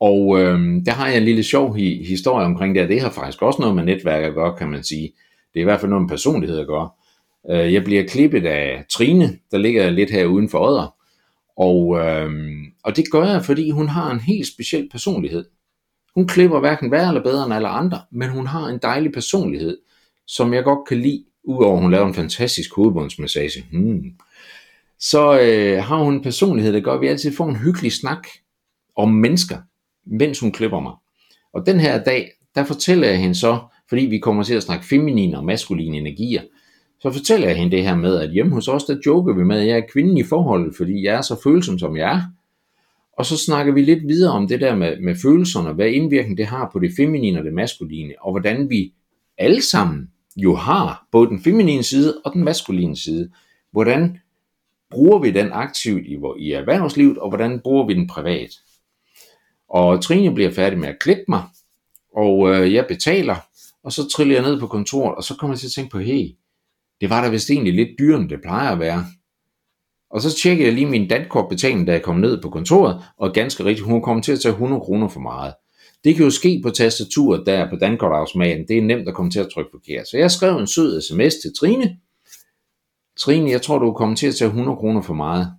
Og 0.00 0.40
øh, 0.40 0.58
der 0.86 0.92
har 0.92 1.08
jeg 1.08 1.16
en 1.16 1.24
lille 1.24 1.42
sjov 1.42 1.76
hi- 1.76 2.06
historie 2.08 2.46
omkring 2.46 2.74
det, 2.74 2.88
det 2.88 3.00
har 3.00 3.10
faktisk 3.10 3.42
også 3.42 3.60
noget 3.60 3.74
med 3.74 3.84
netværk 3.84 4.24
at 4.24 4.34
gøre, 4.34 4.56
kan 4.58 4.70
man 4.70 4.84
sige. 4.84 5.12
Det 5.54 5.60
er 5.60 5.64
i 5.64 5.64
hvert 5.64 5.80
fald 5.80 5.90
noget 5.90 6.02
med 6.02 6.08
personlighed 6.08 6.58
at 6.58 6.66
gøre. 6.66 6.88
Øh, 7.50 7.72
jeg 7.72 7.84
bliver 7.84 8.06
klippet 8.06 8.46
af 8.46 8.84
Trine, 8.90 9.38
der 9.50 9.58
ligger 9.58 9.90
lidt 9.90 10.10
her 10.10 10.24
uden 10.24 10.48
for 10.48 10.68
Odder. 10.68 10.94
Og, 11.56 11.98
øh, 11.98 12.30
og 12.84 12.96
det 12.96 13.04
gør 13.10 13.24
jeg, 13.24 13.44
fordi 13.44 13.70
hun 13.70 13.88
har 13.88 14.10
en 14.10 14.20
helt 14.20 14.46
speciel 14.46 14.88
personlighed. 14.92 15.44
Hun 16.14 16.26
klipper 16.26 16.60
hverken 16.60 16.90
værre 16.90 17.08
eller 17.08 17.22
bedre 17.22 17.44
end 17.44 17.54
alle 17.54 17.68
andre, 17.68 18.00
men 18.12 18.28
hun 18.28 18.46
har 18.46 18.66
en 18.66 18.78
dejlig 18.82 19.12
personlighed, 19.12 19.78
som 20.26 20.54
jeg 20.54 20.64
godt 20.64 20.88
kan 20.88 21.00
lide, 21.00 21.24
udover 21.44 21.76
at 21.76 21.82
hun 21.82 21.90
laver 21.90 22.06
en 22.06 22.14
fantastisk 22.14 22.74
hovedbundsmassage. 22.76 23.64
Hmm. 23.72 24.02
Så 25.00 25.40
øh, 25.40 25.84
har 25.84 25.98
hun 25.98 26.14
en 26.14 26.22
personlighed, 26.22 26.72
der 26.72 26.80
gør, 26.80 26.92
at 26.92 27.00
vi 27.00 27.06
altid 27.06 27.36
får 27.36 27.48
en 27.48 27.56
hyggelig 27.56 27.92
snak 27.92 28.28
om 28.96 29.08
mennesker, 29.08 29.56
mens 30.06 30.40
hun 30.40 30.52
klipper 30.52 30.80
mig. 30.80 30.92
Og 31.52 31.66
den 31.66 31.80
her 31.80 32.04
dag, 32.04 32.30
der 32.54 32.64
fortæller 32.64 33.08
jeg 33.08 33.18
hende 33.18 33.34
så, 33.34 33.58
fordi 33.88 34.02
vi 34.06 34.18
kommer 34.18 34.42
til 34.42 34.54
at 34.54 34.62
snakke 34.62 34.86
feminine 34.86 35.38
og 35.38 35.44
maskuline 35.44 35.96
energier, 35.96 36.42
så 37.00 37.10
fortæller 37.10 37.48
jeg 37.48 37.56
hende 37.56 37.76
det 37.76 37.84
her 37.84 37.96
med, 37.96 38.16
at 38.16 38.30
hjemme 38.30 38.52
hos 38.52 38.68
os, 38.68 38.84
der 38.84 38.96
joker 39.06 39.34
vi 39.34 39.44
med, 39.44 39.60
at 39.60 39.66
jeg 39.66 39.76
er 39.78 39.86
kvinden 39.92 40.16
i 40.16 40.22
forholdet, 40.22 40.76
fordi 40.76 41.04
jeg 41.04 41.14
er 41.14 41.20
så 41.20 41.40
følsom, 41.42 41.78
som 41.78 41.96
jeg 41.96 42.16
er. 42.16 42.22
Og 43.18 43.26
så 43.26 43.36
snakker 43.38 43.72
vi 43.72 43.82
lidt 43.82 44.08
videre 44.08 44.32
om 44.32 44.48
det 44.48 44.60
der 44.60 44.74
med, 44.74 45.00
med 45.00 45.14
følelserne, 45.22 45.72
hvad 45.72 45.86
indvirkning 45.86 46.38
det 46.38 46.46
har 46.46 46.70
på 46.72 46.78
det 46.78 46.92
feminine 46.96 47.38
og 47.38 47.44
det 47.44 47.54
maskuline, 47.54 48.14
og 48.20 48.32
hvordan 48.32 48.70
vi 48.70 48.92
alle 49.38 49.62
sammen 49.62 50.10
jo 50.36 50.54
har 50.54 51.06
både 51.12 51.28
den 51.28 51.40
feminine 51.40 51.82
side 51.82 52.20
og 52.24 52.32
den 52.32 52.44
maskuline 52.44 52.96
side. 52.96 53.30
Hvordan 53.72 54.18
bruger 54.90 55.18
vi 55.18 55.30
den 55.30 55.52
aktivt 55.52 56.06
i, 56.06 56.18
i 56.38 56.52
erhvervslivet, 56.52 57.18
og 57.18 57.28
hvordan 57.28 57.60
bruger 57.60 57.86
vi 57.86 57.94
den 57.94 58.06
privat? 58.06 58.50
Og 59.76 60.02
Trine 60.02 60.34
bliver 60.34 60.50
færdig 60.50 60.78
med 60.78 60.88
at 60.88 60.98
klippe 61.00 61.24
mig, 61.28 61.42
og 62.16 62.50
øh, 62.50 62.74
jeg 62.74 62.84
betaler, 62.88 63.36
og 63.84 63.92
så 63.92 64.08
triller 64.08 64.34
jeg 64.34 64.42
ned 64.42 64.60
på 64.60 64.66
kontoret, 64.66 65.14
og 65.14 65.24
så 65.24 65.34
kommer 65.34 65.54
jeg 65.54 65.60
til 65.60 65.66
at 65.66 65.72
tænke 65.72 65.90
på, 65.90 65.98
hey, 65.98 66.28
det 67.00 67.10
var 67.10 67.22
da 67.22 67.28
vist 67.28 67.50
egentlig 67.50 67.74
lidt 67.74 67.88
dyrere, 67.98 68.20
end 68.20 68.28
det 68.28 68.40
plejer 68.42 68.70
at 68.70 68.78
være. 68.78 69.04
Og 70.10 70.20
så 70.20 70.36
tjekker 70.36 70.64
jeg 70.64 70.74
lige 70.74 70.86
min 70.86 71.08
dankortbetaling, 71.08 71.86
da 71.86 71.92
jeg 71.92 72.02
kom 72.02 72.16
ned 72.16 72.42
på 72.42 72.50
kontoret, 72.50 73.04
og 73.18 73.32
ganske 73.32 73.64
rigtigt, 73.64 73.86
hun 73.86 74.02
kom 74.02 74.22
til 74.22 74.32
at 74.32 74.40
tage 74.40 74.52
100 74.52 74.80
kroner 74.80 75.08
for 75.08 75.20
meget. 75.20 75.54
Det 76.04 76.14
kan 76.14 76.24
jo 76.24 76.30
ske 76.30 76.60
på 76.62 76.70
tastaturet 76.70 77.46
der 77.46 77.70
på 77.70 77.76
dankortautomaten. 77.76 78.68
Det 78.68 78.78
er 78.78 78.82
nemt 78.82 79.08
at 79.08 79.14
komme 79.14 79.30
til 79.30 79.40
at 79.40 79.48
trykke 79.54 79.70
forkert. 79.72 80.08
Så 80.08 80.18
jeg 80.18 80.30
skrev 80.30 80.56
en 80.56 80.66
sød 80.66 81.00
sms 81.00 81.34
til 81.34 81.52
Trine. 81.60 81.96
Trine, 83.18 83.50
jeg 83.50 83.62
tror, 83.62 83.78
du 83.78 83.92
kommer 83.92 84.16
til 84.16 84.26
at 84.26 84.34
tage 84.34 84.48
100 84.48 84.76
kroner 84.76 85.02
for 85.02 85.14
meget. 85.14 85.52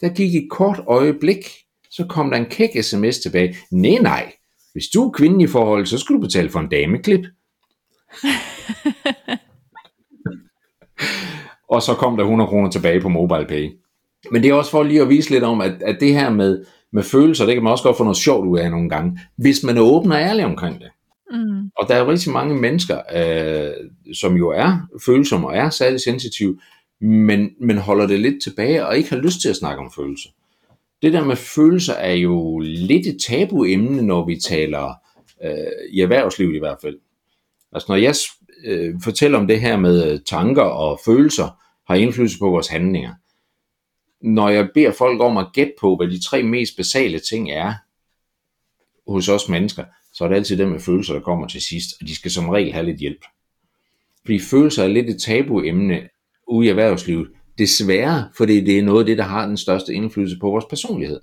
Der 0.00 0.08
gik 0.08 0.34
et 0.34 0.48
kort 0.50 0.80
øjeblik, 0.86 1.44
så 1.90 2.06
kom 2.08 2.30
der 2.30 2.36
en 2.36 2.46
kæk 2.46 2.82
sms 2.82 3.18
tilbage. 3.18 3.56
Nej, 3.70 3.98
nej. 4.00 4.32
Hvis 4.72 4.88
du 4.88 5.08
er 5.08 5.12
kvinde 5.12 5.44
i 5.44 5.46
forhold, 5.46 5.86
så 5.86 5.98
skal 5.98 6.16
du 6.16 6.20
betale 6.20 6.50
for 6.50 6.60
en 6.60 6.68
dameklip. 6.68 7.26
og 11.74 11.82
så 11.82 11.94
kom 11.94 12.16
der 12.16 12.22
100 12.22 12.48
kroner 12.48 12.70
tilbage 12.70 13.00
på 13.00 13.08
MobilePay. 13.08 13.70
Men 14.30 14.42
det 14.42 14.50
er 14.50 14.54
også 14.54 14.70
for 14.70 14.82
lige 14.82 15.02
at 15.02 15.08
vise 15.08 15.30
lidt 15.30 15.44
om, 15.44 15.60
at, 15.60 15.82
at 15.82 15.96
det 16.00 16.14
her 16.14 16.30
med, 16.30 16.64
med 16.92 17.02
følelser, 17.02 17.46
det 17.46 17.54
kan 17.54 17.62
man 17.62 17.72
også 17.72 17.84
godt 17.84 17.96
få 17.96 18.04
noget 18.04 18.16
sjovt 18.16 18.46
ud 18.46 18.58
af 18.58 18.70
nogle 18.70 18.88
gange, 18.88 19.20
hvis 19.36 19.62
man 19.62 19.76
er 19.76 19.80
åben 19.80 20.12
og 20.12 20.18
ærlig 20.18 20.44
omkring 20.44 20.80
det. 20.80 20.88
Mm. 21.30 21.70
Og 21.78 21.88
der 21.88 21.94
er 21.94 22.08
rigtig 22.08 22.32
mange 22.32 22.54
mennesker, 22.54 23.00
øh, 23.14 23.72
som 24.14 24.36
jo 24.36 24.50
er 24.50 24.88
følsomme 25.06 25.46
og 25.46 25.56
er 25.56 25.70
særlig 25.70 26.00
sensitive, 26.00 26.58
men, 27.00 27.50
men 27.60 27.78
holder 27.78 28.06
det 28.06 28.20
lidt 28.20 28.42
tilbage 28.42 28.86
og 28.86 28.96
ikke 28.96 29.10
har 29.10 29.16
lyst 29.16 29.40
til 29.40 29.48
at 29.48 29.56
snakke 29.56 29.82
om 29.82 29.90
følelser. 29.96 30.28
Det 31.02 31.12
der 31.12 31.24
med 31.24 31.36
følelser 31.36 31.94
er 31.94 32.12
jo 32.12 32.58
lidt 32.58 33.06
et 33.06 33.20
tabuemne, 33.26 34.02
når 34.02 34.26
vi 34.26 34.36
taler 34.36 34.94
øh, 35.44 35.90
i 35.90 36.00
erhvervslivet 36.00 36.54
i 36.54 36.58
hvert 36.58 36.78
fald. 36.82 36.98
Altså 37.72 37.86
når 37.88 37.96
jeg 37.96 38.14
øh, 38.64 38.94
fortæller 39.04 39.38
om 39.38 39.46
det 39.46 39.60
her 39.60 39.76
med 39.76 40.12
øh, 40.12 40.20
tanker 40.26 40.62
og 40.62 41.00
følelser 41.04 41.62
har 41.86 41.94
indflydelse 41.94 42.38
på 42.38 42.50
vores 42.50 42.68
handlinger, 42.68 43.14
når 44.20 44.48
jeg 44.48 44.68
beder 44.74 44.92
folk 44.92 45.20
om 45.20 45.36
at 45.36 45.46
gætte 45.52 45.72
på, 45.80 45.96
hvad 45.96 46.08
de 46.08 46.22
tre 46.22 46.42
mest 46.42 46.76
basale 46.76 47.18
ting 47.18 47.50
er 47.50 47.74
hos 49.08 49.28
os 49.28 49.48
mennesker, 49.48 49.84
så 50.12 50.24
er 50.24 50.28
det 50.28 50.36
altid 50.36 50.58
dem 50.58 50.68
med 50.68 50.80
følelser, 50.80 51.14
der 51.14 51.20
kommer 51.20 51.48
til 51.48 51.60
sidst, 51.60 51.90
og 52.00 52.08
de 52.08 52.14
skal 52.14 52.30
som 52.30 52.48
regel 52.48 52.72
have 52.72 52.86
lidt 52.86 53.00
hjælp. 53.00 53.24
Fordi 54.24 54.38
følelser 54.38 54.84
er 54.84 54.88
lidt 54.88 55.10
et 55.10 55.22
tabuemne 55.22 56.08
ude 56.48 56.66
i 56.66 56.70
erhvervslivet, 56.70 57.28
desværre, 57.58 58.28
fordi 58.36 58.64
det 58.64 58.78
er 58.78 58.82
noget 58.82 59.00
af 59.00 59.06
det, 59.06 59.18
der 59.18 59.24
har 59.24 59.46
den 59.46 59.56
største 59.56 59.94
indflydelse 59.94 60.36
på 60.40 60.50
vores 60.50 60.64
personlighed. 60.64 61.20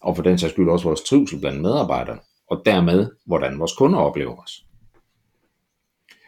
Og 0.00 0.16
for 0.16 0.22
den 0.22 0.38
sags 0.38 0.52
skyld 0.52 0.68
også 0.68 0.84
vores 0.84 1.00
trivsel 1.00 1.40
blandt 1.40 1.60
medarbejderne, 1.60 2.20
og 2.50 2.62
dermed, 2.64 3.10
hvordan 3.26 3.58
vores 3.58 3.72
kunder 3.72 3.98
oplever 3.98 4.42
os. 4.42 4.64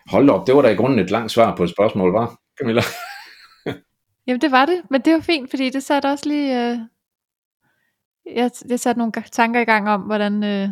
Hold 0.07 0.31
op, 0.31 0.47
det 0.47 0.57
var 0.57 0.63
da 0.63 0.69
i 0.69 0.75
grunden 0.75 0.99
et 0.99 1.11
langt 1.11 1.33
svar 1.33 1.57
på 1.57 1.65
et 1.65 1.71
spørgsmål, 1.71 2.13
var 2.13 2.41
Camilla? 2.59 2.83
Jamen 4.27 4.41
det 4.41 4.51
var 4.51 4.67
det, 4.67 4.83
men 4.91 5.01
det 5.01 5.13
var 5.13 5.21
fint, 5.21 5.51
fordi 5.51 5.71
det 5.71 5.83
satte 5.83 6.07
også 6.07 6.29
lige, 6.29 6.71
øh, 6.71 6.79
jeg, 8.37 8.51
det 8.69 8.81
satte 8.81 8.99
nogle 8.99 9.13
tanker 9.33 9.61
i 9.61 9.65
gang 9.65 9.89
om, 9.89 10.01
hvordan, 10.01 10.45
øh, 10.45 10.69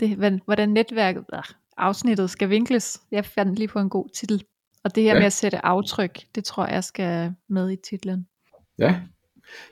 det, 0.00 0.40
hvordan 0.44 0.68
netværket, 0.68 1.24
øh, 1.34 1.42
afsnittet 1.76 2.30
skal 2.30 2.50
vinkles. 2.50 3.00
Jeg 3.10 3.24
fandt 3.24 3.58
lige 3.58 3.68
på 3.68 3.78
en 3.78 3.88
god 3.88 4.08
titel. 4.14 4.44
Og 4.84 4.94
det 4.94 5.02
her 5.02 5.12
ja. 5.12 5.18
med 5.18 5.26
at 5.26 5.32
sætte 5.32 5.66
aftryk, 5.66 6.20
det 6.34 6.44
tror 6.44 6.66
jeg 6.66 6.84
skal 6.84 7.34
med 7.48 7.70
i 7.70 7.76
titlen. 7.76 8.26
Ja, 8.78 9.00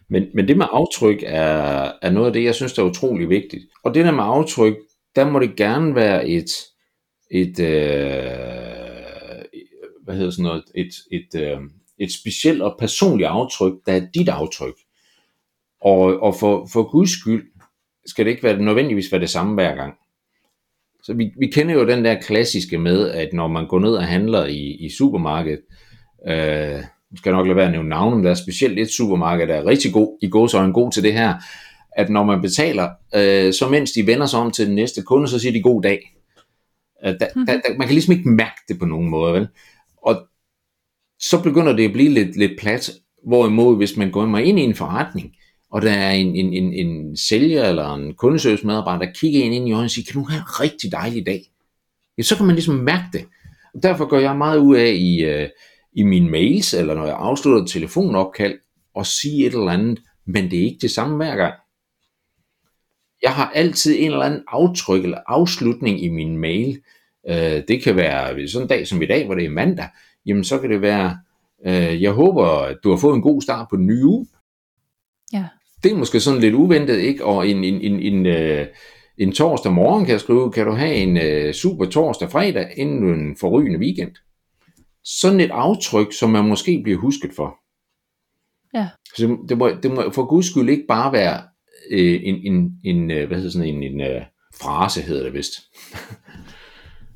men, 0.08 0.26
men 0.34 0.48
det 0.48 0.56
med 0.56 0.66
aftryk 0.72 1.22
er, 1.26 1.92
er 2.02 2.10
noget 2.10 2.26
af 2.26 2.32
det, 2.32 2.44
jeg 2.44 2.54
synes, 2.54 2.72
der 2.72 2.82
er 2.82 2.86
utrolig 2.86 3.28
vigtigt. 3.28 3.64
Og 3.84 3.94
det 3.94 4.04
der 4.04 4.10
med 4.10 4.24
aftryk, 4.24 4.76
der 5.16 5.30
må 5.30 5.38
det 5.38 5.56
gerne 5.56 5.94
være 5.94 6.28
et, 6.28 6.50
et 7.30 7.60
øh, 7.60 8.72
hvad 10.04 10.16
hedder 10.16 10.30
sådan 10.30 10.42
noget, 10.42 10.64
et, 10.74 10.92
et, 11.12 11.40
øh, 11.40 11.60
et 11.98 12.12
specielt 12.12 12.62
og 12.62 12.76
personligt 12.78 13.28
aftryk, 13.28 13.72
der 13.86 13.92
er 13.92 14.06
dit 14.14 14.28
aftryk. 14.28 14.74
Og, 15.80 16.22
og 16.22 16.34
for, 16.34 16.68
for 16.72 16.90
Guds 16.90 17.10
skyld 17.10 17.52
skal 18.06 18.24
det 18.24 18.30
ikke 18.30 18.42
være, 18.42 18.58
nødvendigvis 18.58 19.12
være 19.12 19.20
det 19.20 19.30
samme 19.30 19.54
hver 19.54 19.74
gang. 19.74 19.94
Så 21.02 21.14
vi, 21.14 21.30
vi 21.38 21.46
kender 21.46 21.74
jo 21.74 21.86
den 21.86 22.04
der 22.04 22.20
klassiske 22.20 22.78
med, 22.78 23.10
at 23.10 23.32
når 23.32 23.48
man 23.48 23.66
går 23.66 23.78
ned 23.78 23.94
og 23.94 24.04
handler 24.04 24.46
i, 24.46 24.76
i 24.80 24.90
supermarkedet, 24.90 25.60
øh, 26.28 26.82
skal 27.16 27.30
jeg 27.30 27.36
nok 27.36 27.46
lade 27.46 27.56
være 27.56 27.66
at 27.66 27.72
nævne 27.72 27.88
navne, 27.88 28.16
men 28.16 28.24
der 28.24 28.30
er 28.30 28.34
specielt 28.34 28.78
et 28.78 28.90
supermarked, 28.90 29.46
der 29.46 29.54
er 29.54 29.66
rigtig 29.66 29.92
god, 29.92 30.18
i 30.22 30.28
gåsøjne 30.28 30.72
god 30.72 30.92
til 30.92 31.02
det 31.02 31.12
her, 31.12 31.34
at 31.96 32.10
når 32.10 32.24
man 32.24 32.40
betaler, 32.40 32.88
øh, 33.14 33.52
så 33.52 33.68
mens 33.68 33.92
de 33.92 34.06
vender 34.06 34.26
sig 34.26 34.40
om 34.40 34.50
til 34.50 34.66
den 34.66 34.74
næste 34.74 35.02
kunde, 35.02 35.28
så 35.28 35.38
siger 35.38 35.52
de 35.52 35.62
god 35.62 35.82
dag. 35.82 36.16
Øh, 37.04 37.12
da, 37.20 37.28
da, 37.46 37.52
da, 37.52 37.74
man 37.78 37.86
kan 37.86 37.94
ligesom 37.94 38.14
ikke 38.14 38.28
mærke 38.28 38.60
det 38.68 38.78
på 38.78 38.84
nogen 38.84 39.08
måde, 39.08 39.34
vel? 39.34 39.48
Og 40.02 40.26
så 41.20 41.42
begynder 41.42 41.76
det 41.76 41.84
at 41.84 41.92
blive 41.92 42.10
lidt, 42.10 42.36
lidt 42.36 42.60
plat, 42.60 42.90
hvorimod 43.26 43.76
hvis 43.76 43.96
man 43.96 44.10
går 44.10 44.38
ind 44.38 44.58
i 44.58 44.62
en 44.62 44.74
forretning, 44.74 45.34
og 45.72 45.82
der 45.82 45.92
er 45.92 46.10
en, 46.10 46.36
en, 46.36 46.52
en, 46.52 46.72
en 46.72 47.16
sælger 47.16 47.64
eller 47.64 47.94
en 47.94 48.14
kundeservice-medarbejder, 48.14 49.04
der 49.04 49.12
kigger 49.12 49.44
ind, 49.44 49.54
ind 49.54 49.68
i 49.68 49.72
øjnene 49.72 49.86
og 49.86 49.90
siger, 49.90 50.12
kan 50.12 50.20
du 50.20 50.28
have 50.28 50.38
en 50.38 50.60
rigtig 50.60 50.92
dejlig 50.92 51.26
dag? 51.26 51.42
Ja, 52.18 52.22
så 52.22 52.36
kan 52.36 52.46
man 52.46 52.54
ligesom 52.54 52.74
mærke 52.74 53.04
det. 53.12 53.24
Og 53.74 53.82
derfor 53.82 54.08
gør 54.08 54.18
jeg 54.18 54.36
meget 54.36 54.58
ud 54.58 54.76
af 54.76 54.92
i, 54.94 55.24
øh, 55.24 55.48
i 55.92 56.02
mine 56.02 56.30
mails, 56.30 56.74
eller 56.74 56.94
når 56.94 57.06
jeg 57.06 57.16
afslutter 57.18 57.62
et 57.62 57.70
telefonopkald, 57.70 58.58
og 58.94 59.06
sige 59.06 59.46
et 59.46 59.52
eller 59.52 59.70
andet, 59.70 59.98
men 60.26 60.50
det 60.50 60.58
er 60.58 60.64
ikke 60.64 60.78
det 60.82 60.90
samme 60.90 61.16
hver 61.16 61.36
gang. 61.36 61.54
Jeg 63.22 63.34
har 63.34 63.50
altid 63.54 63.96
en 63.98 64.12
eller 64.12 64.24
anden 64.24 64.42
aftryk 64.48 65.04
eller 65.04 65.18
afslutning 65.26 66.02
i 66.02 66.08
min 66.08 66.36
mail. 66.36 66.80
Øh, 67.28 67.62
det 67.68 67.82
kan 67.82 67.96
være 67.96 68.48
sådan 68.48 68.64
en 68.64 68.68
dag 68.68 68.86
som 68.86 69.02
i 69.02 69.06
dag, 69.06 69.26
hvor 69.26 69.34
det 69.34 69.44
er 69.44 69.50
mandag, 69.50 69.88
jamen 70.26 70.44
så 70.44 70.58
kan 70.58 70.70
det 70.70 70.82
være, 70.82 71.18
øh, 71.66 72.02
jeg 72.02 72.12
håber, 72.12 72.46
at 72.46 72.76
du 72.84 72.90
har 72.90 72.96
fået 72.96 73.14
en 73.14 73.22
god 73.22 73.42
start 73.42 73.66
på 73.70 73.76
den 73.76 73.86
nye 73.86 74.04
uge. 74.04 74.26
Ja 75.32 75.44
det 75.84 75.92
er 75.92 75.96
måske 75.96 76.20
sådan 76.20 76.40
lidt 76.40 76.54
uventet, 76.54 76.98
ikke? 76.98 77.24
Og 77.24 77.48
en, 77.48 77.64
en, 77.64 77.80
en, 77.80 78.00
en, 78.00 78.26
øh, 78.26 78.66
en 79.18 79.32
torsdag 79.32 79.72
morgen 79.72 80.04
kan 80.04 80.12
jeg 80.12 80.20
skrive, 80.20 80.52
kan 80.52 80.66
du 80.66 80.72
have 80.72 80.94
en 80.94 81.16
øh, 81.16 81.54
super 81.54 81.84
torsdag 81.84 82.30
fredag 82.30 82.72
inden 82.76 83.14
en 83.14 83.36
forrygende 83.40 83.78
weekend. 83.78 84.10
Sådan 85.04 85.40
et 85.40 85.50
aftryk, 85.50 86.12
som 86.12 86.30
man 86.30 86.48
måske 86.48 86.80
bliver 86.84 86.98
husket 86.98 87.30
for. 87.36 87.54
Ja. 88.74 88.88
Så 89.16 89.36
det 89.48 89.58
må, 89.58 89.70
det 89.82 89.90
må 89.90 90.10
for 90.10 90.26
guds 90.26 90.46
skyld 90.46 90.68
ikke 90.68 90.84
bare 90.88 91.12
være 91.12 91.42
øh, 91.90 92.20
en, 92.22 92.34
en, 92.52 92.72
en, 92.84 93.10
øh, 93.10 93.26
hvad 93.26 93.36
hedder 93.36 93.50
sådan 93.50 93.68
en, 93.68 93.82
en 93.82 94.00
øh, 94.00 94.22
frase, 94.60 95.02
hedder 95.02 95.22
det 95.24 95.34
vist. 95.34 95.52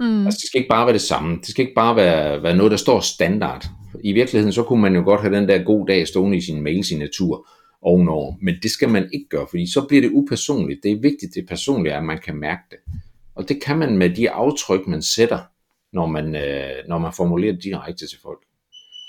Mm. 0.00 0.26
Altså, 0.26 0.38
det 0.38 0.48
skal 0.48 0.58
ikke 0.58 0.68
bare 0.68 0.86
være 0.86 0.92
det 0.92 1.00
samme. 1.00 1.36
Det 1.36 1.46
skal 1.46 1.62
ikke 1.62 1.74
bare 1.74 1.96
være, 1.96 2.42
være 2.42 2.56
noget, 2.56 2.70
der 2.70 2.76
står 2.76 3.00
standard. 3.00 3.66
I 4.04 4.12
virkeligheden, 4.12 4.52
så 4.52 4.62
kunne 4.62 4.82
man 4.82 4.94
jo 4.94 5.02
godt 5.04 5.20
have 5.20 5.36
den 5.36 5.48
der 5.48 5.64
god 5.64 5.86
dag 5.86 6.08
stående 6.08 6.36
i 6.36 6.40
sin 6.40 6.62
mailsignatur, 6.62 7.48
ovenover. 7.86 8.34
Men 8.40 8.54
det 8.62 8.70
skal 8.70 8.88
man 8.88 9.10
ikke 9.12 9.28
gøre, 9.28 9.46
fordi 9.50 9.72
så 9.72 9.86
bliver 9.88 10.02
det 10.02 10.10
upersonligt. 10.10 10.80
Det 10.82 10.92
er 10.92 11.00
vigtigt, 11.00 11.34
det 11.34 11.48
personlige 11.48 11.92
er, 11.92 11.98
at 11.98 12.04
man 12.04 12.18
kan 12.18 12.36
mærke 12.36 12.62
det. 12.70 12.78
Og 13.34 13.48
det 13.48 13.62
kan 13.62 13.78
man 13.78 13.96
med 13.98 14.10
de 14.10 14.30
aftryk, 14.30 14.86
man 14.86 15.02
sætter, 15.02 15.38
når 15.92 16.06
man, 16.06 16.36
øh, 16.36 16.88
når 16.88 16.98
man 16.98 17.12
formulerer 17.12 17.56
direkte 17.56 18.06
til 18.06 18.18
folk. 18.22 18.42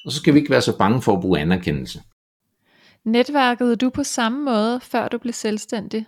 Og 0.06 0.12
så 0.12 0.18
skal 0.18 0.34
vi 0.34 0.40
ikke 0.40 0.50
være 0.50 0.62
så 0.62 0.78
bange 0.78 1.02
for 1.02 1.14
at 1.14 1.22
bruge 1.22 1.40
anerkendelse. 1.40 2.02
Netværkede 3.04 3.76
du 3.76 3.90
på 3.90 4.04
samme 4.04 4.46
måde, 4.46 4.80
før 4.80 5.08
du 5.08 5.18
blev 5.18 5.34
selvstændig? 5.34 6.06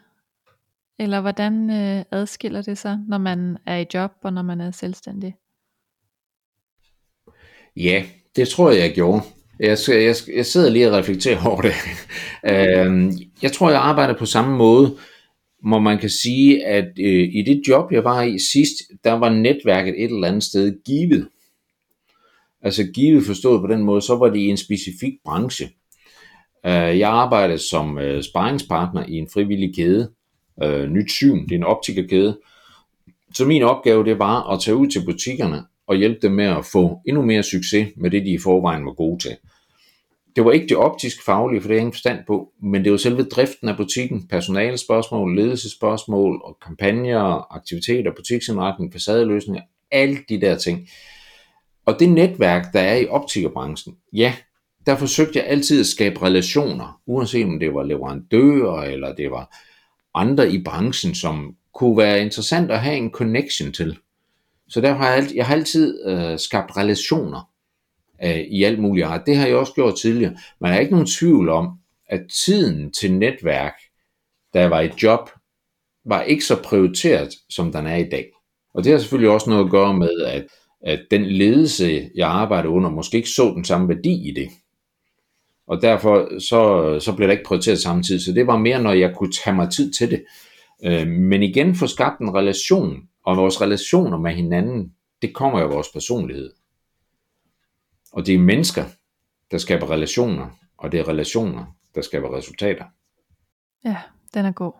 Eller 0.99 1.21
hvordan 1.21 1.69
øh, 1.69 2.05
adskiller 2.11 2.61
det 2.61 2.77
sig, 2.77 2.99
når 3.07 3.17
man 3.17 3.57
er 3.65 3.77
i 3.77 3.85
job 3.93 4.11
og 4.21 4.33
når 4.33 4.41
man 4.41 4.61
er 4.61 4.71
selvstændig? 4.71 5.35
Ja, 7.75 8.05
det 8.35 8.47
tror 8.47 8.71
jeg, 8.71 8.79
jeg 8.79 8.93
gjorde. 8.93 9.21
Jeg, 9.59 9.77
jeg, 9.87 10.15
jeg 10.35 10.45
sidder 10.45 10.69
lige 10.69 10.87
og 10.87 10.93
reflekterer 10.93 11.45
over 11.51 11.61
det. 11.61 11.73
Øhm, 12.45 13.11
jeg 13.41 13.51
tror, 13.51 13.69
jeg 13.69 13.79
arbejder 13.79 14.17
på 14.17 14.25
samme 14.25 14.57
måde, 14.57 14.97
hvor 15.67 15.79
man 15.79 15.99
kan 15.99 16.09
sige, 16.09 16.65
at 16.65 16.87
øh, 16.99 17.29
i 17.33 17.43
det 17.47 17.61
job, 17.67 17.91
jeg 17.91 18.03
var 18.03 18.21
i 18.21 18.39
sidst, 18.51 18.75
der 19.03 19.11
var 19.11 19.29
netværket 19.29 20.03
et 20.03 20.11
eller 20.11 20.27
andet 20.27 20.43
sted 20.43 20.83
givet. 20.85 21.27
Altså 22.61 22.83
givet 22.83 23.25
forstået 23.25 23.61
på 23.61 23.67
den 23.67 23.83
måde, 23.83 24.01
så 24.01 24.15
var 24.15 24.29
det 24.29 24.39
i 24.39 24.47
en 24.47 24.57
specifik 24.57 25.13
branche. 25.25 25.69
Øh, 26.65 26.99
jeg 26.99 27.09
arbejdede 27.09 27.69
som 27.69 27.97
øh, 27.99 28.23
sparringspartner 28.23 29.05
i 29.07 29.13
en 29.13 29.27
frivillig 29.33 29.75
kæde, 29.75 30.11
øh, 30.63 30.89
Nyt 30.89 31.11
Syn, 31.11 31.43
det 31.43 31.51
er 31.51 31.55
en 31.55 31.63
optikerkæde. 31.63 32.39
Så 33.33 33.45
min 33.45 33.63
opgave, 33.63 34.05
det 34.05 34.19
var 34.19 34.53
at 34.53 34.61
tage 34.61 34.77
ud 34.77 34.87
til 34.87 35.05
butikkerne 35.05 35.63
og 35.89 35.95
hjælpe 35.95 36.19
dem 36.21 36.31
med 36.31 36.45
at 36.45 36.65
få 36.65 36.99
endnu 37.07 37.21
mere 37.21 37.43
succes 37.43 37.87
med 37.97 38.11
det, 38.11 38.25
de 38.25 38.33
i 38.33 38.37
forvejen 38.37 38.85
var 38.85 38.93
gode 38.93 39.19
til. 39.19 39.37
Det 40.35 40.45
var 40.45 40.51
ikke 40.51 40.67
det 40.67 40.77
optisk 40.77 41.25
faglige, 41.25 41.61
for 41.61 41.67
det 41.67 41.73
er 41.73 41.77
jeg 41.77 41.81
ingen 41.81 41.93
forstand 41.93 42.19
på, 42.27 42.51
men 42.61 42.83
det 42.83 42.91
var 42.91 42.97
selve 42.97 43.23
driften 43.23 43.69
af 43.69 43.77
butikken, 43.77 44.27
personalespørgsmål, 44.27 45.35
ledelsespørgsmål 45.35 46.41
og 46.43 46.57
kampagner, 46.65 47.55
aktiviteter, 47.55 48.11
butiksindretning, 48.15 48.93
facadeløsninger, 48.93 49.61
alle 49.91 50.17
de 50.29 50.41
der 50.41 50.57
ting. 50.57 50.89
Og 51.85 51.99
det 51.99 52.09
netværk, 52.09 52.73
der 52.73 52.79
er 52.79 52.95
i 52.95 53.07
optikerbranchen, 53.07 53.95
ja, 54.13 54.33
der 54.85 54.95
forsøgte 54.95 55.39
jeg 55.39 55.47
altid 55.47 55.79
at 55.79 55.85
skabe 55.85 56.21
relationer, 56.21 57.01
uanset 57.05 57.45
om 57.45 57.59
det 57.59 57.73
var 57.73 57.83
leverandører 57.83 58.83
eller 58.83 59.15
det 59.15 59.31
var 59.31 59.57
andre 60.13 60.51
i 60.51 60.63
branchen, 60.63 61.15
som 61.15 61.55
kunne 61.73 61.97
være 61.97 62.21
interessant 62.21 62.71
at 62.71 62.79
have 62.79 62.97
en 62.97 63.11
connection 63.11 63.71
til. 63.71 63.97
Så 64.69 64.81
derfor 64.81 65.03
har 65.03 65.13
jeg, 65.13 65.27
jeg 65.35 65.45
har 65.45 65.55
altid 65.55 66.05
øh, 66.05 66.39
skabt 66.39 66.77
relationer 66.77 67.49
øh, 68.23 68.39
i 68.39 68.63
alt 68.63 68.79
muligt 68.79 69.05
art. 69.05 69.21
Det 69.25 69.37
har 69.37 69.47
jeg 69.47 69.55
også 69.55 69.73
gjort 69.73 69.95
tidligere. 69.95 70.37
Men 70.61 70.69
der 70.69 70.75
er 70.75 70.79
ikke 70.79 70.91
nogen 70.91 71.07
tvivl 71.07 71.49
om, 71.49 71.69
at 72.07 72.21
tiden 72.45 72.91
til 72.91 73.13
netværk, 73.13 73.73
da 74.53 74.59
jeg 74.59 74.69
var 74.71 74.81
i 74.81 74.89
job, 75.03 75.29
var 76.05 76.21
ikke 76.21 76.45
så 76.45 76.61
prioriteret, 76.63 77.29
som 77.49 77.71
den 77.71 77.87
er 77.87 77.95
i 77.95 78.09
dag. 78.09 78.25
Og 78.73 78.83
det 78.83 78.91
har 78.91 78.99
selvfølgelig 78.99 79.31
også 79.31 79.49
noget 79.49 79.65
at 79.65 79.71
gøre 79.71 79.93
med, 79.93 80.21
at, 80.21 80.47
at 80.81 80.99
den 81.11 81.25
ledelse, 81.25 82.09
jeg 82.15 82.27
arbejdede 82.27 82.69
under, 82.69 82.89
måske 82.89 83.17
ikke 83.17 83.29
så 83.29 83.53
den 83.55 83.65
samme 83.65 83.89
værdi 83.89 84.29
i 84.29 84.33
det. 84.33 84.49
Og 85.67 85.81
derfor 85.81 86.39
så, 86.39 86.99
så 86.99 87.15
blev 87.15 87.27
det 87.27 87.33
ikke 87.33 87.47
prioriteret 87.47 87.79
samtidig. 87.79 88.21
Så 88.21 88.31
det 88.31 88.47
var 88.47 88.57
mere, 88.57 88.83
når 88.83 88.93
jeg 88.93 89.13
kunne 89.15 89.31
tage 89.31 89.55
mig 89.55 89.71
tid 89.71 89.93
til 89.93 90.11
det. 90.11 90.23
Øh, 90.85 91.07
men 91.07 91.43
igen 91.43 91.75
få 91.75 91.87
skabt 91.87 92.19
en 92.19 92.35
relation, 92.35 92.97
og 93.29 93.37
vores 93.37 93.61
relationer 93.61 94.17
med 94.17 94.31
hinanden, 94.31 94.95
det 95.21 95.35
kommer 95.35 95.59
jo 95.59 95.65
af 95.65 95.73
vores 95.73 95.89
personlighed. 95.93 96.53
Og 98.11 98.25
det 98.25 98.35
er 98.35 98.39
mennesker, 98.39 98.85
der 99.51 99.57
skaber 99.57 99.91
relationer, 99.91 100.49
og 100.77 100.91
det 100.91 100.99
er 100.99 101.07
relationer, 101.07 101.65
der 101.95 102.01
skaber 102.01 102.37
resultater. 102.37 102.85
Ja, 103.85 103.97
den 104.33 104.45
er 104.45 104.51
god. 104.51 104.73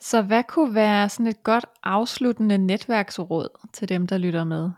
Så 0.00 0.22
hvad 0.22 0.44
kunne 0.48 0.74
være 0.74 1.08
sådan 1.08 1.26
et 1.26 1.42
godt 1.42 1.64
afsluttende 1.82 2.58
netværksråd 2.58 3.48
til 3.72 3.88
dem, 3.88 4.06
der 4.06 4.18
lytter 4.18 4.44
med? 4.44 4.70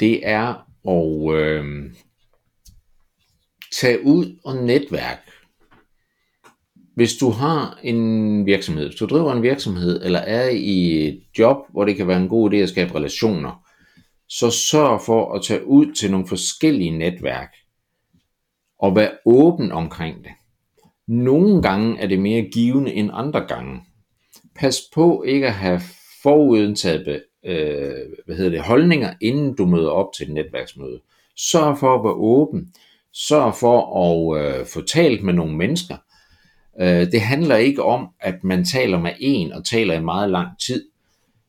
Det 0.00 0.28
er 0.28 0.68
at 0.88 1.34
øh, 1.34 1.94
tage 3.80 4.04
ud 4.04 4.40
og 4.44 4.56
netværk. 4.56 5.23
Hvis 6.94 7.16
du 7.16 7.30
har 7.30 7.78
en 7.82 8.46
virksomhed, 8.46 8.86
hvis 8.86 8.98
du 8.98 9.06
driver 9.06 9.32
en 9.32 9.42
virksomhed, 9.42 10.04
eller 10.04 10.18
er 10.18 10.48
i 10.48 11.08
et 11.08 11.22
job, 11.38 11.56
hvor 11.72 11.84
det 11.84 11.96
kan 11.96 12.08
være 12.08 12.22
en 12.22 12.28
god 12.28 12.52
idé 12.52 12.56
at 12.56 12.68
skabe 12.68 12.94
relationer, 12.94 13.64
så 14.28 14.50
sørg 14.50 15.00
for 15.00 15.34
at 15.34 15.42
tage 15.42 15.66
ud 15.66 15.92
til 15.92 16.10
nogle 16.10 16.26
forskellige 16.26 16.98
netværk 16.98 17.54
og 18.78 18.96
være 18.96 19.10
åben 19.26 19.72
omkring 19.72 20.24
det. 20.24 20.32
Nogle 21.06 21.62
gange 21.62 21.98
er 21.98 22.06
det 22.06 22.18
mere 22.18 22.42
givende 22.42 22.92
end 22.92 23.10
andre 23.12 23.40
gange. 23.40 23.80
Pas 24.56 24.80
på 24.94 25.22
ikke 25.22 25.46
at 25.46 25.52
have 25.52 25.80
forudindtaget 26.22 27.22
øh, 27.44 27.94
hvad 28.26 28.36
hedder 28.36 28.50
det, 28.50 28.60
holdninger, 28.60 29.14
inden 29.20 29.54
du 29.56 29.66
møder 29.66 29.90
op 29.90 30.12
til 30.16 30.26
et 30.26 30.32
netværksmøde. 30.32 31.00
Sørg 31.36 31.78
for 31.78 31.94
at 31.94 32.04
være 32.04 32.12
åben. 32.12 32.74
Sørg 33.12 33.54
for 33.54 33.78
at 34.04 34.44
øh, 34.44 34.66
få 34.66 34.80
talt 34.80 35.22
med 35.22 35.34
nogle 35.34 35.56
mennesker. 35.56 35.96
Øh, 36.80 37.12
det 37.12 37.20
handler 37.20 37.56
ikke 37.56 37.82
om, 37.82 38.08
at 38.20 38.44
man 38.44 38.64
taler 38.64 39.00
med 39.00 39.12
en 39.18 39.52
og 39.52 39.64
taler 39.64 39.94
i 39.94 40.02
meget 40.02 40.30
lang 40.30 40.48
tid. 40.66 40.84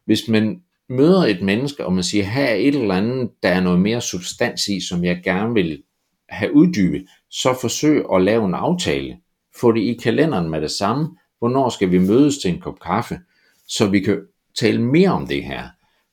Hvis 0.05 0.28
man 0.28 0.61
møder 0.89 1.26
et 1.26 1.41
menneske, 1.41 1.86
og 1.86 1.93
man 1.93 2.03
siger, 2.03 2.23
her 2.23 2.45
er 2.45 2.55
et 2.55 2.76
eller 2.76 2.95
andet, 2.95 3.32
der 3.43 3.49
er 3.49 3.59
noget 3.59 3.80
mere 3.80 4.01
substans 4.01 4.67
i, 4.67 4.88
som 4.88 5.03
jeg 5.03 5.21
gerne 5.23 5.53
vil 5.53 5.84
have 6.30 6.55
uddybet, 6.55 7.05
så 7.30 7.57
forsøg 7.61 8.03
at 8.13 8.21
lave 8.21 8.45
en 8.45 8.53
aftale. 8.53 9.17
Få 9.59 9.71
det 9.71 9.82
i 9.82 9.99
kalenderen 10.03 10.49
med 10.49 10.61
det 10.61 10.71
samme. 10.71 11.17
Hvornår 11.39 11.69
skal 11.69 11.91
vi 11.91 11.97
mødes 11.97 12.38
til 12.38 12.51
en 12.51 12.59
kop 12.59 12.80
kaffe, 12.80 13.19
så 13.67 13.88
vi 13.88 13.99
kan 13.99 14.21
tale 14.59 14.82
mere 14.82 15.09
om 15.09 15.28
det 15.28 15.43
her. 15.43 15.63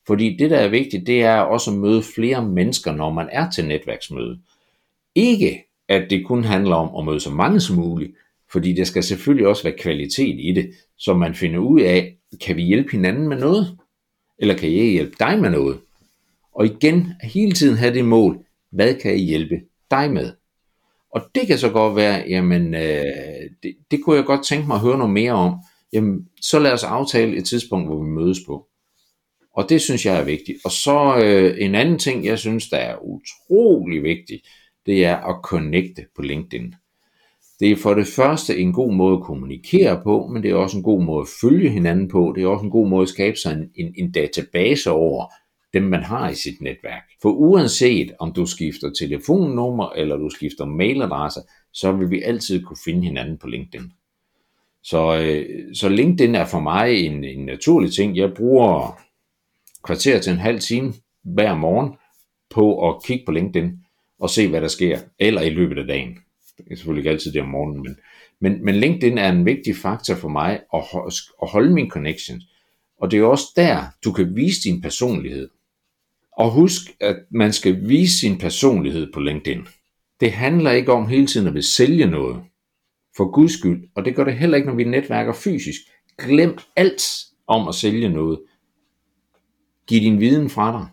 Fordi 0.06 0.36
det, 0.36 0.50
der 0.50 0.58
er 0.58 0.68
vigtigt, 0.68 1.06
det 1.06 1.22
er 1.22 1.36
også 1.36 1.70
at 1.70 1.76
møde 1.76 2.02
flere 2.02 2.48
mennesker, 2.48 2.92
når 2.92 3.12
man 3.12 3.28
er 3.32 3.50
til 3.50 3.68
netværksmøde. 3.68 4.38
Ikke, 5.14 5.64
at 5.88 6.10
det 6.10 6.26
kun 6.26 6.44
handler 6.44 6.76
om 6.76 6.96
at 6.98 7.04
møde 7.04 7.20
så 7.20 7.30
mange 7.30 7.60
som 7.60 7.76
muligt, 7.76 8.12
fordi 8.52 8.72
der 8.72 8.84
skal 8.84 9.02
selvfølgelig 9.02 9.46
også 9.46 9.62
være 9.62 9.78
kvalitet 9.78 10.36
i 10.38 10.52
det, 10.54 10.70
så 10.98 11.14
man 11.14 11.34
finder 11.34 11.58
ud 11.58 11.80
af, 11.80 12.16
kan 12.40 12.56
vi 12.56 12.62
hjælpe 12.62 12.92
hinanden 12.92 13.28
med 13.28 13.36
noget? 13.36 13.78
Eller 14.38 14.56
kan 14.56 14.76
jeg 14.76 14.84
hjælpe 14.84 15.16
dig 15.18 15.38
med 15.40 15.50
noget? 15.50 15.80
Og 16.54 16.66
igen, 16.66 17.12
hele 17.22 17.52
tiden 17.52 17.76
have 17.76 17.94
det 17.94 18.04
mål, 18.04 18.38
hvad 18.72 18.94
kan 18.94 19.10
jeg 19.10 19.20
hjælpe 19.20 19.60
dig 19.90 20.12
med? 20.12 20.32
Og 21.14 21.22
det 21.34 21.46
kan 21.46 21.58
så 21.58 21.70
godt 21.70 21.96
være, 21.96 22.24
jamen, 22.28 22.74
øh, 22.74 23.04
det, 23.62 23.74
det 23.90 24.04
kunne 24.04 24.16
jeg 24.16 24.24
godt 24.24 24.46
tænke 24.46 24.66
mig 24.66 24.74
at 24.74 24.80
høre 24.80 24.98
noget 24.98 25.12
mere 25.12 25.32
om. 25.32 25.54
Jamen, 25.92 26.28
så 26.40 26.58
lad 26.58 26.72
os 26.72 26.84
aftale 26.84 27.36
et 27.36 27.44
tidspunkt, 27.44 27.88
hvor 27.88 28.04
vi 28.04 28.10
mødes 28.10 28.38
på. 28.46 28.66
Og 29.54 29.68
det 29.68 29.80
synes 29.80 30.06
jeg 30.06 30.20
er 30.20 30.24
vigtigt. 30.24 30.58
Og 30.64 30.70
så 30.70 31.20
øh, 31.24 31.56
en 31.58 31.74
anden 31.74 31.98
ting, 31.98 32.24
jeg 32.24 32.38
synes, 32.38 32.68
der 32.68 32.76
er 32.76 32.96
utrolig 32.96 34.02
vigtigt, 34.02 34.46
det 34.86 35.04
er 35.04 35.16
at 35.16 35.36
connecte 35.42 36.06
på 36.16 36.22
LinkedIn. 36.22 36.74
Det 37.62 37.70
er 37.70 37.76
for 37.76 37.94
det 37.94 38.06
første 38.06 38.58
en 38.58 38.72
god 38.72 38.92
måde 38.92 39.16
at 39.16 39.22
kommunikere 39.22 40.00
på, 40.02 40.26
men 40.26 40.42
det 40.42 40.50
er 40.50 40.54
også 40.54 40.76
en 40.76 40.82
god 40.82 41.02
måde 41.02 41.20
at 41.20 41.28
følge 41.40 41.70
hinanden 41.70 42.08
på. 42.08 42.32
Det 42.36 42.42
er 42.42 42.46
også 42.46 42.64
en 42.64 42.70
god 42.70 42.88
måde 42.88 43.02
at 43.02 43.08
skabe 43.08 43.36
sig 43.36 43.52
en, 43.52 43.70
en, 43.74 43.94
en 43.98 44.12
database 44.12 44.90
over 44.90 45.32
dem, 45.72 45.82
man 45.82 46.02
har 46.02 46.30
i 46.30 46.34
sit 46.34 46.60
netværk. 46.60 47.02
For 47.22 47.30
uanset 47.30 48.12
om 48.18 48.32
du 48.32 48.46
skifter 48.46 48.90
telefonnummer 48.98 49.90
eller 49.96 50.16
du 50.16 50.28
skifter 50.28 50.64
mailadresse, 50.64 51.40
så 51.72 51.92
vil 51.92 52.10
vi 52.10 52.22
altid 52.22 52.62
kunne 52.62 52.76
finde 52.84 53.02
hinanden 53.02 53.38
på 53.38 53.46
LinkedIn. 53.46 53.92
Så, 54.82 55.16
øh, 55.16 55.74
så 55.74 55.88
LinkedIn 55.88 56.34
er 56.34 56.44
for 56.44 56.60
mig 56.60 56.96
en, 56.96 57.24
en 57.24 57.46
naturlig 57.46 57.92
ting. 57.92 58.16
Jeg 58.16 58.34
bruger 58.34 59.00
kvarter 59.84 60.20
til 60.20 60.32
en 60.32 60.38
halv 60.38 60.60
time 60.60 60.92
hver 61.24 61.54
morgen 61.54 61.94
på 62.50 62.88
at 62.88 63.02
kigge 63.04 63.24
på 63.26 63.32
LinkedIn 63.32 63.70
og 64.20 64.30
se, 64.30 64.48
hvad 64.48 64.60
der 64.60 64.68
sker, 64.68 64.98
eller 65.18 65.40
i 65.42 65.50
løbet 65.50 65.78
af 65.78 65.86
dagen. 65.86 66.18
Det 66.56 66.64
er 66.70 66.76
selvfølgelig 66.76 67.00
ikke 67.00 67.10
altid 67.10 67.32
det 67.32 67.42
om 67.42 67.48
morgenen, 67.48 67.82
men, 67.82 67.96
men, 68.40 68.64
men 68.64 68.74
LinkedIn 68.74 69.18
er 69.18 69.32
en 69.32 69.46
vigtig 69.46 69.76
faktor 69.76 70.14
for 70.14 70.28
mig 70.28 70.60
at, 70.74 70.82
at 71.42 71.48
holde 71.48 71.74
min 71.74 71.90
connections. 71.90 72.44
Og 73.00 73.10
det 73.10 73.18
er 73.18 73.24
også 73.24 73.44
der, 73.56 73.84
du 74.04 74.12
kan 74.12 74.36
vise 74.36 74.62
din 74.62 74.80
personlighed. 74.80 75.48
Og 76.32 76.50
husk, 76.50 76.82
at 77.00 77.16
man 77.30 77.52
skal 77.52 77.88
vise 77.88 78.18
sin 78.18 78.38
personlighed 78.38 79.12
på 79.12 79.20
LinkedIn. 79.20 79.66
Det 80.20 80.32
handler 80.32 80.70
ikke 80.70 80.92
om 80.92 81.08
hele 81.08 81.26
tiden 81.26 81.46
at 81.46 81.54
vil 81.54 81.62
sælge 81.62 82.06
noget. 82.06 82.42
For 83.16 83.30
guds 83.30 83.52
skyld. 83.52 83.88
Og 83.94 84.04
det 84.04 84.16
gør 84.16 84.24
det 84.24 84.34
heller 84.34 84.56
ikke, 84.56 84.68
når 84.68 84.74
vi 84.74 84.84
netværker 84.84 85.32
fysisk. 85.32 85.80
Glem 86.18 86.58
alt 86.76 87.02
om 87.46 87.68
at 87.68 87.74
sælge 87.74 88.08
noget. 88.08 88.40
Giv 89.86 90.00
din 90.00 90.20
viden 90.20 90.50
fra 90.50 90.72
dig. 90.72 90.86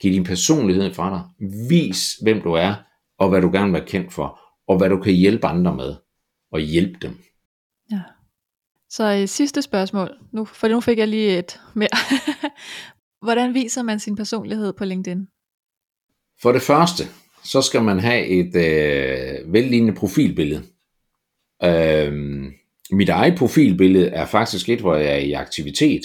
Giv 0.00 0.12
din 0.12 0.24
personlighed 0.24 0.94
fra 0.94 1.10
dig. 1.10 1.48
Vis, 1.68 2.14
hvem 2.22 2.40
du 2.40 2.52
er, 2.52 2.74
og 3.20 3.28
hvad 3.28 3.40
du 3.40 3.50
gerne 3.52 3.66
vil 3.66 3.72
være 3.72 3.86
kendt 3.86 4.12
for, 4.12 4.40
og 4.68 4.78
hvad 4.78 4.88
du 4.88 5.02
kan 5.02 5.12
hjælpe 5.12 5.46
andre 5.46 5.76
med, 5.76 5.94
og 6.52 6.60
hjælpe 6.60 6.98
dem. 7.02 7.18
Ja. 7.90 8.00
Så 8.90 9.18
øh, 9.20 9.28
sidste 9.28 9.62
spørgsmål, 9.62 10.10
nu, 10.32 10.44
for 10.44 10.68
nu 10.68 10.80
fik 10.80 10.98
jeg 10.98 11.08
lige 11.08 11.38
et 11.38 11.60
mere. 11.74 11.88
Hvordan 13.24 13.54
viser 13.54 13.82
man 13.82 14.00
sin 14.00 14.16
personlighed 14.16 14.72
på 14.72 14.84
LinkedIn? 14.84 15.26
For 16.42 16.52
det 16.52 16.62
første, 16.62 17.04
så 17.44 17.62
skal 17.62 17.82
man 17.82 18.00
have 18.00 18.26
et 18.26 18.56
øh, 18.56 19.52
vellignende 19.52 19.94
profilbillede. 19.94 20.62
Øh, 21.64 22.12
mit 22.90 23.08
eget 23.08 23.38
profilbillede 23.38 24.08
er 24.08 24.26
faktisk 24.26 24.68
et, 24.68 24.80
hvor 24.80 24.94
jeg 24.94 25.12
er 25.12 25.18
i 25.18 25.32
aktivitet. 25.32 26.02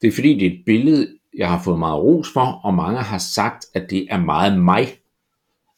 Det 0.00 0.08
er 0.08 0.12
fordi, 0.12 0.34
det 0.34 0.46
er 0.46 0.50
et 0.50 0.62
billede, 0.66 1.08
jeg 1.38 1.50
har 1.50 1.62
fået 1.64 1.78
meget 1.78 2.02
ros 2.02 2.28
for, 2.32 2.60
og 2.64 2.74
mange 2.74 2.98
har 2.98 3.18
sagt, 3.18 3.66
at 3.74 3.90
det 3.90 4.06
er 4.10 4.20
meget 4.20 4.60
mig. 4.60 5.01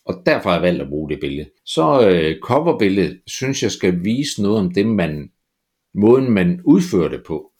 Og 0.07 0.23
derfor 0.27 0.49
har 0.49 0.57
jeg 0.57 0.63
valgt 0.63 0.83
at 0.83 0.89
bruge 0.89 1.11
det 1.11 1.21
billede. 1.21 1.49
Så 1.65 2.09
øh, 2.09 2.41
coverbilledet 2.41 3.21
synes 3.27 3.63
jeg 3.63 3.71
skal 3.71 4.05
vise 4.05 4.43
noget 4.43 4.59
om 4.59 4.75
det, 4.75 4.87
man, 4.87 5.31
måden 5.95 6.31
man 6.31 6.61
udfører 6.65 7.09
det 7.09 7.23
på. 7.27 7.51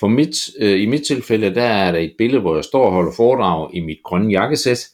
For 0.00 0.08
mit, 0.08 0.36
øh, 0.60 0.80
i 0.80 0.86
mit 0.86 1.02
tilfælde, 1.06 1.54
der 1.54 1.62
er 1.62 1.92
der 1.92 1.98
et 1.98 2.14
billede, 2.18 2.40
hvor 2.40 2.54
jeg 2.54 2.64
står 2.64 2.86
og 2.86 2.92
holder 2.92 3.12
foredrag 3.16 3.74
i 3.74 3.80
mit 3.80 3.98
grønne 4.04 4.30
jakkesæt. 4.30 4.88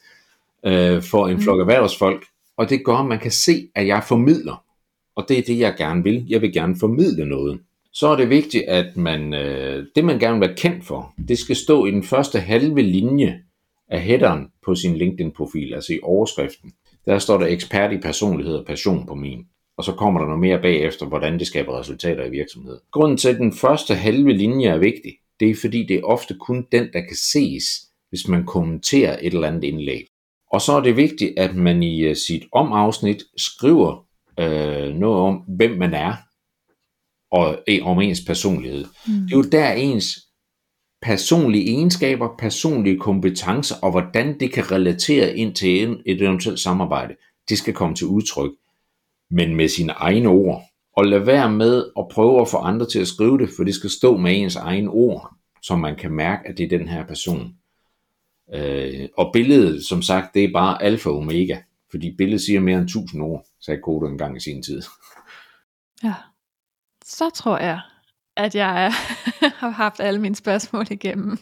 øh, 0.65 1.01
for 1.01 1.27
en 1.27 1.41
flok 1.41 1.59
erhvervsfolk, 1.59 2.25
og 2.57 2.69
det 2.69 2.85
gør, 2.85 2.95
at 2.95 3.05
man 3.05 3.19
kan 3.19 3.31
se, 3.31 3.69
at 3.75 3.87
jeg 3.87 4.03
formidler. 4.07 4.63
Og 5.15 5.25
det 5.29 5.37
er 5.37 5.41
det, 5.41 5.59
jeg 5.59 5.75
gerne 5.77 6.03
vil. 6.03 6.25
Jeg 6.29 6.41
vil 6.41 6.53
gerne 6.53 6.75
formidle 6.79 7.25
noget. 7.25 7.59
Så 7.93 8.07
er 8.07 8.15
det 8.15 8.29
vigtigt, 8.29 8.63
at 8.63 8.97
man, 8.97 9.33
øh, 9.33 9.85
det 9.95 10.05
man 10.05 10.19
gerne 10.19 10.39
vil 10.39 10.47
være 10.47 10.57
kendt 10.57 10.85
for, 10.85 11.13
det 11.27 11.39
skal 11.39 11.55
stå 11.55 11.85
i 11.85 11.91
den 11.91 12.03
første 12.03 12.39
halve 12.39 12.81
linje 12.81 13.41
af 13.89 14.01
headeren 14.01 14.47
på 14.65 14.75
sin 14.75 14.97
LinkedIn-profil, 14.97 15.73
altså 15.73 15.93
i 15.93 15.99
overskriften. 16.03 16.73
Der 17.05 17.19
står 17.19 17.37
der 17.37 17.45
ekspert 17.45 17.93
i 17.93 17.97
personlighed 17.97 18.55
og 18.55 18.65
passion 18.65 19.05
på 19.05 19.15
min. 19.15 19.45
Og 19.77 19.83
så 19.83 19.91
kommer 19.91 20.19
der 20.19 20.27
noget 20.27 20.41
mere 20.41 20.61
bagefter, 20.61 21.05
hvordan 21.05 21.39
det 21.39 21.47
skaber 21.47 21.79
resultater 21.79 22.25
i 22.25 22.29
virksomheden. 22.29 22.79
Grunden 22.91 23.17
til, 23.17 23.29
at 23.29 23.37
den 23.37 23.53
første 23.53 23.95
halve 23.95 24.33
linje 24.33 24.67
er 24.67 24.77
vigtig, 24.77 25.13
det 25.39 25.49
er 25.49 25.55
fordi, 25.55 25.85
det 25.87 25.95
er 25.95 26.03
ofte 26.03 26.35
kun 26.39 26.67
den, 26.71 26.87
der 26.93 27.01
kan 27.01 27.15
ses, 27.15 27.63
hvis 28.09 28.27
man 28.27 28.45
kommenterer 28.45 29.17
et 29.21 29.33
eller 29.33 29.47
andet 29.47 29.63
indlæg. 29.63 30.05
Og 30.51 30.61
så 30.61 30.73
er 30.73 30.81
det 30.81 30.97
vigtigt, 30.97 31.39
at 31.39 31.55
man 31.55 31.83
i 31.83 32.01
øh, 32.01 32.15
sit 32.15 32.43
omafsnit 32.51 33.23
skriver 33.37 34.05
øh, 34.39 34.93
noget 34.93 35.21
om, 35.21 35.35
hvem 35.35 35.71
man 35.71 35.93
er, 35.93 36.13
og 37.31 37.63
om 37.81 38.01
ens 38.01 38.21
personlighed. 38.27 38.85
Mm. 39.07 39.13
Det 39.13 39.33
er 39.33 39.37
jo 39.37 39.43
der 39.43 39.71
ens 39.71 40.22
personlige 41.03 41.75
egenskaber, 41.75 42.29
personlige 42.37 42.99
kompetencer, 42.99 43.75
og 43.81 43.91
hvordan 43.91 44.39
det 44.39 44.51
kan 44.51 44.71
relatere 44.71 45.37
ind 45.37 45.55
til 45.55 46.01
et 46.05 46.21
eventuelt 46.21 46.59
samarbejde, 46.59 47.15
det 47.49 47.57
skal 47.57 47.73
komme 47.73 47.95
til 47.95 48.07
udtryk, 48.07 48.51
men 49.29 49.55
med 49.55 49.67
sine 49.67 49.91
egne 49.91 50.29
ord. 50.29 50.63
Og 50.97 51.05
lad 51.05 51.19
være 51.19 51.51
med 51.51 51.85
at 51.99 52.05
prøve 52.11 52.41
at 52.41 52.47
få 52.47 52.57
andre 52.57 52.85
til 52.89 52.99
at 52.99 53.07
skrive 53.07 53.37
det, 53.37 53.49
for 53.55 53.63
det 53.63 53.75
skal 53.75 53.89
stå 53.89 54.17
med 54.17 54.41
ens 54.41 54.55
egne 54.55 54.89
ord, 54.89 55.35
så 55.61 55.75
man 55.75 55.95
kan 55.95 56.11
mærke, 56.11 56.49
at 56.49 56.57
det 56.57 56.63
er 56.63 56.77
den 56.77 56.87
her 56.87 57.07
person. 57.07 57.55
Øh, 58.53 59.09
og 59.17 59.29
billedet, 59.33 59.85
som 59.85 60.01
sagt, 60.01 60.33
det 60.33 60.43
er 60.43 60.53
bare 60.53 60.83
alfa 60.83 61.09
og 61.09 61.17
omega, 61.17 61.57
fordi 61.91 62.15
billedet 62.17 62.41
siger 62.41 62.59
mere 62.59 62.77
end 62.77 62.85
1000 62.85 63.21
ord, 63.23 63.45
sagde 63.61 63.81
Kodo 63.81 64.05
engang 64.05 64.37
i 64.37 64.39
sin 64.39 64.63
tid. 64.63 64.81
Ja, 66.03 66.13
så 67.05 67.29
tror 67.29 67.57
jeg, 67.57 67.79
at 68.37 68.55
jeg 68.55 68.91
har 69.61 69.69
haft 69.69 69.99
alle 69.99 70.21
mine 70.21 70.35
spørgsmål 70.35 70.85
igennem. 70.91 71.37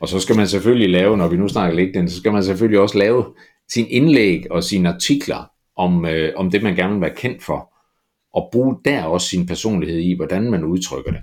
Og 0.00 0.08
så 0.08 0.20
skal 0.20 0.36
man 0.36 0.48
selvfølgelig 0.48 0.90
lave, 0.90 1.16
når 1.16 1.28
vi 1.28 1.36
nu 1.36 1.48
snakker 1.48 1.76
LinkedIn, 1.76 2.08
så 2.08 2.16
skal 2.16 2.32
man 2.32 2.44
selvfølgelig 2.44 2.80
også 2.80 2.98
lave 2.98 3.24
sin 3.72 3.86
indlæg 3.90 4.46
og 4.50 4.64
sine 4.64 4.88
artikler 4.88 5.50
om, 5.76 6.06
øh, 6.06 6.32
om 6.36 6.50
det, 6.50 6.62
man 6.62 6.76
gerne 6.76 6.92
vil 6.92 7.00
være 7.00 7.14
kendt 7.16 7.42
for, 7.42 7.72
og 8.34 8.48
bruge 8.52 8.76
der 8.84 9.04
også 9.04 9.28
sin 9.28 9.46
personlighed 9.46 9.98
i, 9.98 10.16
hvordan 10.16 10.50
man 10.50 10.64
udtrykker 10.64 11.10
det. 11.10 11.20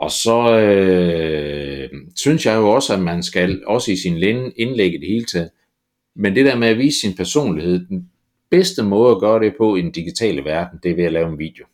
Og 0.00 0.10
så 0.10 0.58
øh, 0.58 1.90
synes 2.16 2.46
jeg 2.46 2.56
jo 2.56 2.70
også, 2.70 2.94
at 2.94 3.00
man 3.00 3.22
skal, 3.22 3.62
også 3.66 3.92
i 3.92 3.96
sin 3.96 4.16
indlæg 4.56 4.94
i 4.94 4.98
det 4.98 5.08
hele 5.08 5.24
taget, 5.24 5.50
men 6.16 6.34
det 6.34 6.46
der 6.46 6.56
med 6.56 6.68
at 6.68 6.78
vise 6.78 7.00
sin 7.00 7.16
personlighed, 7.16 7.86
den 7.86 8.10
bedste 8.50 8.82
måde 8.82 9.10
at 9.10 9.20
gøre 9.20 9.40
det 9.40 9.54
på 9.58 9.76
i 9.76 9.82
den 9.82 9.90
digitale 9.90 10.44
verden, 10.44 10.78
det 10.82 10.90
er 10.90 10.96
ved 10.96 11.04
at 11.04 11.12
lave 11.12 11.28
en 11.28 11.38
video. 11.38 11.66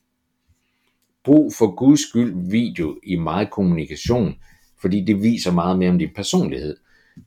Brug 1.25 1.53
for 1.59 1.75
guds 1.75 2.09
skyld 2.09 2.51
video 2.51 2.99
i 3.03 3.17
meget 3.17 3.51
kommunikation, 3.51 4.35
fordi 4.81 5.05
det 5.05 5.23
viser 5.23 5.53
meget 5.53 5.79
mere 5.79 5.91
om 5.91 5.99
din 5.99 6.11
personlighed. 6.17 6.77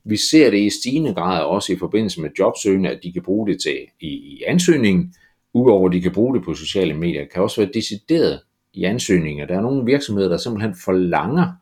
Vi 0.04 0.16
ser 0.30 0.50
det 0.50 0.58
i 0.58 0.70
stigende 0.70 1.14
grad 1.14 1.44
også 1.44 1.72
i 1.72 1.76
forbindelse 1.76 2.20
med 2.20 2.30
jobsøgende, 2.38 2.90
at 2.90 3.00
de 3.02 3.12
kan 3.12 3.22
bruge 3.22 3.48
det 3.48 3.60
til 3.60 3.78
i, 4.00 4.06
i 4.08 4.42
ansøgningen, 4.46 5.14
udover 5.54 5.88
at 5.88 5.92
de 5.92 6.00
kan 6.00 6.12
bruge 6.12 6.34
det 6.34 6.44
på 6.44 6.54
sociale 6.54 6.94
medier, 6.94 7.24
kan 7.24 7.42
også 7.42 7.60
være 7.60 7.70
decideret 7.74 8.40
i 8.74 8.84
ansøgninger. 8.84 9.46
Der 9.46 9.56
er 9.56 9.60
nogle 9.60 9.84
virksomheder, 9.84 10.28
der 10.28 10.36
simpelthen 10.36 10.74
forlanger 10.84 11.52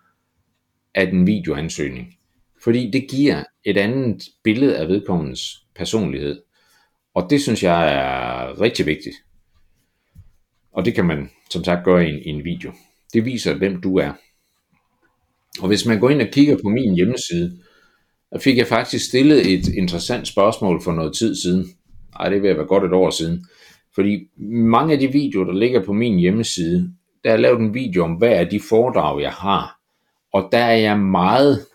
af 0.95 1.07
den 1.07 1.27
videoansøgning, 1.27 2.15
fordi 2.65 2.91
det 2.91 3.07
giver 3.11 3.45
et 3.65 3.77
andet 3.77 4.23
billede 4.45 4.77
af 4.79 4.89
vedkommendes 4.89 5.67
personlighed. 5.75 6.43
Og 7.15 7.27
det 7.31 7.41
synes 7.41 7.63
jeg 7.63 7.95
er 7.95 8.61
rigtig 8.61 8.87
vigtigt. 8.87 9.17
Og 10.77 10.85
det 10.85 10.95
kan 10.95 11.05
man 11.05 11.31
som 11.51 11.65
sagt 11.65 11.85
gøre 11.85 12.09
i 12.09 12.11
en, 12.11 12.19
i 12.19 12.29
en 12.29 12.45
video. 12.45 12.73
Det 13.13 13.25
viser, 13.25 13.55
hvem 13.55 13.81
du 13.81 13.99
er. 13.99 14.13
Og 15.61 15.69
hvis 15.69 15.87
man 15.87 16.01
går 16.01 16.11
ind 16.11 16.23
og 16.23 16.29
kigger 16.33 16.57
på 16.65 16.69
min 16.69 16.95
hjemmeside, 16.95 17.59
der 18.33 18.39
fik 18.39 18.59
jeg 18.59 18.67
faktisk 18.67 19.09
stillet 19.09 19.53
et 19.53 19.69
interessant 19.69 20.29
spørgsmål 20.29 20.83
for 20.83 20.93
noget 20.93 21.17
tid 21.17 21.37
siden. 21.37 21.67
Ej, 22.21 22.29
det 22.29 22.43
vil 22.43 22.57
være 22.57 22.67
godt 22.67 22.85
et 22.85 22.93
år 22.93 23.11
siden. 23.11 23.47
Fordi 23.95 24.19
mange 24.39 24.93
af 24.93 24.99
de 24.99 25.13
videoer, 25.13 25.45
der 25.45 25.53
ligger 25.53 25.85
på 25.85 25.93
min 25.93 26.19
hjemmeside, 26.19 26.93
der 27.25 27.33
er 27.33 27.37
lavet 27.37 27.61
en 27.61 27.75
video 27.75 28.05
om, 28.05 28.13
hvad 28.13 28.33
er 28.33 28.45
de 28.45 28.61
foredrag, 28.61 29.23
jeg 29.23 29.33
har. 29.33 29.79
Og 30.33 30.49
der 30.53 30.59
er 30.59 30.77
jeg 30.77 30.99
meget, 30.99 31.67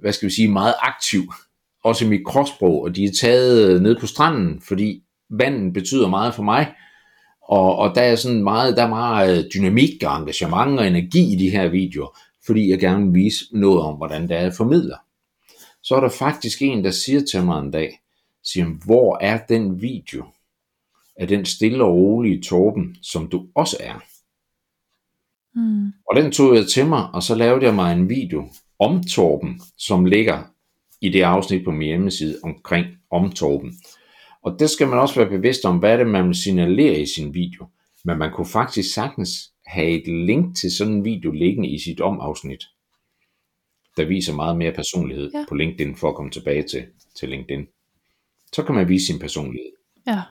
hvad 0.00 0.12
skal 0.12 0.28
vi 0.28 0.32
sige, 0.32 0.48
meget 0.48 0.74
aktiv. 0.82 1.22
Også 1.84 2.04
i 2.04 2.08
mit 2.08 2.26
kropssprog, 2.26 2.82
og 2.82 2.96
de 2.96 3.04
er 3.04 3.12
taget 3.20 3.82
ned 3.82 4.00
på 4.00 4.06
stranden, 4.06 4.60
fordi 4.60 5.02
vandet 5.30 5.72
betyder 5.72 6.08
meget 6.08 6.34
for 6.34 6.42
mig. 6.42 6.74
Og, 7.48 7.76
og 7.76 7.94
der 7.94 8.00
er 8.00 8.16
sådan 8.16 8.42
meget, 8.42 8.76
der 8.76 8.82
er 8.82 8.88
meget 8.88 9.48
dynamik 9.54 10.02
og 10.02 10.16
engagement 10.16 10.78
og 10.78 10.86
energi 10.86 11.32
i 11.32 11.36
de 11.36 11.50
her 11.50 11.68
videoer, 11.68 12.18
fordi 12.46 12.70
jeg 12.70 12.78
gerne 12.78 13.04
vil 13.04 13.14
vise 13.14 13.44
noget 13.52 13.80
om, 13.80 13.96
hvordan 13.96 14.22
det 14.22 14.36
er, 14.36 14.40
jeg 14.40 14.54
formidler. 14.54 14.96
Så 15.82 15.94
er 15.94 16.00
der 16.00 16.08
faktisk 16.08 16.62
en, 16.62 16.84
der 16.84 16.90
siger 16.90 17.20
til 17.32 17.44
mig 17.44 17.60
en 17.60 17.70
dag, 17.70 18.00
siger, 18.44 18.66
hvor 18.84 19.18
er 19.20 19.38
den 19.48 19.82
video 19.82 20.24
af 21.16 21.28
den 21.28 21.44
stille 21.44 21.84
og 21.84 21.94
rolige 21.94 22.42
Torben, 22.42 22.96
som 23.02 23.28
du 23.28 23.46
også 23.54 23.76
er? 23.80 24.02
Mm. 25.54 25.92
Og 26.10 26.16
den 26.16 26.32
tog 26.32 26.54
jeg 26.54 26.66
til 26.66 26.86
mig, 26.86 27.08
og 27.12 27.22
så 27.22 27.34
lavede 27.34 27.64
jeg 27.64 27.74
mig 27.74 27.92
en 27.92 28.08
video 28.08 28.48
om 28.78 29.04
Torben, 29.04 29.60
som 29.78 30.04
ligger 30.04 30.42
i 31.00 31.08
det 31.08 31.22
afsnit 31.22 31.64
på 31.64 31.70
min 31.70 31.88
hjemmeside 31.88 32.38
omkring 32.42 32.86
om 33.10 33.32
Torben. 33.32 33.74
Og 34.44 34.56
det 34.58 34.70
skal 34.70 34.88
man 34.88 34.98
også 34.98 35.14
være 35.14 35.28
bevidst 35.28 35.64
om, 35.64 35.78
hvad 35.78 35.92
er 35.92 35.96
det, 35.96 36.06
man 36.06 36.26
vil 36.26 36.34
signalere 36.34 37.00
i 37.00 37.06
sin 37.06 37.34
video. 37.34 37.66
Men 38.04 38.18
man 38.18 38.32
kunne 38.32 38.46
faktisk 38.46 38.94
sagtens 38.94 39.30
have 39.66 39.88
et 39.88 40.26
link 40.26 40.56
til 40.56 40.76
sådan 40.76 40.92
en 40.92 41.04
video 41.04 41.30
liggende 41.30 41.68
i 41.68 41.78
sit 41.78 42.00
omafsnit, 42.00 42.64
der 43.96 44.04
viser 44.04 44.34
meget 44.34 44.56
mere 44.56 44.72
personlighed 44.72 45.30
ja. 45.34 45.44
på 45.48 45.54
LinkedIn, 45.54 45.96
for 45.96 46.08
at 46.08 46.14
komme 46.14 46.30
tilbage 46.30 46.62
til, 46.62 46.86
til 47.16 47.28
LinkedIn. 47.28 47.66
Så 48.52 48.62
kan 48.62 48.74
man 48.74 48.88
vise 48.88 49.06
sin 49.06 49.18
personlighed. 49.18 49.72
Ja, 50.06 50.22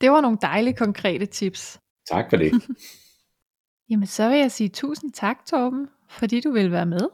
det 0.00 0.10
var 0.10 0.20
nogle 0.20 0.38
dejlige 0.42 0.74
konkrete 0.74 1.26
tips. 1.26 1.80
Tak 2.10 2.30
for 2.30 2.36
det. 2.36 2.52
Jamen 3.90 4.06
så 4.06 4.28
vil 4.28 4.38
jeg 4.38 4.52
sige 4.52 4.68
tusind 4.68 5.12
tak, 5.12 5.36
Torben, 5.46 5.88
fordi 6.10 6.40
du 6.40 6.52
vil 6.52 6.72
være 6.72 6.86
med. 6.86 7.08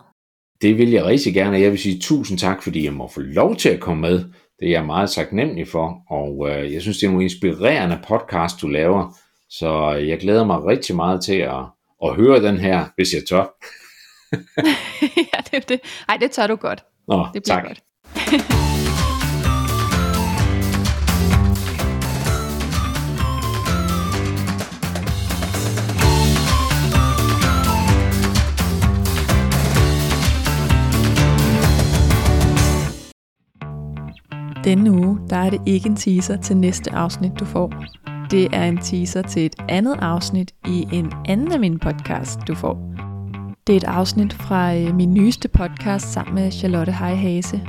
Det 0.62 0.78
vil 0.78 0.90
jeg 0.90 1.04
rigtig 1.04 1.34
gerne, 1.34 1.58
jeg 1.58 1.70
vil 1.70 1.78
sige 1.78 2.00
tusind 2.00 2.38
tak, 2.38 2.62
fordi 2.62 2.84
jeg 2.84 2.92
må 2.92 3.08
få 3.08 3.20
lov 3.20 3.56
til 3.56 3.68
at 3.68 3.80
komme 3.80 4.00
med. 4.00 4.24
Det 4.60 4.68
er 4.68 4.70
jeg 4.70 4.84
meget 4.84 5.10
taknemmelig 5.10 5.68
for, 5.68 5.98
og 6.10 6.50
øh, 6.50 6.72
jeg 6.72 6.82
synes, 6.82 6.98
det 6.98 7.06
er 7.06 7.10
nogle 7.10 7.24
inspirerende 7.24 7.98
podcast, 8.08 8.60
du 8.60 8.68
laver. 8.68 9.16
Så 9.50 9.90
jeg 9.90 10.18
glæder 10.18 10.44
mig 10.44 10.64
rigtig 10.64 10.96
meget 10.96 11.24
til 11.24 11.36
at, 11.36 11.64
at 12.04 12.14
høre 12.14 12.42
den 12.42 12.58
her, 12.58 12.84
hvis 12.96 13.14
jeg 13.14 13.22
tør. 13.28 13.44
ja, 15.32 15.38
det 15.50 15.54
er 15.54 15.66
det. 15.68 15.80
Ej, 16.08 16.16
det 16.16 16.30
tør 16.30 16.46
du 16.46 16.56
godt. 16.56 16.84
Nå, 17.08 17.26
det 17.34 17.42
bliver 17.42 17.60
tak. 17.60 17.64
godt. 17.66 17.82
Denne 34.64 34.92
uge, 34.92 35.18
der 35.30 35.36
er 35.36 35.50
det 35.50 35.60
ikke 35.66 35.88
en 35.88 35.96
teaser 35.96 36.36
til 36.36 36.56
næste 36.56 36.92
afsnit, 36.92 37.32
du 37.40 37.44
får. 37.44 37.84
Det 38.30 38.48
er 38.52 38.64
en 38.64 38.78
teaser 38.78 39.22
til 39.22 39.46
et 39.46 39.56
andet 39.68 39.96
afsnit 40.00 40.54
i 40.66 40.86
en 40.92 41.12
anden 41.28 41.52
af 41.52 41.60
mine 41.60 41.78
podcast, 41.78 42.40
du 42.48 42.54
får. 42.54 42.94
Det 43.66 43.72
er 43.72 43.76
et 43.76 43.84
afsnit 43.84 44.32
fra 44.32 44.76
øh, 44.76 44.94
min 44.94 45.14
nyeste 45.14 45.48
podcast 45.48 46.12
sammen 46.12 46.34
med 46.34 46.50
Charlotte 46.50 46.92
Heihase, 46.92 47.60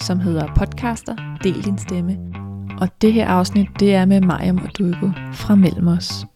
som 0.00 0.20
hedder 0.20 0.54
Podcaster, 0.56 1.16
Del 1.42 1.64
din 1.64 1.78
stemme. 1.78 2.18
Og 2.80 2.88
det 3.02 3.12
her 3.12 3.28
afsnit, 3.28 3.68
det 3.80 3.94
er 3.94 4.04
med 4.04 4.20
Mariam 4.20 4.58
og 4.58 4.78
Dugo 4.78 5.10
fra 5.32 5.54
Mellem 5.54 5.86
os. 5.86 6.26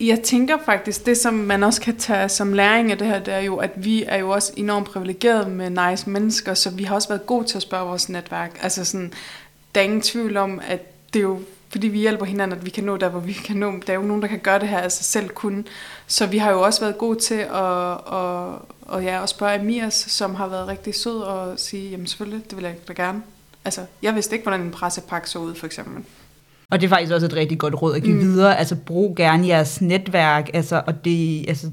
Jeg 0.00 0.20
tænker 0.22 0.56
faktisk, 0.64 1.06
det 1.06 1.16
som 1.16 1.34
man 1.34 1.62
også 1.62 1.80
kan 1.80 1.96
tage 1.96 2.28
som 2.28 2.52
læring 2.52 2.90
af 2.90 2.98
det 2.98 3.06
her, 3.06 3.18
det 3.18 3.34
er 3.34 3.38
jo, 3.38 3.56
at 3.56 3.70
vi 3.76 4.04
er 4.06 4.16
jo 4.16 4.30
også 4.30 4.52
enormt 4.56 4.86
privilegerede 4.86 5.50
med 5.50 5.70
nice 5.70 6.10
mennesker, 6.10 6.54
så 6.54 6.70
vi 6.70 6.84
har 6.84 6.94
også 6.94 7.08
været 7.08 7.26
gode 7.26 7.46
til 7.46 7.56
at 7.56 7.62
spørge 7.62 7.88
vores 7.88 8.08
netværk. 8.08 8.58
Altså 8.62 8.84
sådan, 8.84 9.12
der 9.74 9.80
er 9.80 9.84
ingen 9.84 10.00
tvivl 10.00 10.36
om, 10.36 10.60
at 10.68 11.12
det 11.12 11.18
er 11.18 11.22
jo 11.22 11.40
fordi 11.68 11.88
vi 11.88 11.98
hjælper 11.98 12.26
hinanden, 12.26 12.58
at 12.58 12.64
vi 12.64 12.70
kan 12.70 12.84
nå 12.84 12.96
der, 12.96 13.08
hvor 13.08 13.20
vi 13.20 13.32
kan 13.32 13.56
nå. 13.56 13.72
Der 13.86 13.92
er 13.92 13.96
jo 13.96 14.02
nogen, 14.02 14.22
der 14.22 14.28
kan 14.28 14.38
gøre 14.38 14.58
det 14.58 14.68
her 14.68 14.78
af 14.78 14.92
sig 14.92 15.04
selv 15.04 15.28
kun. 15.28 15.66
Så 16.06 16.26
vi 16.26 16.38
har 16.38 16.50
jo 16.50 16.60
også 16.60 16.80
været 16.80 16.98
gode 16.98 17.18
til 17.18 17.34
at, 17.34 17.90
at, 18.12 18.54
at, 18.92 19.04
ja, 19.04 19.22
at 19.22 19.28
spørge 19.28 19.54
Amias, 19.54 19.94
som 19.94 20.34
har 20.34 20.46
været 20.46 20.68
rigtig 20.68 20.94
sød 20.94 21.20
og 21.20 21.58
sige, 21.58 21.90
jamen 21.90 22.06
selvfølgelig, 22.06 22.50
det 22.50 22.56
vil 22.56 22.64
jeg 22.64 22.74
da 22.88 22.92
gerne. 22.92 23.22
Altså, 23.64 23.86
jeg 24.02 24.14
vidste 24.14 24.34
ikke, 24.34 24.42
hvordan 24.42 24.60
en 24.60 24.70
pressepakke 24.70 25.30
så 25.30 25.38
ud, 25.38 25.54
for 25.54 25.66
eksempel. 25.66 26.04
Og 26.70 26.80
det 26.80 26.86
er 26.86 26.88
faktisk 26.88 27.12
også 27.12 27.26
et 27.26 27.36
rigtig 27.36 27.58
godt 27.58 27.82
råd 27.82 27.96
at 27.96 28.02
give 28.02 28.14
mm. 28.14 28.20
videre. 28.20 28.58
Altså 28.58 28.76
brug 28.86 29.16
gerne 29.16 29.46
jeres 29.46 29.80
netværk, 29.80 30.50
altså, 30.54 30.82
og 30.86 31.04
det, 31.04 31.44
altså, 31.48 31.70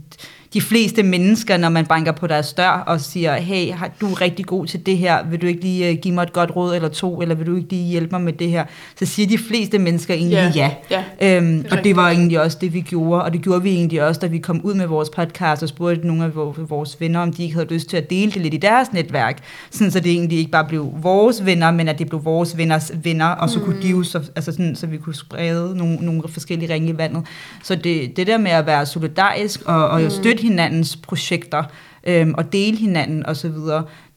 de 0.53 0.61
fleste 0.61 1.03
mennesker, 1.03 1.57
når 1.57 1.69
man 1.69 1.85
banker 1.85 2.11
på 2.11 2.27
deres 2.27 2.53
dør 2.53 2.83
og 2.87 3.01
siger, 3.01 3.35
hey, 3.35 3.73
du 4.01 4.11
er 4.11 4.21
rigtig 4.21 4.45
god 4.45 4.65
til 4.67 4.85
det 4.85 4.97
her, 4.97 5.25
vil 5.29 5.41
du 5.41 5.47
ikke 5.47 5.61
lige 5.61 5.89
øh, 5.89 5.95
give 5.95 6.13
mig 6.13 6.23
et 6.23 6.33
godt 6.33 6.55
råd 6.55 6.75
eller 6.75 6.89
to, 6.89 7.21
eller 7.21 7.35
vil 7.35 7.47
du 7.47 7.55
ikke 7.55 7.69
lige 7.69 7.87
hjælpe 7.87 8.09
mig 8.11 8.21
med 8.21 8.33
det 8.33 8.49
her, 8.49 8.65
så 8.99 9.05
siger 9.05 9.27
de 9.27 9.37
fleste 9.37 9.79
mennesker 9.79 10.13
egentlig 10.13 10.51
ja. 10.55 10.71
ja. 10.91 11.03
ja. 11.21 11.37
Øhm, 11.37 11.63
det 11.63 11.71
og 11.71 11.83
det 11.83 11.95
var 11.95 12.09
egentlig 12.09 12.41
også 12.41 12.57
det, 12.61 12.73
vi 12.73 12.81
gjorde, 12.81 13.23
og 13.23 13.33
det 13.33 13.41
gjorde 13.41 13.63
vi 13.63 13.69
egentlig 13.69 14.03
også, 14.03 14.19
da 14.19 14.27
vi 14.27 14.37
kom 14.37 14.61
ud 14.63 14.73
med 14.73 14.87
vores 14.87 15.09
podcast 15.09 15.63
og 15.63 15.69
spurgte 15.69 16.07
nogle 16.07 16.23
af 16.23 16.29
vores 16.69 17.01
venner, 17.01 17.19
om 17.19 17.33
de 17.33 17.43
ikke 17.43 17.55
havde 17.55 17.73
lyst 17.73 17.89
til 17.89 17.97
at 17.97 18.09
dele 18.09 18.31
det 18.31 18.41
lidt 18.41 18.53
i 18.53 18.57
deres 18.57 18.93
netværk, 18.93 19.43
sådan 19.71 19.91
så 19.91 19.99
det 19.99 20.11
egentlig 20.11 20.37
ikke 20.37 20.51
bare 20.51 20.65
blev 20.65 20.93
vores 21.01 21.45
venner, 21.45 21.71
men 21.71 21.87
at 21.87 21.99
det 21.99 22.09
blev 22.09 22.25
vores 22.25 22.57
venners 22.57 22.91
venner, 23.03 23.27
og 23.27 23.49
så 23.49 23.59
mm. 23.59 23.65
kunne 23.65 23.81
de 23.81 23.87
jo, 23.87 24.03
så, 24.03 24.19
altså 24.35 24.51
sådan, 24.51 24.75
så 24.75 24.87
vi 24.87 24.97
kunne 24.97 25.15
sprede 25.15 25.77
nogle, 25.77 25.95
nogle 25.95 26.23
forskellige 26.27 26.73
ringe 26.73 26.89
i 26.89 26.97
vandet. 26.97 27.23
Så 27.63 27.75
det, 27.75 28.17
det 28.17 28.27
der 28.27 28.37
med 28.37 28.51
at 28.51 28.65
være 28.65 28.85
solidarisk 28.85 29.61
og, 29.65 29.87
og 29.87 30.01
mm. 30.01 30.09
støtte 30.09 30.42
hinandens 30.43 30.95
projekter, 30.95 31.63
øhm, 32.03 32.33
og 32.37 32.53
dele 32.53 32.77
hinanden 32.77 33.25
osv., 33.25 33.55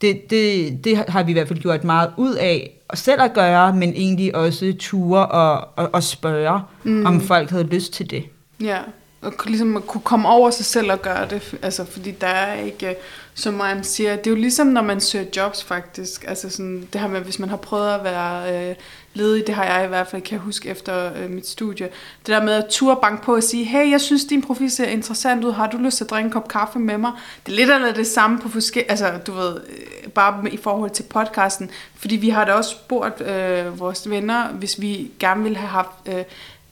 det, 0.01 0.31
det, 0.31 0.85
det 0.85 0.97
har 1.09 1.23
vi 1.23 1.31
i 1.31 1.33
hvert 1.33 1.49
fald 1.49 1.59
gjort 1.59 1.85
meget 1.85 2.11
ud 2.17 2.35
af, 2.35 2.71
selv 2.95 3.23
at 3.23 3.33
gøre, 3.33 3.77
men 3.77 3.89
egentlig 3.89 4.37
også 4.37 4.75
ture 4.79 5.27
og, 5.27 5.69
og, 5.77 5.91
og 5.93 6.03
spørge, 6.03 6.61
mm. 6.85 7.07
om 7.07 7.21
folk 7.21 7.51
havde 7.51 7.65
lyst 7.65 7.93
til 7.93 8.11
det. 8.11 8.25
Ja, 8.61 8.79
og 9.23 9.33
ligesom 9.47 9.77
at 9.77 9.87
kunne 9.87 10.01
komme 10.01 10.29
over 10.29 10.51
sig 10.51 10.65
selv 10.65 10.93
og 10.93 11.03
gøre 11.03 11.29
det, 11.31 11.55
altså 11.63 11.85
fordi 11.85 12.11
der 12.11 12.27
er 12.27 12.55
ikke 12.63 12.95
som 13.39 13.55
Mariam 13.55 13.83
siger, 13.83 14.17
det 14.17 14.27
er 14.27 14.31
jo 14.31 14.37
ligesom, 14.37 14.67
når 14.67 14.83
man 14.83 15.01
søger 15.01 15.25
jobs 15.37 15.65
faktisk. 15.65 16.25
Altså 16.29 16.51
sådan, 16.51 16.89
det 16.93 17.01
her 17.01 17.09
med, 17.09 17.21
hvis 17.21 17.39
man 17.39 17.49
har 17.49 17.57
prøvet 17.57 17.95
at 17.95 18.05
være 18.05 18.69
øh, 18.71 18.77
ledig, 19.15 19.47
det 19.47 19.55
har 19.55 19.65
jeg 19.65 19.85
i 19.85 19.89
hvert 19.89 20.07
fald, 20.07 20.23
kan 20.23 20.33
jeg 20.33 20.41
huske 20.41 20.69
efter 20.69 21.13
øh, 21.17 21.31
mit 21.31 21.49
studie. 21.49 21.87
Det 21.87 22.27
der 22.27 22.43
med 22.43 22.53
at 22.53 22.67
turde 22.71 22.99
banke 23.03 23.25
på 23.25 23.35
og 23.35 23.43
sige, 23.43 23.65
hey, 23.65 23.91
jeg 23.91 24.01
synes, 24.01 24.25
din 24.25 24.43
profil 24.43 24.71
ser 24.71 24.85
interessant 24.85 25.45
ud, 25.45 25.53
har 25.53 25.67
du 25.67 25.77
lyst 25.77 25.97
til 25.97 26.05
at 26.05 26.11
drikke 26.11 26.27
en 26.27 26.33
kop 26.33 26.49
kaffe 26.49 26.79
med 26.79 26.99
mig? 26.99 27.13
Det 27.47 27.53
er 27.53 27.57
lidt 27.57 27.71
eller 27.71 27.93
det 27.93 28.07
samme 28.07 28.39
på 28.39 28.49
forskellige, 28.49 28.91
altså 28.91 29.13
du 29.27 29.33
ved, 29.33 29.57
øh, 29.57 30.09
bare 30.09 30.53
i 30.53 30.57
forhold 30.57 30.91
til 30.91 31.03
podcasten, 31.03 31.71
fordi 31.95 32.17
vi 32.17 32.29
har 32.29 32.45
da 32.45 32.53
også 32.53 32.71
spurgt 32.71 33.21
øh, 33.21 33.81
vores 33.81 34.11
venner, 34.11 34.49
hvis 34.49 34.81
vi 34.81 35.11
gerne 35.19 35.43
ville 35.43 35.59
have 35.59 35.69
haft... 35.69 35.91
Øh, 36.07 36.25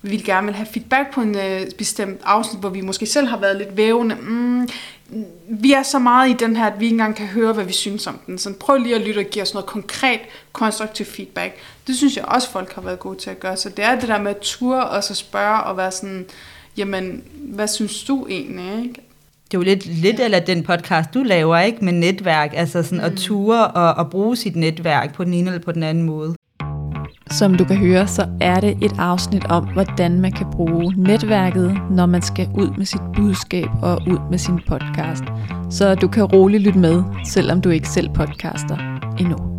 vi 0.05 0.11
vil 0.11 0.25
gerne 0.25 0.47
vil 0.47 0.55
have 0.55 0.67
feedback 0.73 1.15
på 1.15 1.21
en 1.21 1.37
øh, 1.39 1.61
bestemt 1.79 2.21
afsnit, 2.25 2.61
hvor 2.61 2.69
vi 2.69 2.81
måske 2.81 3.07
selv 3.07 3.27
har 3.27 3.37
været 3.37 3.57
lidt 3.57 3.77
vævende. 3.77 4.15
Mm, 4.15 4.69
vi 5.49 5.73
er 5.73 5.83
så 5.83 5.99
meget 5.99 6.31
i 6.31 6.33
den 6.33 6.57
her, 6.57 6.67
at 6.67 6.81
vi 6.81 6.85
ikke 6.85 6.95
engang 6.95 7.17
kan 7.17 7.27
høre, 7.27 7.53
hvad 7.53 7.65
vi 7.65 7.73
synes 7.73 8.07
om 8.07 8.21
den. 8.27 8.39
Så 8.39 8.53
prøv 8.61 8.77
lige 8.77 8.95
at 8.95 9.01
lytte 9.01 9.19
og 9.19 9.25
give 9.25 9.43
os 9.43 9.55
noget 9.55 9.67
konkret, 9.67 10.21
konstruktiv 10.53 11.07
feedback. 11.07 11.55
Det 11.87 11.97
synes 11.97 12.17
jeg 12.17 12.25
også, 12.25 12.51
folk 12.51 12.73
har 12.73 12.83
været 12.83 12.99
gode 12.99 13.19
til 13.19 13.31
at 13.31 13.41
gøre. 13.41 13.57
Så 13.57 13.69
det 13.69 13.85
er 13.85 14.01
det 14.01 14.09
der 14.09 14.19
med 14.19 14.31
at 14.31 14.39
ture 14.41 14.89
og 14.89 15.05
så 15.05 15.15
spørge 15.15 15.63
og 15.63 15.77
være 15.77 15.93
sådan, 15.93 16.27
jamen, 16.77 17.25
hvad 17.35 17.69
synes 17.69 18.05
du 18.05 18.27
egentlig? 18.31 18.79
Ikke? 18.83 19.01
Det 19.45 19.55
er 19.55 19.59
jo 19.59 19.63
lidt, 19.63 19.87
lidt 19.87 20.21
eller 20.21 20.41
den 20.41 20.63
podcast, 20.63 21.15
du 21.15 21.23
laver, 21.23 21.59
ikke? 21.59 21.85
Med 21.85 21.93
netværk, 21.93 22.51
altså 22.55 22.83
sådan 22.83 22.99
mm. 22.99 23.05
at 23.05 23.13
ture 23.17 23.69
og, 23.69 23.95
og 23.95 24.11
bruge 24.11 24.37
sit 24.37 24.57
netværk 24.57 25.15
på 25.15 25.25
den 25.25 25.35
ene 25.35 25.51
eller 25.51 25.65
på 25.65 25.73
den 25.73 25.83
anden 25.83 26.05
måde. 26.05 26.35
Som 27.31 27.55
du 27.55 27.65
kan 27.65 27.77
høre, 27.77 28.07
så 28.07 28.27
er 28.41 28.61
det 28.61 28.79
et 28.83 28.93
afsnit 28.99 29.45
om, 29.45 29.65
hvordan 29.65 30.21
man 30.21 30.33
kan 30.33 30.47
bruge 30.53 30.95
netværket, 30.97 31.79
når 31.91 32.07
man 32.07 32.23
skal 32.23 32.49
ud 32.55 32.77
med 32.77 32.87
sit 32.87 33.01
budskab 33.17 33.69
og 33.83 34.03
ud 34.07 34.31
med 34.31 34.39
sin 34.39 34.61
podcast. 34.69 35.25
Så 35.71 35.95
du 35.95 36.09
kan 36.09 36.25
roligt 36.25 36.63
lytte 36.63 36.79
med, 36.79 37.03
selvom 37.25 37.61
du 37.61 37.71
ikke 37.71 37.89
selv 37.89 38.09
podcaster 38.15 38.77
endnu. 39.19 39.54